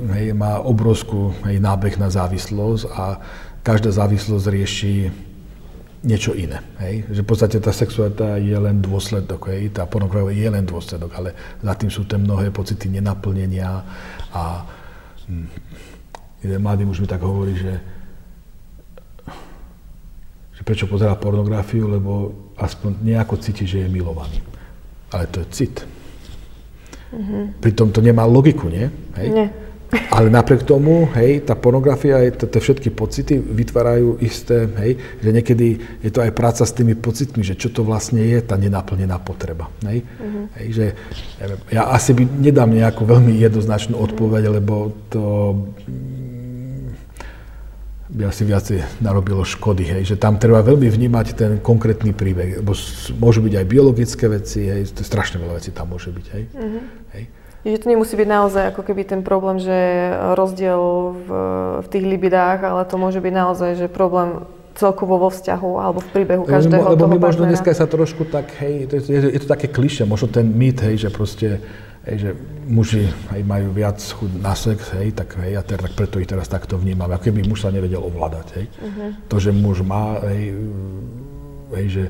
hej, 0.00 0.32
má 0.32 0.56
obrovskú 0.64 1.36
hej, 1.44 1.60
nábeh 1.60 2.00
na 2.00 2.08
závislosť 2.08 2.82
a 2.96 3.20
každá 3.60 3.92
závislosť 3.92 4.46
rieši 4.48 4.94
niečo 6.02 6.32
iné. 6.32 6.64
Hej? 6.80 7.12
Že 7.12 7.20
v 7.22 7.28
podstate 7.28 7.56
tá 7.60 7.70
sexualita 7.70 8.40
je 8.40 8.56
len 8.56 8.80
dôsledok, 8.80 9.52
hej? 9.52 9.70
tá 9.76 9.84
pornografia 9.84 10.32
je 10.32 10.48
len 10.48 10.64
dôsledok, 10.64 11.12
ale 11.12 11.30
za 11.60 11.72
tým 11.76 11.92
sú 11.92 12.08
tie 12.08 12.16
mnohé 12.16 12.48
pocity 12.48 12.88
nenaplnenia 12.88 13.70
a 14.32 14.64
hm, 15.28 15.46
jeden 16.40 16.58
mladý 16.64 16.88
muž 16.88 17.04
mi 17.04 17.06
tak 17.06 17.20
hovorí, 17.20 17.52
že, 17.54 17.74
že 20.56 20.62
prečo 20.64 20.88
pozerá 20.88 21.14
pornografiu, 21.20 21.84
lebo 21.86 22.32
aspoň 22.56 22.98
nejako 23.04 23.36
cíti, 23.38 23.68
že 23.68 23.84
je 23.84 23.92
milovaný. 23.92 24.51
Ale 25.12 25.28
to 25.28 25.40
je 25.44 25.46
cit. 25.52 25.74
Mm-hmm. 27.12 27.60
Pritom 27.60 27.92
to 27.92 28.00
nemá 28.00 28.24
logiku, 28.24 28.72
nie? 28.72 28.88
Hej? 29.20 29.28
Nie. 29.28 29.48
Ale 30.08 30.32
napriek 30.32 30.64
tomu, 30.64 31.04
hej, 31.12 31.44
tá 31.44 31.52
pornografia, 31.52 32.24
tie 32.32 32.60
všetky 32.64 32.96
pocity 32.96 33.36
vytvárajú 33.36 34.24
isté, 34.24 34.64
hej, 34.80 34.96
že 35.20 35.28
niekedy 35.28 35.66
je 36.00 36.08
to 36.08 36.24
aj 36.24 36.32
práca 36.32 36.64
s 36.64 36.72
tými 36.72 36.96
pocitmi, 36.96 37.44
že 37.44 37.60
čo 37.60 37.68
to 37.68 37.84
vlastne 37.84 38.24
je 38.24 38.40
tá 38.40 38.56
nenaplnená 38.56 39.20
potreba. 39.20 39.68
Hej? 39.84 40.00
Mm-hmm. 40.00 40.44
Hej, 40.56 40.66
že, 40.72 40.86
ja, 41.36 41.46
ja 41.68 41.82
asi 41.92 42.16
by 42.16 42.24
nedám 42.24 42.72
nejakú 42.72 43.04
veľmi 43.04 43.36
jednoznačnú 43.36 44.00
odpoveď, 44.00 44.48
lebo 44.48 44.96
to 45.12 45.22
by 48.12 48.28
asi 48.28 48.44
viacej 48.44 48.78
narobilo 49.00 49.40
škody, 49.40 49.88
hej, 49.88 50.02
že 50.14 50.16
tam 50.20 50.36
treba 50.36 50.60
veľmi 50.60 50.84
vnímať 50.84 51.26
ten 51.32 51.52
konkrétny 51.64 52.12
príbeh, 52.12 52.60
lebo 52.60 52.76
môžu 53.16 53.40
byť 53.40 53.54
aj 53.56 53.66
biologické 53.66 54.28
veci, 54.28 54.68
hej, 54.68 54.92
to 54.92 55.00
strašne 55.00 55.40
veľa 55.40 55.56
vecí 55.56 55.72
tam 55.72 55.88
môže 55.88 56.12
byť, 56.12 56.26
hej. 56.36 56.44
Mm-hmm. 56.52 56.82
hej. 57.16 57.24
Že 57.62 57.78
to 57.78 57.88
nemusí 57.88 58.14
byť 58.18 58.28
naozaj 58.28 58.64
ako 58.74 58.82
keby 58.84 59.02
ten 59.08 59.20
problém, 59.24 59.56
že 59.62 59.78
rozdiel 60.36 60.82
v, 61.24 61.28
v 61.80 61.86
tých 61.88 62.04
libidách, 62.04 62.60
ale 62.60 62.82
to 62.84 63.00
môže 63.00 63.22
byť 63.22 63.32
naozaj, 63.32 63.70
že 63.80 63.86
problém 63.88 64.44
celkovo 64.76 65.20
vo 65.20 65.28
vzťahu 65.32 65.70
alebo 65.80 66.00
v 66.00 66.08
príbehu 66.12 66.44
každého 66.48 66.96
Lebo 66.96 67.08
my 67.08 67.20
možno 67.20 67.44
dneska 67.48 67.72
sa 67.72 67.88
trošku 67.88 68.28
tak, 68.28 68.52
hej, 68.60 68.92
to 68.92 69.00
je, 69.00 69.02
je, 69.08 69.20
je 69.36 69.40
to 69.40 69.48
také 69.48 69.72
kliše, 69.72 70.04
možno 70.04 70.28
ten 70.28 70.48
mýt, 70.52 70.84
hej, 70.84 71.06
že 71.06 71.08
proste 71.08 71.64
hej, 72.06 72.16
že 72.18 72.30
muži 72.66 73.06
hej, 73.30 73.42
majú 73.46 73.70
viac 73.70 73.98
chuť 73.98 74.30
na 74.42 74.54
sex, 74.58 74.90
hej, 74.98 75.14
tak 75.14 75.38
hej, 75.38 75.58
ja 75.58 75.62
tak 75.62 75.86
preto 75.94 76.18
ich 76.18 76.26
teraz 76.26 76.50
takto 76.50 76.74
vnímam, 76.74 77.10
ako 77.10 77.30
keby 77.30 77.46
muž 77.46 77.62
sa 77.62 77.70
nevedel 77.70 78.02
ovládať. 78.02 78.46
Hej. 78.58 78.66
Uh-huh. 78.82 79.10
To, 79.30 79.36
že 79.38 79.50
muž 79.54 79.86
má, 79.86 80.18
hej, 80.26 80.58
hej, 81.78 81.86
že 81.88 82.04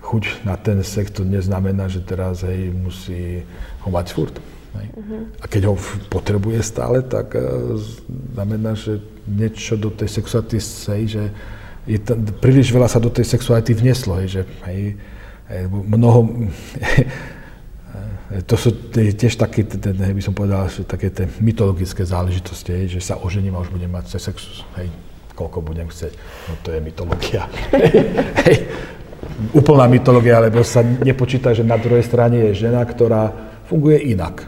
chuť 0.00 0.48
na 0.48 0.56
ten 0.56 0.80
sex, 0.80 1.12
to 1.12 1.28
neznamená, 1.28 1.92
že 1.92 2.00
teraz 2.00 2.40
hej, 2.40 2.72
musí 2.72 3.44
ho 3.84 3.88
mať 3.92 4.06
furt. 4.16 4.36
Hej. 4.80 4.86
Uh-huh. 4.96 5.22
A 5.40 5.44
keď 5.44 5.62
ho 5.68 5.74
potrebuje 6.08 6.64
stále, 6.64 7.04
tak 7.04 7.36
uh, 7.36 7.76
znamená, 8.32 8.72
že 8.72 9.04
niečo 9.28 9.76
do 9.76 9.92
tej 9.92 10.08
sexuality, 10.08 10.56
hej, 10.88 11.04
že 11.04 11.24
je 11.84 11.98
t- 12.00 12.16
príliš 12.40 12.72
veľa 12.72 12.88
sa 12.88 13.00
do 13.00 13.12
tej 13.12 13.28
sexuality 13.28 13.76
vneslo, 13.76 14.16
hej, 14.24 14.40
že 14.40 14.42
hej, 14.68 14.96
hej, 15.52 15.62
mnoho, 15.68 16.48
to 18.28 18.54
sú 18.60 18.92
tiež 18.92 19.40
také, 19.40 19.64
by 19.64 20.20
som 20.20 20.36
povedal, 20.36 20.68
že 20.68 20.84
také 20.84 21.08
tie 21.08 21.24
mytologické 21.40 22.04
záležitosti, 22.04 22.84
že 22.84 23.00
sa 23.00 23.16
ožením 23.16 23.56
a 23.56 23.64
už 23.64 23.72
budem 23.72 23.88
mať 23.88 24.20
sex, 24.20 24.64
hej, 24.76 24.92
koľko 25.32 25.64
budem 25.64 25.88
chcieť. 25.88 26.12
No 26.52 26.54
to 26.60 26.68
je 26.76 26.80
mytológia. 26.84 27.48
hej, 28.44 28.68
úplná 29.56 29.88
mytológia, 29.88 30.44
lebo 30.44 30.60
sa 30.60 30.84
nepočíta, 30.84 31.56
že 31.56 31.64
na 31.64 31.80
druhej 31.80 32.04
strane 32.04 32.52
je 32.52 32.68
žena, 32.68 32.84
ktorá 32.84 33.32
funguje 33.64 34.12
inak. 34.12 34.44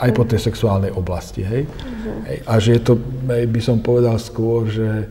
Aj 0.00 0.10
po 0.10 0.26
tej 0.26 0.40
sexuálnej 0.42 0.90
oblasti. 0.90 1.44
Hej? 1.44 1.68
Uh-huh. 1.68 2.26
Hej, 2.26 2.38
a 2.48 2.52
že 2.58 2.70
je 2.74 2.82
to, 2.82 2.94
by 3.30 3.60
som 3.62 3.78
povedal 3.78 4.16
skôr, 4.18 4.66
že 4.66 5.06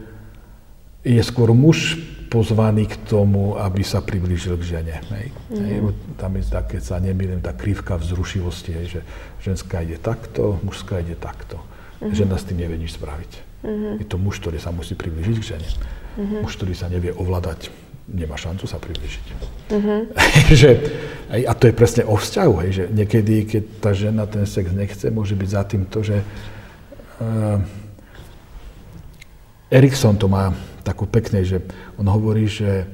je 1.08 1.22
skôr 1.24 1.56
muž 1.56 1.96
pozvaný 2.30 2.86
k 2.86 2.96
tomu, 3.10 3.58
aby 3.58 3.82
sa 3.82 4.06
priblížil 4.06 4.54
k 4.62 4.78
žene. 4.78 4.96
Hej. 5.10 5.34
Mm-hmm. 5.50 5.66
Hej, 5.66 5.78
tam 6.16 6.32
je, 6.38 6.44
tak, 6.46 6.66
keď 6.70 6.82
sa 6.86 6.96
nemýlim, 7.02 7.42
tá 7.42 7.58
krivka 7.58 7.98
vzrušivosti, 7.98 8.72
hej, 8.72 8.86
že 8.88 9.02
ženská 9.42 9.82
ide 9.82 9.98
takto, 9.98 10.62
mužská 10.62 11.02
ide 11.02 11.18
takto. 11.18 11.58
Mm-hmm. 12.00 12.14
Žena 12.14 12.38
s 12.38 12.46
tým 12.46 12.62
nevie 12.62 12.78
nič 12.78 12.96
spraviť. 12.96 13.32
Mm-hmm. 13.66 13.94
Je 14.00 14.06
to 14.06 14.22
muž, 14.22 14.38
ktorý 14.40 14.62
sa 14.62 14.70
musí 14.70 14.94
priblížiť 14.94 15.36
k 15.42 15.50
žene. 15.58 15.68
Mm-hmm. 15.68 16.42
Muž, 16.46 16.54
ktorý 16.56 16.74
sa 16.78 16.88
nevie 16.88 17.10
ovládať, 17.12 17.74
nemá 18.06 18.38
šancu 18.38 18.70
sa 18.70 18.78
priblížiť. 18.78 19.26
Mm-hmm. 19.74 20.00
že, 20.62 20.70
a 21.34 21.54
to 21.58 21.66
je 21.66 21.74
presne 21.74 22.04
o 22.06 22.14
vzťahu, 22.14 22.54
hej, 22.64 22.72
že 22.72 22.84
niekedy, 22.94 23.50
keď 23.50 23.64
tá 23.82 23.92
žena 23.98 24.30
ten 24.30 24.46
sex 24.46 24.70
nechce, 24.70 25.10
môže 25.10 25.34
byť 25.34 25.50
za 25.50 25.64
tým 25.66 25.84
to, 25.90 26.06
že 26.06 26.22
uh, 26.22 27.58
Erikson 29.70 30.18
to 30.18 30.30
má 30.30 30.54
takú 30.84 31.06
pekne, 31.06 31.44
že 31.44 31.62
on 32.00 32.08
hovorí, 32.08 32.48
že 32.48 32.88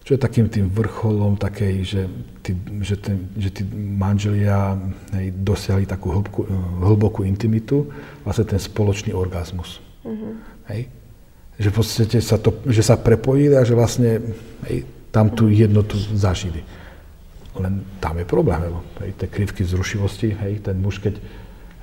čo 0.00 0.16
je 0.16 0.26
takým 0.26 0.48
tým 0.48 0.66
vrcholom 0.72 1.36
takej, 1.36 1.74
že 1.84 2.02
tí, 2.40 2.56
že 2.80 2.96
ten, 2.96 3.30
že 3.36 3.52
tí 3.52 3.62
manželia 3.78 4.74
hej, 5.12 5.30
dosiahli 5.44 5.84
takú 5.84 6.10
hĺbku, 6.10 6.48
hlbokú 6.82 7.22
intimitu, 7.22 7.86
vlastne 8.24 8.48
ten 8.48 8.58
spoločný 8.58 9.12
orgazmus. 9.12 9.78
Mm-hmm. 10.02 10.32
Hej? 10.72 10.80
Že 11.60 11.68
v 11.68 11.76
podstate 11.76 12.18
sa 12.24 12.40
to, 12.40 12.64
že 12.64 12.80
sa 12.80 12.96
prepojili 12.96 13.54
a 13.54 13.62
že 13.62 13.76
vlastne 13.76 14.18
hej, 14.66 14.88
tam 15.12 15.30
tú 15.36 15.52
jednotu 15.52 16.00
zažili. 16.16 16.64
Len 17.60 17.84
tam 18.00 18.16
je 18.16 18.24
problém, 18.24 18.66
lebo 18.66 18.80
hej, 19.04 19.14
tie 19.20 19.28
krivky 19.28 19.62
vzrušivosti, 19.68 20.32
hej, 20.32 20.64
ten 20.64 20.80
muž, 20.80 21.04
keď 21.04 21.20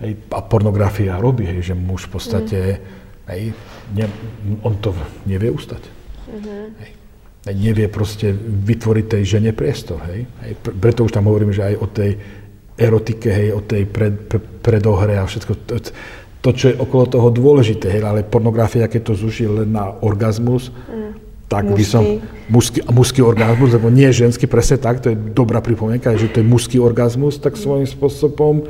hej, 0.02 0.12
a 0.34 0.42
pornografia 0.42 1.22
robí, 1.22 1.46
hej, 1.46 1.72
že 1.72 1.76
muž 1.78 2.10
v 2.10 2.12
podstate 2.18 2.60
mm 2.82 3.06
Hej, 3.28 3.52
ne, 3.92 4.08
on 4.64 4.80
to 4.80 4.96
nevie 5.28 5.52
ustať. 5.52 5.84
Uh-huh. 6.32 6.72
Hej. 6.80 6.92
Nevie 7.48 7.88
proste 7.88 8.32
vytvoriť 8.36 9.06
tej 9.08 9.24
žene 9.24 9.52
priestor. 9.52 10.00
Hej. 10.08 10.28
Hej. 10.44 10.52
Preto 10.64 11.04
už 11.04 11.16
tam 11.16 11.28
hovorím, 11.28 11.52
že 11.52 11.64
aj 11.64 11.76
o 11.80 11.88
tej 11.88 12.12
erotike, 12.78 13.28
hej, 13.28 13.50
o 13.56 13.62
tej 13.64 13.84
pred, 13.90 14.16
pre, 14.28 14.40
predohre 14.40 15.20
a 15.20 15.26
všetko. 15.26 15.54
To, 15.68 15.76
to, 16.44 16.50
čo 16.54 16.66
je 16.72 16.80
okolo 16.80 17.04
toho 17.10 17.28
dôležité, 17.34 17.92
hej, 17.92 18.06
ale 18.06 18.24
pornografia, 18.24 18.88
keď 18.88 19.12
to 19.12 19.14
zúži 19.18 19.50
len 19.50 19.74
na 19.74 19.92
orgazmus, 20.00 20.70
mm. 20.70 21.12
tak 21.50 21.68
mužský. 21.68 21.76
by 21.76 21.84
som... 21.84 22.04
Mužský, 22.48 22.80
mužský 22.88 23.22
orgazmus, 23.26 23.76
lebo 23.76 23.92
nie 23.92 24.08
ženský, 24.14 24.48
presne 24.48 24.80
tak, 24.80 25.04
to 25.04 25.12
je 25.12 25.18
dobrá 25.18 25.60
pripomienka, 25.60 26.16
že 26.16 26.32
to 26.32 26.40
je 26.40 26.48
mužský 26.48 26.78
orgazmus, 26.80 27.42
tak 27.42 27.60
svojím 27.60 27.90
spôsobom 27.90 28.64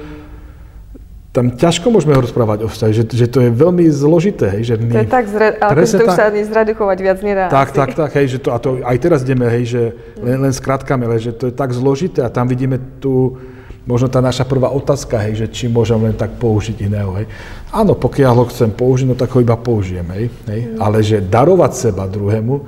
tam 1.37 1.53
ťažko 1.53 1.93
môžeme 1.93 2.17
rozprávať 2.17 2.65
o 2.65 2.67
vzťahu, 2.73 2.91
že, 2.97 3.03
že 3.13 3.27
to 3.29 3.45
je 3.45 3.53
veľmi 3.53 3.85
zložité. 3.93 4.57
Hej, 4.57 4.73
že 4.73 4.75
my, 4.81 4.89
to 4.89 5.05
je 5.05 5.11
tak, 5.13 5.25
zre, 5.29 5.53
ale 5.61 5.85
to 5.85 6.01
už 6.01 6.17
sa 6.17 6.33
ani 6.33 6.41
zredukovať 6.41 6.97
viac 6.97 7.19
nedá. 7.21 7.45
Tak, 7.45 7.69
asi. 7.69 7.77
tak, 7.77 7.89
tak, 7.93 8.09
hej, 8.17 8.25
že 8.33 8.37
to, 8.41 8.49
a 8.49 8.57
to 8.57 8.81
aj 8.81 8.97
teraz 8.97 9.21
ideme, 9.21 9.45
hej, 9.45 9.63
že 9.69 9.81
len, 10.17 10.41
len 10.41 10.49
skratkami, 10.49 11.05
ale 11.05 11.21
že 11.21 11.37
to 11.37 11.45
je 11.45 11.53
tak 11.53 11.69
zložité 11.77 12.25
a 12.25 12.33
tam 12.33 12.49
vidíme 12.49 12.81
tu, 12.97 13.37
možno 13.85 14.09
tá 14.09 14.17
naša 14.17 14.49
prvá 14.49 14.73
otázka, 14.73 15.21
hej, 15.29 15.45
že 15.45 15.47
či 15.53 15.69
môžem 15.69 16.01
len 16.01 16.17
tak 16.17 16.41
použiť 16.41 16.81
iného. 16.81 17.13
Hej. 17.21 17.29
Áno, 17.69 17.93
pokiaľ 17.93 18.33
ho 18.41 18.45
chcem 18.49 18.73
použiť, 18.73 19.05
no 19.05 19.13
tak 19.13 19.29
ho 19.37 19.37
iba 19.37 19.53
použijem. 19.53 20.09
Hej, 20.17 20.33
hej. 20.49 20.61
Mm. 20.73 20.81
Ale 20.81 21.05
že 21.05 21.21
darovať 21.21 21.71
seba 21.93 22.09
druhému, 22.09 22.65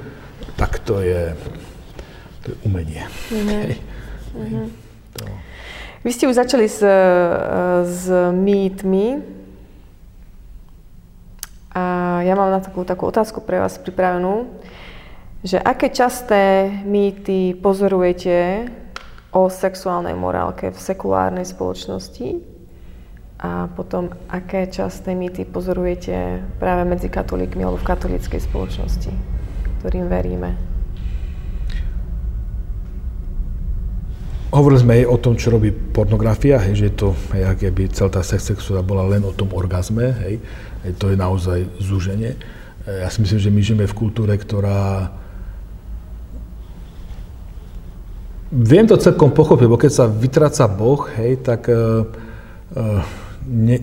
tak 0.54 0.78
to 0.86 1.02
je, 1.02 1.34
to 2.46 2.54
je 2.54 2.58
umenie. 2.70 3.02
Mm-hmm. 3.34 3.50
Hej. 3.50 3.74
Mm-hmm. 4.38 4.66
To. 5.18 5.49
Vy 6.00 6.16
ste 6.16 6.32
už 6.32 6.40
začali 6.40 6.72
s, 6.72 6.80
e, 6.80 6.96
s 7.84 8.08
mýtmi. 8.32 9.20
A 11.76 11.84
ja 12.24 12.34
mám 12.40 12.56
na 12.56 12.64
takú, 12.64 12.88
takú 12.88 13.12
otázku 13.12 13.44
pre 13.44 13.60
vás 13.60 13.76
pripravenú, 13.76 14.48
že 15.44 15.60
aké 15.60 15.92
časté 15.92 16.72
mýty 16.88 17.52
pozorujete 17.56 18.68
o 19.36 19.52
sexuálnej 19.52 20.16
morálke 20.16 20.72
v 20.74 20.80
sekulárnej 20.80 21.46
spoločnosti 21.46 22.42
a 23.40 23.72
potom 23.72 24.10
aké 24.28 24.68
časté 24.68 25.14
mýty 25.14 25.46
pozorujete 25.48 26.44
práve 26.60 26.84
medzi 26.84 27.08
katolíkmi 27.08 27.64
alebo 27.64 27.80
v 27.80 27.88
katolíckej 27.88 28.42
spoločnosti, 28.42 29.12
ktorým 29.80 30.12
veríme. 30.12 30.79
Hovorili 34.50 34.82
sme 34.82 34.94
aj 34.98 35.06
o 35.14 35.18
tom, 35.22 35.34
čo 35.38 35.54
robí 35.54 35.70
pornografia, 35.70 36.58
hej, 36.58 36.74
že 36.74 36.98
to, 36.98 37.14
hej, 37.38 37.54
keby 37.54 37.94
celá 37.94 38.10
tá 38.10 38.22
sexualita 38.26 38.82
bola 38.82 39.06
len 39.06 39.22
o 39.22 39.30
tom 39.30 39.54
orgazme, 39.54 40.10
hej, 40.26 40.42
hej, 40.82 40.92
to 40.98 41.14
je 41.14 41.18
naozaj 41.18 41.70
zúženie. 41.78 42.34
Ja 42.90 43.14
si 43.14 43.22
myslím, 43.22 43.38
že 43.38 43.54
my 43.54 43.62
žijeme 43.62 43.86
v 43.86 43.94
kultúre, 43.94 44.34
ktorá... 44.34 45.14
Viem 48.50 48.90
to 48.90 48.98
celkom 48.98 49.30
pochopiť, 49.30 49.66
lebo 49.70 49.78
keď 49.78 49.92
sa 49.94 50.10
vytráca 50.10 50.66
Boh, 50.66 51.06
hej, 51.14 51.46
tak 51.46 51.70
uh, 51.70 52.10
nie, 53.46 53.78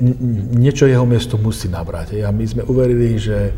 niečo 0.59 0.91
jeho 0.91 1.07
miesto 1.07 1.39
musí 1.39 1.71
nabrať. 1.71 2.19
Hej. 2.19 2.27
A 2.27 2.35
my 2.35 2.43
sme 2.43 2.63
uverili, 2.67 3.15
že 3.15 3.55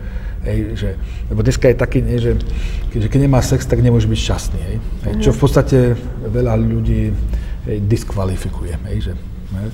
Hej, 0.46 0.58
že, 0.78 0.90
lebo 1.30 1.42
dneska 1.42 1.66
je 1.68 1.76
taký, 1.76 1.98
nie, 2.02 2.18
že, 2.22 2.38
že 2.94 3.06
keď 3.10 3.20
nemá 3.26 3.42
sex, 3.42 3.66
tak 3.66 3.82
nemôže 3.82 4.06
byť 4.06 4.18
šťastný. 4.18 4.60
Hej, 4.62 4.76
hej, 4.78 5.14
čo 5.18 5.30
v 5.34 5.38
podstate 5.38 5.78
veľa 6.24 6.54
ľudí 6.56 7.10
hej, 7.66 7.78
diskvalifikuje. 7.84 8.74
Hej, 8.86 8.98
že, 9.10 9.12
hej, 9.18 9.68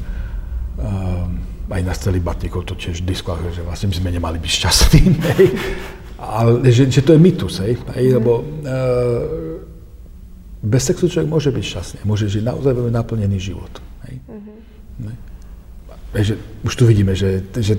uh, 0.80 1.26
aj 1.68 1.82
nás 1.84 1.98
celý 2.00 2.20
batníkov 2.20 2.64
to 2.64 2.74
tiež 2.76 3.04
diskvalifikuje, 3.04 3.60
že 3.60 3.66
vlastne 3.66 3.88
my 3.92 3.94
sme 3.96 4.10
nemali 4.12 4.36
byť 4.40 4.52
šťastní. 4.52 5.00
Hej, 5.36 5.46
ale 6.24 6.50
že, 6.72 6.88
že 6.88 7.04
to 7.04 7.12
je 7.12 7.20
mytus, 7.20 7.60
hej, 7.60 7.76
hej 7.92 8.06
lebo 8.16 8.40
uh, 8.40 9.60
bez 10.64 10.82
sexu 10.88 11.12
človek 11.12 11.28
môže 11.28 11.52
byť 11.52 11.64
šťastný, 11.64 11.98
môže 12.08 12.24
žiť 12.32 12.40
naozaj 12.40 12.72
veľmi 12.72 12.92
naplnený 12.96 13.36
život. 13.36 13.68
Hej. 14.08 14.16
Mm-hmm. 14.24 14.54
Hej, 16.16 16.24
že, 16.24 16.34
už 16.64 16.72
tu 16.72 16.84
vidíme, 16.88 17.12
že, 17.12 17.44
že 17.52 17.76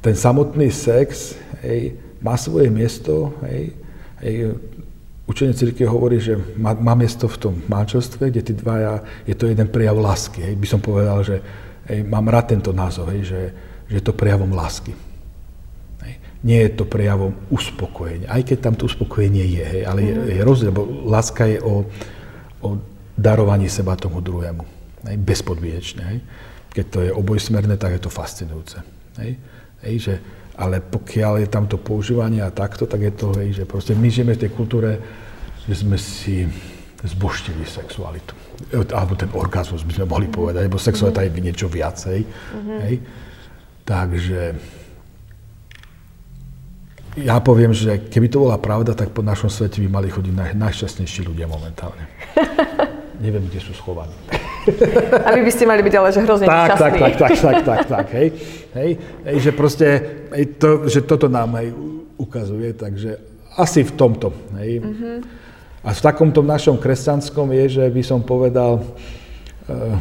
ten 0.00 0.16
samotný 0.16 0.72
sex 0.72 1.36
hej, 1.64 1.82
má 2.20 2.36
svoje 2.36 2.68
miesto. 2.68 3.32
Hej, 3.48 3.72
hej, 4.20 4.34
učenie 5.24 5.56
cirkev 5.56 5.88
hovorí, 5.88 6.20
že 6.20 6.36
má, 6.56 6.76
má 6.76 6.92
miesto 6.92 7.24
v 7.28 7.40
tom 7.40 7.54
manželstve, 7.64 8.28
kde 8.28 8.42
tí 8.44 8.52
dvaja, 8.52 9.00
je 9.24 9.32
to 9.32 9.48
jeden 9.48 9.68
prejav 9.72 9.96
lásky. 9.96 10.44
Hej. 10.44 10.54
By 10.60 10.66
som 10.68 10.80
povedal, 10.84 11.18
že 11.24 11.36
hej, 11.88 12.04
mám 12.04 12.28
rád 12.28 12.52
tento 12.52 12.70
názov, 12.76 13.08
hej, 13.12 13.24
že, 13.24 13.42
že 13.88 13.94
je 14.00 14.04
to 14.04 14.12
prejavom 14.12 14.52
lásky. 14.52 14.92
Hej. 16.04 16.14
Nie 16.44 16.68
je 16.68 16.72
to 16.76 16.84
prejavom 16.84 17.32
uspokojenia, 17.48 18.28
aj 18.28 18.42
keď 18.44 18.58
tam 18.60 18.74
to 18.76 18.84
uspokojenie 18.84 19.44
je, 19.48 19.64
hej, 19.64 19.82
ale 19.88 20.00
je, 20.04 20.14
mhm. 20.14 20.24
je 20.28 20.42
rozdiel, 20.44 20.70
lebo 20.72 20.82
láska 21.08 21.48
je 21.48 21.58
o, 21.64 21.88
o 22.60 22.68
darovaní 23.16 23.72
seba 23.72 23.96
tomu 23.96 24.20
druhému. 24.20 24.64
Hej, 25.08 25.16
bezpodmienečne. 25.20 26.02
Hej. 26.04 26.18
Keď 26.74 26.86
to 26.90 26.98
je 27.00 27.10
obojsmerné, 27.14 27.78
tak 27.80 27.96
je 27.96 28.02
to 28.02 28.10
fascinujúce. 28.12 28.82
Hej. 29.20 29.40
Hej, 29.84 29.96
že, 30.00 30.14
ale 30.54 30.78
pokiaľ 30.78 31.42
je 31.42 31.48
tam 31.50 31.66
to 31.66 31.78
používanie 31.82 32.38
a 32.42 32.54
takto, 32.54 32.86
tak 32.86 33.02
je 33.02 33.12
to, 33.14 33.34
hej, 33.38 33.62
že 33.62 33.64
proste 33.66 33.98
my 33.98 34.06
žijeme 34.06 34.38
v 34.38 34.42
tej 34.46 34.50
kultúre, 34.54 34.90
že 35.66 35.74
sme 35.82 35.98
si 35.98 36.46
zboštili 37.04 37.66
sexualitu. 37.66 38.32
Alebo 38.94 39.18
ten 39.18 39.28
orgazmus 39.34 39.82
by 39.82 39.92
sme 39.98 40.06
mohli 40.06 40.28
povedať, 40.30 40.62
lebo 40.64 40.78
sexualita 40.78 41.26
je 41.26 41.42
niečo 41.42 41.66
viacej. 41.66 42.18
Mm-hmm. 42.22 42.78
Hej. 42.86 42.94
Takže 43.84 44.40
ja 47.20 47.38
poviem, 47.38 47.70
že 47.70 48.10
keby 48.10 48.26
to 48.26 48.42
bola 48.42 48.58
pravda, 48.58 48.96
tak 48.96 49.14
po 49.14 49.22
našom 49.22 49.46
svete 49.46 49.78
by 49.84 49.88
mali 49.90 50.08
chodiť 50.10 50.34
naj, 50.34 50.50
najšťastnejší 50.58 51.28
ľudia 51.28 51.46
momentálne. 51.46 52.10
Neviem, 53.24 53.46
kde 53.46 53.60
sú 53.62 53.70
schovaní. 53.76 54.14
A 55.26 55.28
vy 55.36 55.40
by 55.44 55.52
ste 55.52 55.64
mali 55.68 55.80
byť 55.84 55.94
ale 55.96 56.08
že 56.12 56.20
hrozne 56.24 56.46
tak, 56.48 56.76
šťastní. 56.76 56.84
Tak, 56.84 56.94
tak, 56.96 57.14
tak, 57.14 57.32
tak, 57.38 57.56
tak, 57.64 57.80
tak, 57.88 58.06
hej. 58.16 58.28
Hej, 58.74 58.90
hej 59.28 59.36
že 59.40 59.50
proste, 59.52 59.86
hej, 60.32 60.44
to, 60.56 60.88
že 60.88 61.04
toto 61.04 61.28
nám 61.28 61.54
aj 61.56 61.66
ukazuje, 62.16 62.72
takže 62.72 63.20
asi 63.54 63.86
v 63.86 63.92
tomto, 63.94 64.32
hej. 64.58 64.82
Mm-hmm. 64.82 65.16
A 65.84 65.92
v 65.92 66.00
takomto 66.00 66.40
našom 66.40 66.80
kresťanskom 66.80 67.52
je, 67.52 67.64
že 67.80 67.84
by 67.92 68.02
som 68.02 68.24
povedal, 68.24 68.80
uh, 68.80 69.96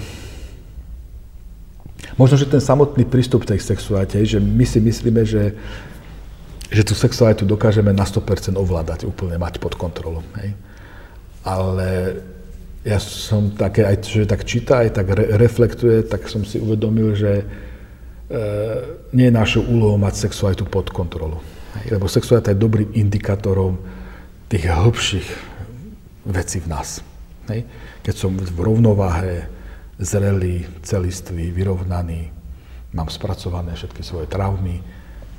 možno, 2.15 2.39
že 2.39 2.47
ten 2.47 2.63
samotný 2.63 3.03
prístup 3.03 3.43
tej 3.43 3.59
sexualite, 3.59 4.15
že 4.23 4.39
my 4.39 4.63
si 4.63 4.79
myslíme, 4.79 5.21
že, 5.27 5.51
že 6.71 6.81
tú 6.87 6.95
sexualitu 6.95 7.43
dokážeme 7.43 7.91
na 7.91 8.07
100% 8.07 8.55
ovládať, 8.55 9.03
úplne 9.03 9.35
mať 9.35 9.59
pod 9.59 9.75
kontrolou. 9.75 10.23
Hej. 10.39 10.55
Ale 11.43 12.23
ja 12.83 12.99
som 12.99 13.55
také, 13.55 13.87
aj 13.87 14.03
že 14.03 14.27
tak 14.27 14.43
číta, 14.43 14.83
aj 14.83 14.99
tak 14.99 15.07
re, 15.15 15.39
reflektuje, 15.39 16.03
tak 16.03 16.27
som 16.27 16.43
si 16.43 16.59
uvedomil, 16.59 17.15
že 17.15 17.31
e, 17.39 17.45
nie 19.15 19.31
je 19.31 19.33
našou 19.33 19.63
úlohou 19.63 19.95
mať 19.95 20.27
sexualitu 20.27 20.67
pod 20.67 20.91
kontrolu. 20.91 21.39
Hej, 21.79 21.95
lebo 21.95 22.11
sexualita 22.11 22.51
je 22.51 22.59
dobrým 22.59 22.91
indikátorom 22.91 23.79
tých 24.51 24.67
hĺbších 24.67 25.27
vecí 26.27 26.59
v 26.59 26.67
nás. 26.67 26.99
Hej. 27.47 27.63
Keď 28.03 28.15
som 28.19 28.35
v 28.35 28.59
rovnováhe, 28.59 29.47
zrelý, 30.03 30.67
celistvý, 30.83 31.55
vyrovnaný, 31.55 32.31
mám 32.91 33.07
spracované 33.07 33.73
všetky 33.79 34.03
svoje 34.03 34.27
traumy, 34.27 34.83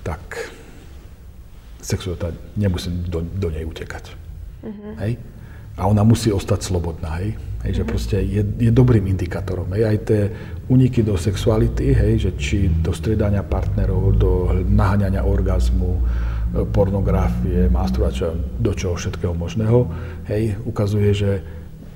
tak 0.01 0.49
sexualita, 1.85 2.33
nemusím 2.57 3.05
do, 3.05 3.21
do 3.21 3.53
nej 3.53 3.69
utekať. 3.69 4.05
Uh-huh. 4.65 4.95
Hej? 5.05 5.21
A 5.75 5.91
ona 5.91 6.07
musí 6.07 6.31
ostať 6.31 6.61
slobodná, 6.63 7.19
hej? 7.19 7.35
hej 7.67 7.73
že 7.73 7.83
uh-huh. 7.83 7.91
proste 7.91 8.17
je, 8.23 8.43
je 8.47 8.71
dobrým 8.71 9.03
indikátorom. 9.11 9.75
Hej? 9.75 9.83
Aj 9.91 9.97
tie 10.07 10.23
uniky 10.71 11.03
do 11.03 11.19
sexuality, 11.19 11.91
hej? 11.91 12.13
že 12.19 12.31
či 12.39 12.59
do 12.71 12.95
striedania 12.95 13.43
partnerov, 13.43 14.15
do 14.15 14.33
naháňania 14.71 15.27
orgazmu, 15.27 15.99
e, 15.99 16.03
pornografie, 16.71 17.67
masturbácia, 17.67 18.31
do 18.39 18.73
čoho 18.73 18.95
všetkého 18.95 19.35
možného, 19.35 19.91
hej? 20.31 20.55
ukazuje, 20.63 21.11
že 21.11 21.31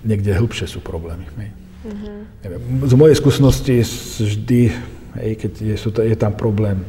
niekde 0.03 0.35
hĺbšie 0.35 0.67
sú 0.67 0.83
problémy. 0.83 1.27
Hej? 1.39 1.49
Uh-huh. 1.87 2.89
Z 2.91 2.95
mojej 2.99 3.15
skúsenosti 3.15 3.87
vždy, 4.19 4.75
hej, 5.23 5.33
keď 5.39 5.53
je, 5.55 5.77
sú, 5.79 5.95
je 5.95 6.17
tam 6.19 6.35
problém 6.35 6.83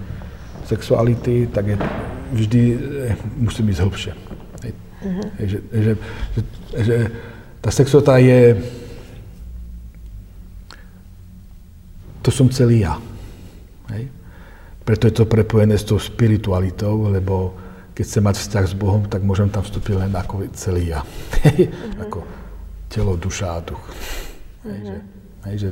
sexuality, 0.65 1.45
tak 1.53 1.69
je, 1.69 1.77
vždy 2.33 2.61
e, 2.73 2.77
musím 3.37 3.69
ísť 3.69 3.81
hĺbšie. 3.85 4.13
Hej. 4.65 4.71
Uh-huh. 5.05 5.25
Hej, 5.37 5.45
že, 5.45 5.59
že, 5.69 5.91
že, 6.33 6.41
že 6.73 6.97
tá 7.59 7.69
sexualita 7.73 8.21
je... 8.21 8.55
To 12.23 12.29
som 12.29 12.51
celý 12.51 12.85
ja. 12.85 12.99
Hej. 13.89 14.11
Preto 14.85 15.07
je 15.07 15.13
to 15.15 15.25
prepojené 15.29 15.77
s 15.77 15.85
tou 15.85 15.97
spiritualitou, 16.01 17.09
lebo 17.09 17.53
keď 17.93 18.03
chcem 18.07 18.23
mať 18.23 18.35
vzťah 18.39 18.65
s 18.65 18.75
Bohom, 18.79 19.03
tak 19.11 19.27
môžem 19.27 19.51
tam 19.51 19.59
vstúpiť 19.59 20.07
len 20.07 20.11
ako 20.15 20.47
celý 20.55 20.95
ja. 20.95 21.03
Uh-huh. 21.03 22.03
ako 22.07 22.19
telo, 22.87 23.13
duša 23.19 23.47
a 23.55 23.59
duch. 23.59 23.83
Hej, 24.63 24.79
že, 24.83 24.97
hej, 25.45 25.55
že 25.67 25.69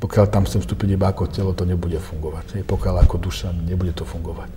pokiaľ 0.00 0.24
tam 0.28 0.44
chcem 0.48 0.60
vstúpiť 0.60 0.96
iba 0.96 1.08
ako 1.08 1.28
telo, 1.28 1.52
to 1.52 1.64
nebude 1.64 1.96
fungovať. 1.96 2.60
Hej, 2.60 2.64
pokiaľ 2.68 3.04
ako 3.04 3.16
duša, 3.16 3.52
nebude 3.52 3.92
to 3.92 4.04
fungovať. 4.04 4.52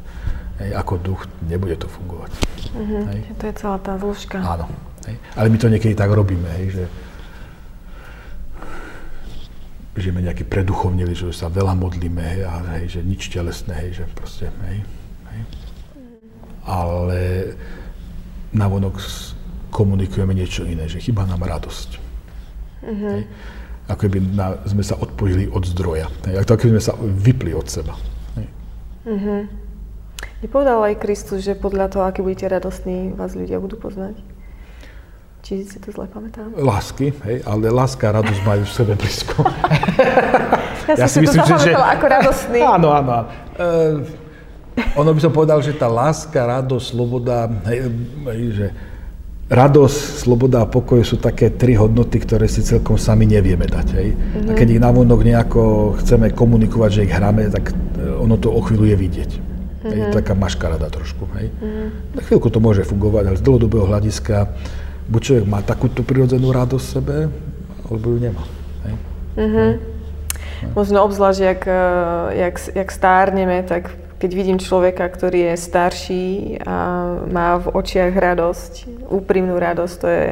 Hej, 0.61 0.69
ako 0.77 0.93
duch, 0.99 1.21
nebude 1.47 1.75
to 1.79 1.87
fungovať. 1.87 2.31
Uh-huh. 2.75 3.03
Hej. 3.11 3.19
To 3.39 3.43
je 3.47 3.53
celá 3.57 3.77
tá 3.79 3.93
zložka. 3.99 4.37
Áno. 4.39 4.67
Hej. 5.07 5.15
Ale 5.35 5.47
my 5.51 5.57
to 5.59 5.67
niekedy 5.67 5.93
tak 5.95 6.11
robíme, 6.11 6.47
hej, 6.59 6.67
že 6.79 6.83
žijeme 9.93 10.25
nejaký 10.25 10.49
preduchovnili, 10.49 11.13
že 11.13 11.29
sa 11.29 11.53
veľa 11.53 11.77
modlíme 11.77 12.23
hej, 12.23 12.41
a 12.47 12.53
hej, 12.79 12.97
že 12.97 12.99
nič 13.05 13.29
telesné, 13.29 13.73
hej, 13.77 14.01
že 14.01 14.05
proste, 14.17 14.49
hej, 14.69 14.81
hej. 15.29 15.41
Ale 16.63 17.19
navonok 18.55 18.95
komunikujeme 19.73 20.33
niečo 20.37 20.63
iné, 20.63 20.85
že 20.85 21.01
chýba 21.01 21.25
nám 21.25 21.43
radosť. 21.43 21.89
Mm-hmm. 22.83 23.13
Hej. 23.17 23.23
Ako 23.89 23.99
keby 24.07 24.17
na, 24.31 24.63
sme 24.63 24.83
sa 24.85 24.95
odpojili 24.95 25.49
od 25.51 25.65
zdroja. 25.67 26.07
Hej. 26.29 26.45
Ako 26.45 26.55
keby 26.55 26.71
sme 26.79 26.83
sa 26.83 26.93
vypli 26.95 27.51
od 27.51 27.67
seba. 27.67 27.97
Hej. 28.39 28.47
Mm-hmm. 29.09 29.41
Nepovedal 30.45 30.79
aj 30.87 31.01
Kristus, 31.03 31.43
že 31.43 31.57
podľa 31.57 31.91
toho, 31.91 32.03
aký 32.07 32.23
budete 32.23 32.47
radostní, 32.47 33.11
vás 33.15 33.35
ľudia 33.35 33.59
budú 33.59 33.75
poznať? 33.75 34.32
Či 35.43 35.67
si 35.67 35.75
to 35.75 35.91
zle 35.91 36.07
pamätám? 36.07 36.55
Lásky, 36.55 37.11
hej, 37.27 37.43
ale 37.43 37.67
láska 37.67 38.15
a 38.15 38.23
radosť 38.23 38.41
majú 38.47 38.63
v 38.63 38.71
sebe 38.71 38.93
blízko. 38.95 39.43
ja, 40.87 41.03
ja 41.03 41.07
si 41.11 41.19
myslím, 41.19 41.43
že, 41.43 41.55
že... 41.67 41.71
ako 41.75 42.05
radostný. 42.07 42.59
Áno, 42.63 42.87
áno. 42.95 43.27
Uh, 43.59 44.07
ono 44.95 45.11
by 45.11 45.19
som 45.19 45.35
povedal, 45.35 45.59
že 45.59 45.75
tá 45.75 45.91
láska, 45.91 46.47
radosť, 46.47 46.95
sloboda, 46.95 47.51
hej, 47.67 47.91
hej, 48.31 48.41
že 48.55 48.67
radosť, 49.51 49.99
sloboda 50.23 50.63
a 50.63 50.71
pokoj 50.71 51.03
sú 51.03 51.19
také 51.19 51.51
tri 51.51 51.75
hodnoty, 51.75 52.23
ktoré 52.23 52.47
si 52.47 52.63
celkom 52.63 52.95
sami 52.95 53.27
nevieme 53.27 53.67
dať. 53.67 53.87
Hej? 53.99 54.07
Mm-hmm. 54.15 54.47
A 54.47 54.51
keď 54.55 54.67
ich 54.71 54.79
navonok 54.79 55.19
nejako 55.27 55.61
chceme 55.99 56.31
komunikovať, 56.31 56.89
že 56.89 57.03
ich 57.03 57.13
hráme, 57.13 57.51
tak 57.51 57.69
e, 57.69 57.75
ono 58.15 58.39
to 58.39 58.47
o 58.47 58.63
chvíľu 58.63 58.89
je 58.89 58.97
vidieť. 58.97 59.31
Mm-hmm. 59.35 59.91
Hej? 59.91 59.99
Mhm. 60.07 60.13
Taká 60.15 60.33
maškarada 60.39 60.87
trošku. 60.87 61.27
Hej? 61.35 61.51
Mm-hmm. 61.51 61.87
Na 62.15 62.21
chvíľku 62.23 62.47
to 62.47 62.63
môže 62.63 62.87
fungovať, 62.87 63.23
ale 63.27 63.37
z 63.37 63.43
dlhodobého 63.43 63.85
hľadiska 63.91 64.35
buď 65.09 65.21
človek 65.21 65.45
má 65.47 65.59
takúto 65.63 66.01
prirodzenú 66.03 66.51
radosť 66.51 66.85
v 66.85 66.93
sebe, 66.93 67.17
alebo 67.87 68.05
ju 68.15 68.17
nemá. 68.19 68.43
Hej? 68.87 68.95
Mm-hmm. 69.37 69.71
Možno 70.71 71.03
obzvlášť, 71.03 71.39
jak, 71.43 71.61
e, 71.67 71.83
jak, 72.39 72.55
jak 72.71 72.89
stárneme, 72.91 73.63
tak 73.67 73.91
keď 74.23 74.31
vidím 74.31 74.55
človeka, 74.55 75.03
ktorý 75.11 75.51
je 75.51 75.55
starší 75.59 76.27
a 76.63 76.75
má 77.27 77.59
v 77.59 77.67
očiach 77.75 78.15
radosť, 78.15 79.03
úprimnú 79.11 79.59
radosť, 79.59 79.95
to 79.99 80.07
je 80.07 80.27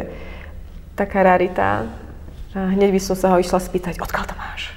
taká 0.95 1.27
rarita. 1.27 1.91
A 2.55 2.59
hneď 2.71 2.95
by 2.95 3.01
som 3.03 3.15
sa 3.19 3.35
ho 3.35 3.37
išla 3.43 3.59
spýtať, 3.59 3.99
odkiaľ 3.99 4.23
to 4.31 4.35
máš? 4.39 4.71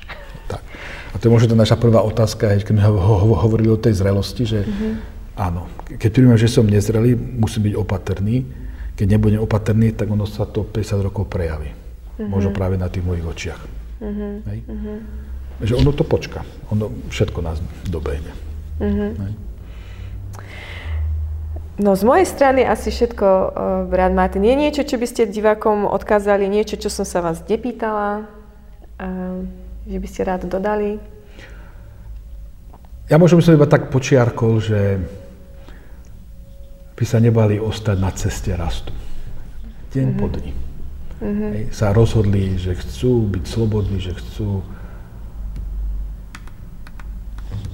Tak. 0.50 0.62
A 1.14 1.14
to 1.22 1.30
je 1.30 1.34
možno 1.34 1.54
tá 1.54 1.56
naša 1.58 1.78
prvá 1.78 2.02
otázka, 2.02 2.58
keď 2.58 2.74
sme 2.74 2.82
ho, 2.82 2.98
ho, 2.98 3.38
hovorili 3.38 3.70
o 3.70 3.78
tej 3.78 3.94
zrelosti, 3.94 4.42
že 4.42 4.66
mm-hmm. 4.66 4.92
áno, 5.38 5.70
keď 5.94 6.10
príjmem, 6.10 6.38
že 6.38 6.50
som 6.50 6.66
nezrelý, 6.66 7.14
musím 7.14 7.70
byť 7.70 7.74
opatrný. 7.78 8.42
Keď 8.94 9.06
nebudem 9.10 9.42
opatrný, 9.42 9.90
tak 9.90 10.06
ono 10.06 10.22
sa 10.26 10.46
to 10.46 10.62
50 10.62 11.02
rokov 11.02 11.26
prejaví. 11.26 11.70
Mm-hmm. 11.70 12.30
Možno 12.30 12.54
práve 12.54 12.78
na 12.78 12.86
tých 12.86 13.02
mojich 13.02 13.26
očiach. 13.26 13.62
Mm-hmm. 13.98 14.32
Hej? 14.46 14.58
Mm-hmm. 14.70 14.96
Že 15.66 15.74
ono 15.82 15.90
to 15.90 16.06
počka. 16.06 16.46
Ono 16.70 16.94
všetko 17.10 17.38
nás 17.42 17.58
dobehne. 17.90 18.30
Mm-hmm. 18.78 19.10
No 21.74 21.98
z 21.98 22.06
mojej 22.06 22.26
strany 22.26 22.62
asi 22.62 22.94
všetko, 22.94 23.26
uh, 23.26 23.50
brat 23.90 24.14
Martin. 24.14 24.46
Je 24.46 24.54
niečo, 24.54 24.86
čo 24.86 24.94
by 24.94 25.06
ste 25.10 25.26
divákom 25.26 25.90
odkázali, 25.90 26.46
niečo, 26.46 26.78
čo 26.78 26.86
som 26.86 27.02
sa 27.02 27.18
vás 27.18 27.42
nepýtala, 27.50 28.30
uh, 29.02 29.42
že 29.82 29.98
by 29.98 30.06
ste 30.06 30.20
rád 30.22 30.46
dodali? 30.46 31.02
Ja 33.10 33.18
možno 33.18 33.42
som 33.42 33.58
iba 33.58 33.66
tak 33.66 33.90
počiarkol, 33.90 34.62
že 34.62 35.02
by 36.94 37.04
sa 37.04 37.18
nebali 37.18 37.58
ostať 37.58 37.96
na 37.98 38.10
ceste 38.14 38.54
rastu. 38.54 38.94
Deň 39.90 40.06
mm-hmm. 40.14 40.20
po 40.22 40.26
dni. 40.30 40.52
Mm-hmm. 41.22 41.50
Hej, 41.54 41.64
sa 41.74 41.90
rozhodli, 41.90 42.54
že 42.58 42.78
chcú 42.78 43.26
byť 43.30 43.44
slobodní, 43.46 43.98
že 43.98 44.14
chcú 44.14 44.62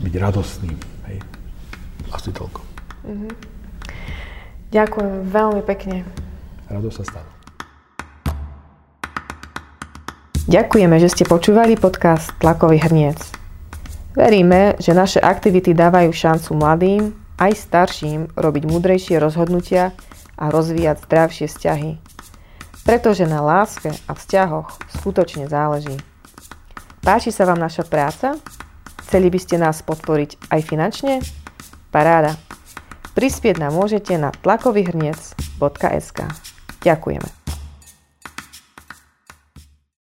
byť 0.01 0.15
radostní. 0.17 0.73
Hej. 1.09 1.21
Asi 2.13 2.33
toľko. 2.33 2.61
Mm-hmm. 3.05 3.33
Ďakujem 4.71 5.13
veľmi 5.29 5.63
pekne. 5.69 6.07
Rado 6.71 6.89
sa 6.89 7.05
stalo. 7.05 7.29
Ďakujeme, 10.51 10.97
že 10.99 11.13
ste 11.13 11.29
počúvali 11.29 11.77
podcast 11.77 12.33
Tlakový 12.41 12.81
hrniec. 12.81 13.21
Veríme, 14.17 14.75
že 14.83 14.97
naše 14.97 15.23
aktivity 15.23 15.77
dávajú 15.77 16.11
šancu 16.11 16.51
mladým 16.59 17.20
aj 17.41 17.53
starším 17.57 18.37
robiť 18.37 18.65
múdrejšie 18.69 19.17
rozhodnutia 19.17 19.97
a 20.37 20.53
rozvíjať 20.53 21.09
zdravšie 21.09 21.47
vzťahy. 21.49 21.93
Pretože 22.85 23.25
na 23.25 23.41
láske 23.41 23.93
a 24.09 24.13
vzťahoch 24.13 24.77
skutočne 25.01 25.49
záleží. 25.49 25.97
Páči 27.01 27.33
sa 27.33 27.49
vám 27.49 27.61
naša 27.61 27.89
práca? 27.89 28.37
Chceli 29.09 29.33
by 29.33 29.39
ste 29.41 29.57
nás 29.57 29.81
podporiť 29.81 30.53
aj 30.53 30.61
finančne? 30.69 31.15
Paráda. 31.89 32.37
Prispieť 33.17 33.59
nám 33.59 33.75
môžete 33.75 34.15
na 34.21 34.31
tlakovyhrniec.sk. 34.31 36.19
Ďakujeme. 36.81 37.40